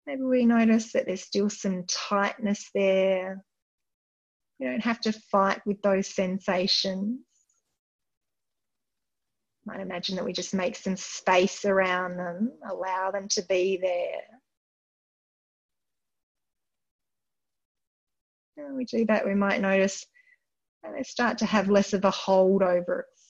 Maybe 0.07 0.23
we 0.23 0.45
notice 0.45 0.93
that 0.93 1.05
there's 1.05 1.21
still 1.21 1.49
some 1.49 1.83
tightness 1.87 2.69
there. 2.73 3.43
You 4.59 4.69
don't 4.69 4.83
have 4.83 5.01
to 5.01 5.11
fight 5.11 5.61
with 5.65 5.81
those 5.81 6.07
sensations. 6.07 7.19
Might 9.65 9.81
imagine 9.81 10.15
that 10.15 10.25
we 10.25 10.33
just 10.33 10.53
make 10.53 10.75
some 10.75 10.95
space 10.95 11.65
around 11.65 12.17
them, 12.17 12.51
allow 12.69 13.11
them 13.11 13.27
to 13.29 13.43
be 13.49 13.77
there. 13.81 14.21
And 18.57 18.67
when 18.67 18.75
we 18.77 18.85
do 18.85 19.05
that, 19.07 19.25
we 19.25 19.33
might 19.33 19.59
notice 19.59 20.05
they 20.93 21.03
start 21.03 21.39
to 21.39 21.45
have 21.45 21.69
less 21.69 21.93
of 21.93 22.05
a 22.05 22.11
hold 22.11 22.61
over 22.61 23.05
us. 23.11 23.21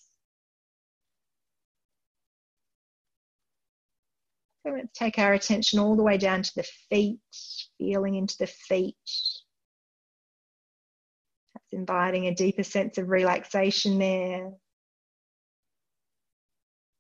So 4.65 4.73
let's 4.73 4.97
take 4.97 5.19
our 5.19 5.34
attention 5.34 5.80
all 5.80 5.95
the 5.95 6.03
way 6.03 6.17
down 6.17 6.41
to 6.41 6.51
the 6.55 6.67
feet, 6.89 7.19
feeling 7.78 8.15
into 8.15 8.36
the 8.39 8.47
feet. 8.47 8.95
Inviting 11.76 12.26
a 12.28 12.34
deeper 12.34 12.63
sense 12.63 12.97
of 12.97 13.09
relaxation 13.09 13.99
there. 13.99 14.51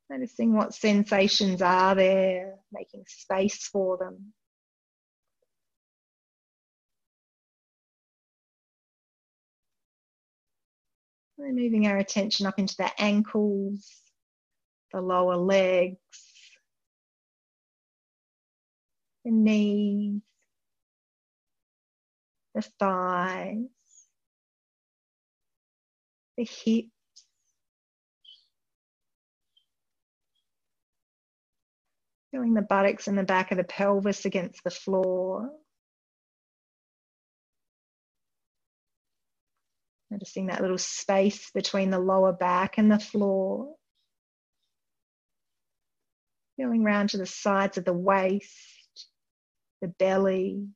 Noticing 0.09 0.53
what 0.53 0.73
sensations 0.73 1.61
are 1.61 1.95
there, 1.95 2.55
making 2.73 3.05
space 3.07 3.69
for 3.69 3.97
them. 3.97 4.33
We're 11.37 11.53
moving 11.53 11.87
our 11.87 11.97
attention 11.97 12.45
up 12.45 12.59
into 12.59 12.75
the 12.77 12.91
ankles, 13.01 13.89
the 14.91 14.99
lower 14.99 15.37
legs, 15.37 15.97
the 19.23 19.31
knees, 19.31 20.21
the 22.53 22.61
thighs, 22.61 23.55
the 26.37 26.43
hips, 26.43 26.89
feeling 32.31 32.53
the 32.53 32.61
buttocks 32.61 33.07
and 33.07 33.17
the 33.17 33.23
back 33.23 33.51
of 33.51 33.57
the 33.57 33.63
pelvis 33.63 34.25
against 34.25 34.63
the 34.63 34.71
floor. 34.71 35.49
Noticing 40.11 40.47
that 40.47 40.61
little 40.61 40.77
space 40.77 41.49
between 41.51 41.89
the 41.89 41.99
lower 41.99 42.31
back 42.31 42.77
and 42.77 42.91
the 42.91 42.99
floor. 42.99 43.75
Feeling 46.57 46.83
round 46.83 47.09
to 47.09 47.17
the 47.17 47.25
sides 47.25 47.77
of 47.77 47.85
the 47.85 47.93
waist 47.93 48.75
the 49.81 49.87
belly. 49.87 50.67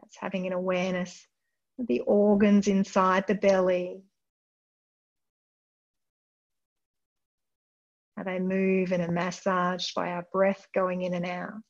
That's 0.00 0.16
having 0.18 0.46
an 0.46 0.52
awareness 0.52 1.26
the 1.88 2.00
organs 2.00 2.68
inside 2.68 3.26
the 3.26 3.34
belly. 3.34 4.02
How 8.16 8.24
they 8.24 8.38
move 8.38 8.92
and 8.92 9.02
are 9.02 9.10
massaged 9.10 9.94
by 9.94 10.10
our 10.10 10.26
breath 10.32 10.66
going 10.74 11.02
in 11.02 11.14
and 11.14 11.26
out. 11.26 11.62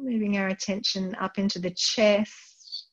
moving 0.00 0.36
our 0.36 0.48
attention 0.48 1.14
up 1.20 1.38
into 1.38 1.60
the 1.60 1.70
chest 1.70 2.86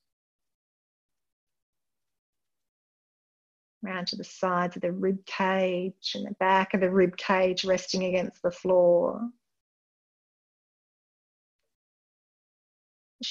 round 3.82 4.07
to 4.07 4.15
the 4.15 4.24
sides 4.24 4.76
of 4.76 4.82
the 4.82 4.91
rib 4.91 5.26
cage 5.26 6.11
and 6.15 6.28
the 6.28 6.36
back 6.39 6.74
of 6.74 6.82
the 6.82 6.89
rib 6.89 7.15
cage 7.17 7.63
resting 7.63 8.03
against 8.03 8.41
the 8.41 8.51
floor. 8.51 9.22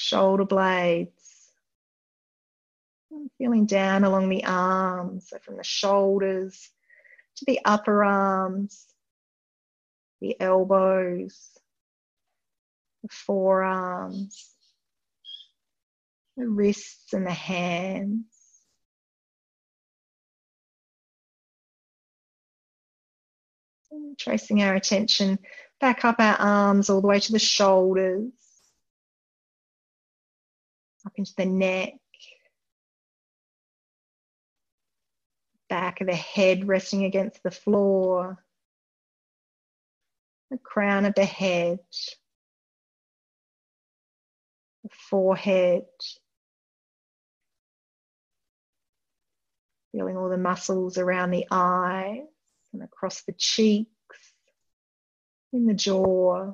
Shoulder 0.09 0.45
blades. 0.45 1.11
feeling 3.37 3.65
down 3.65 4.03
along 4.03 4.29
the 4.29 4.43
arms, 4.43 5.29
so 5.29 5.37
from 5.39 5.57
the 5.57 5.63
shoulders 5.63 6.69
to 7.35 7.45
the 7.45 7.59
upper 7.63 8.03
arms, 8.03 8.85
the 10.21 10.39
elbows, 10.39 11.49
the 13.03 13.09
forearms, 13.09 14.51
the 16.37 16.47
wrists 16.47 17.13
and 17.13 17.25
the 17.25 17.31
hands. 17.31 18.25
And 23.91 24.17
tracing 24.17 24.61
our 24.63 24.75
attention 24.75 25.39
back 25.79 26.03
up 26.03 26.17
our 26.19 26.35
arms 26.35 26.89
all 26.89 27.01
the 27.01 27.07
way 27.07 27.19
to 27.19 27.31
the 27.31 27.39
shoulders, 27.39 28.31
up 31.09 31.17
into 31.17 31.33
the 31.37 31.45
neck, 31.45 31.95
back 35.69 36.01
of 36.01 36.07
the 36.07 36.15
head 36.15 36.67
resting 36.67 37.03
against 37.03 37.41
the 37.41 37.49
floor, 37.49 38.37
the 40.51 40.59
crown 40.59 41.05
of 41.05 41.15
the 41.15 41.25
head, 41.25 41.79
the 44.83 44.89
forehead, 45.09 45.85
feeling 49.91 50.15
all 50.15 50.29
the 50.29 50.37
muscles 50.37 50.99
around 50.99 51.31
the 51.31 51.47
eyes 51.49 52.19
and 52.71 52.83
across 52.83 53.23
the 53.23 53.33
cheeks, 53.33 53.89
in 55.53 55.65
the 55.65 55.73
jaw. 55.73 56.53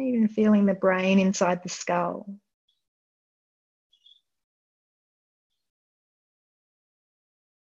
Even 0.00 0.28
feeling 0.28 0.66
the 0.66 0.74
brain 0.74 1.18
inside 1.18 1.62
the 1.62 1.68
skull. 1.68 2.26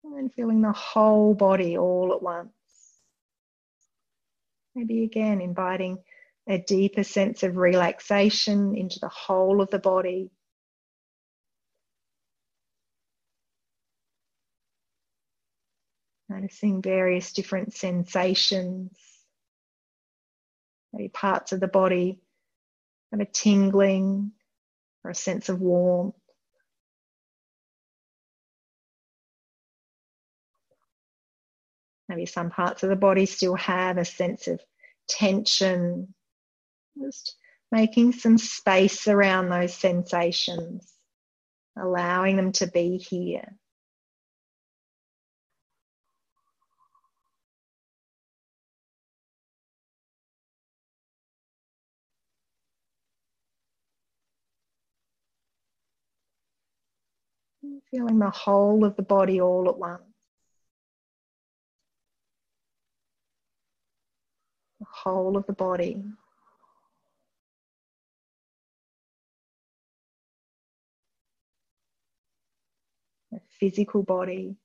And 0.05 0.33
feeling 0.35 0.61
the 0.61 0.73
whole 0.73 1.35
body 1.35 1.79
all 1.79 2.13
at 2.15 2.23
once. 2.23 2.53
Maybe 4.75 5.05
again 5.05 5.41
inviting 5.41 5.99
a 6.47 6.59
deeper 6.59 7.03
sense 7.03 7.43
of 7.43 7.57
relaxation 7.57 8.77
into 8.77 8.99
the 9.01 9.09
whole 9.09 9.61
of 9.61 9.71
the 9.71 9.79
body. 9.79 10.31
Noticing 16.29 16.83
various 16.83 17.33
different 17.33 17.75
sensations 17.75 19.12
maybe 20.93 21.09
parts 21.09 21.53
of 21.53 21.61
the 21.61 21.69
body 21.69 22.21
have 23.13 23.21
a 23.21 23.27
tingling 23.27 24.33
or 25.05 25.11
a 25.11 25.15
sense 25.15 25.49
of 25.49 25.61
warmth. 25.61 26.15
Maybe 32.09 32.27
some 32.27 32.51
parts 32.51 32.83
of 32.83 32.91
the 32.91 32.97
body 32.97 33.27
still 33.27 33.55
have 33.55 33.97
a 33.97 34.05
sense 34.05 34.49
of 34.49 34.61
tension. 35.09 36.15
Just 37.01 37.37
making 37.71 38.13
some 38.13 38.37
space 38.37 39.09
around 39.09 39.49
those 39.49 39.75
sensations, 39.75 40.93
allowing 41.79 42.37
them 42.37 42.53
to 42.53 42.67
be 42.67 42.99
here. 42.99 43.57
Feeling 57.91 58.19
the 58.19 58.31
whole 58.31 58.85
of 58.85 58.97
the 58.97 59.03
body 59.03 59.41
all 59.41 59.69
at 59.69 59.79
once. 59.79 60.03
The 64.81 64.87
whole 64.91 65.37
of 65.37 65.47
the 65.47 65.53
body. 65.53 66.03
The 73.31 73.41
physical 73.61 74.03
body. 74.03 74.57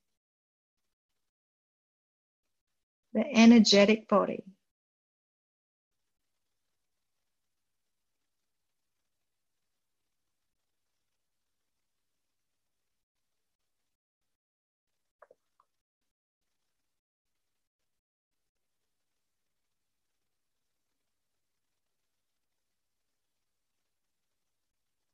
The 3.12 3.24
energetic 3.32 4.08
body. 4.08 4.44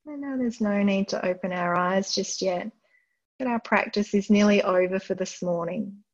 I 0.06 0.16
know 0.16 0.36
there's 0.36 0.60
no 0.60 0.82
need 0.82 1.08
to 1.08 1.24
open 1.24 1.52
our 1.52 1.74
eyes 1.74 2.14
just 2.14 2.42
yet, 2.42 2.70
but 3.38 3.48
our 3.48 3.58
practice 3.58 4.12
is 4.12 4.28
nearly 4.28 4.62
over 4.62 4.98
for 4.98 5.14
this 5.14 5.42
morning. 5.42 6.04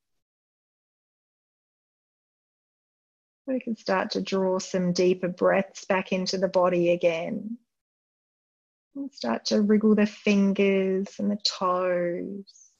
We 3.47 3.59
can 3.59 3.77
start 3.77 4.13
to 4.13 4.21
draw 4.21 4.61
some 4.61 4.93
deeper 4.93 5.27
breaths 5.27 5.85
back 5.87 6.13
into 6.13 6.39
the 6.39 6.47
body 6.47 6.91
again. 6.91 7.59
And 8.95 9.13
start 9.13 9.47
to 9.47 9.61
wriggle 9.61 9.97
the 9.97 10.07
fingers 10.07 11.09
and 11.19 11.29
the 11.29 11.39
toes. 11.45 12.71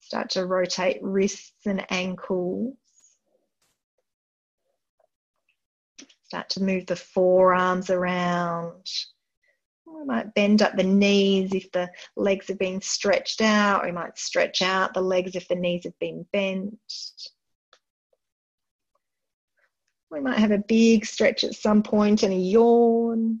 Start 0.00 0.30
to 0.30 0.46
rotate 0.46 1.02
wrists 1.02 1.66
and 1.66 1.84
ankles. 1.90 2.74
Start 6.22 6.48
to 6.50 6.62
move 6.62 6.86
the 6.86 6.96
forearms 6.96 7.90
around 7.90 8.86
we 9.86 10.04
might 10.04 10.34
bend 10.34 10.62
up 10.62 10.76
the 10.76 10.82
knees 10.82 11.52
if 11.54 11.70
the 11.72 11.90
legs 12.16 12.48
have 12.48 12.58
been 12.58 12.80
stretched 12.80 13.40
out. 13.40 13.84
We 13.84 13.92
might 13.92 14.18
stretch 14.18 14.62
out 14.62 14.94
the 14.94 15.00
legs 15.00 15.36
if 15.36 15.48
the 15.48 15.54
knees 15.54 15.84
have 15.84 15.98
been 15.98 16.26
bent. 16.32 16.78
We 20.10 20.20
might 20.20 20.38
have 20.38 20.52
a 20.52 20.58
big 20.58 21.04
stretch 21.04 21.44
at 21.44 21.54
some 21.54 21.82
point 21.82 22.22
and 22.22 22.32
a 22.32 22.36
yawn. 22.36 23.40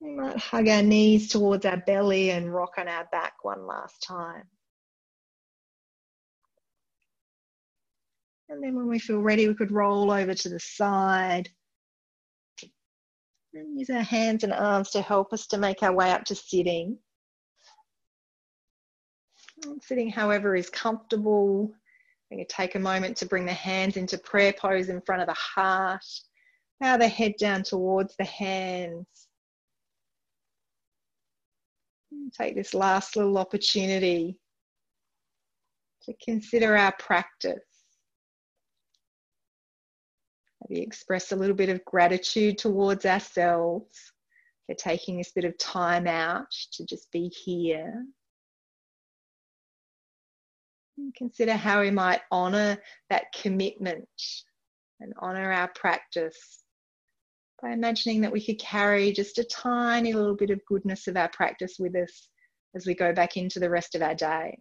We 0.00 0.12
might 0.12 0.38
hug 0.38 0.68
our 0.68 0.82
knees 0.82 1.28
towards 1.28 1.66
our 1.66 1.76
belly 1.76 2.30
and 2.30 2.52
rock 2.52 2.74
on 2.78 2.88
our 2.88 3.06
back 3.12 3.44
one 3.44 3.66
last 3.66 4.02
time. 4.02 4.44
And 8.48 8.62
then 8.62 8.74
when 8.74 8.88
we 8.88 8.98
feel 8.98 9.20
ready, 9.20 9.46
we 9.46 9.54
could 9.54 9.70
roll 9.70 10.10
over 10.10 10.34
to 10.34 10.48
the 10.48 10.58
side 10.58 11.50
and 13.54 13.78
use 13.78 13.90
our 13.90 14.02
hands 14.02 14.44
and 14.44 14.52
arms 14.52 14.90
to 14.90 15.02
help 15.02 15.32
us 15.32 15.46
to 15.48 15.58
make 15.58 15.82
our 15.82 15.92
way 15.92 16.10
up 16.10 16.24
to 16.24 16.34
sitting. 16.34 16.98
Sitting, 19.82 20.10
however, 20.10 20.54
is 20.54 20.70
comfortable. 20.70 21.72
We 22.30 22.38
can 22.38 22.46
take 22.46 22.74
a 22.74 22.78
moment 22.78 23.16
to 23.18 23.26
bring 23.26 23.44
the 23.44 23.52
hands 23.52 23.96
into 23.96 24.16
prayer 24.18 24.52
pose 24.52 24.88
in 24.88 25.00
front 25.02 25.20
of 25.20 25.28
the 25.28 25.34
heart. 25.34 26.04
Bow 26.80 26.96
the 26.96 27.08
head 27.08 27.34
down 27.38 27.62
towards 27.62 28.14
the 28.16 28.24
hands. 28.24 29.06
take 32.36 32.54
this 32.54 32.74
last 32.74 33.16
little 33.16 33.38
opportunity 33.38 34.38
to 36.02 36.14
consider 36.24 36.76
our 36.76 36.92
practice. 36.98 37.69
Maybe 40.68 40.82
express 40.82 41.32
a 41.32 41.36
little 41.36 41.56
bit 41.56 41.68
of 41.68 41.84
gratitude 41.84 42.58
towards 42.58 43.06
ourselves 43.06 44.12
for 44.66 44.74
taking 44.74 45.16
this 45.16 45.32
bit 45.32 45.44
of 45.44 45.56
time 45.58 46.06
out 46.06 46.50
to 46.72 46.84
just 46.84 47.10
be 47.10 47.28
here. 47.28 48.04
And 50.98 51.14
consider 51.14 51.54
how 51.54 51.80
we 51.80 51.90
might 51.90 52.20
honour 52.30 52.78
that 53.08 53.32
commitment 53.32 54.08
and 55.00 55.14
honour 55.22 55.50
our 55.50 55.68
practice 55.74 56.62
by 57.62 57.72
imagining 57.72 58.20
that 58.20 58.32
we 58.32 58.44
could 58.44 58.58
carry 58.58 59.12
just 59.12 59.38
a 59.38 59.44
tiny 59.44 60.12
little 60.12 60.36
bit 60.36 60.50
of 60.50 60.64
goodness 60.66 61.08
of 61.08 61.16
our 61.16 61.28
practice 61.30 61.76
with 61.78 61.94
us 61.96 62.28
as 62.74 62.86
we 62.86 62.94
go 62.94 63.12
back 63.12 63.36
into 63.36 63.60
the 63.60 63.70
rest 63.70 63.94
of 63.94 64.02
our 64.02 64.14
day. 64.14 64.56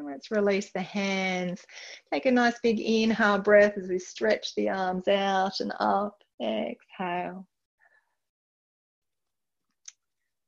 Let's 0.00 0.30
release 0.30 0.70
the 0.72 0.82
hands. 0.82 1.64
Take 2.12 2.26
a 2.26 2.30
nice 2.30 2.58
big 2.62 2.80
inhale 2.80 3.38
breath 3.38 3.76
as 3.76 3.88
we 3.88 3.98
stretch 3.98 4.54
the 4.54 4.68
arms 4.68 5.08
out 5.08 5.60
and 5.60 5.72
up. 5.80 6.22
Exhale. 6.40 7.46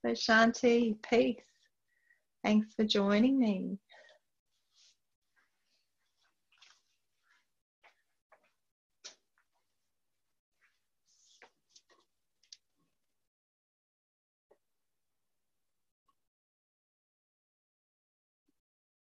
So, 0.05 0.12
Shanti, 0.12 0.97
peace. 1.03 1.40
Thanks 2.42 2.74
for 2.74 2.84
joining 2.84 3.38
me. 3.38 3.78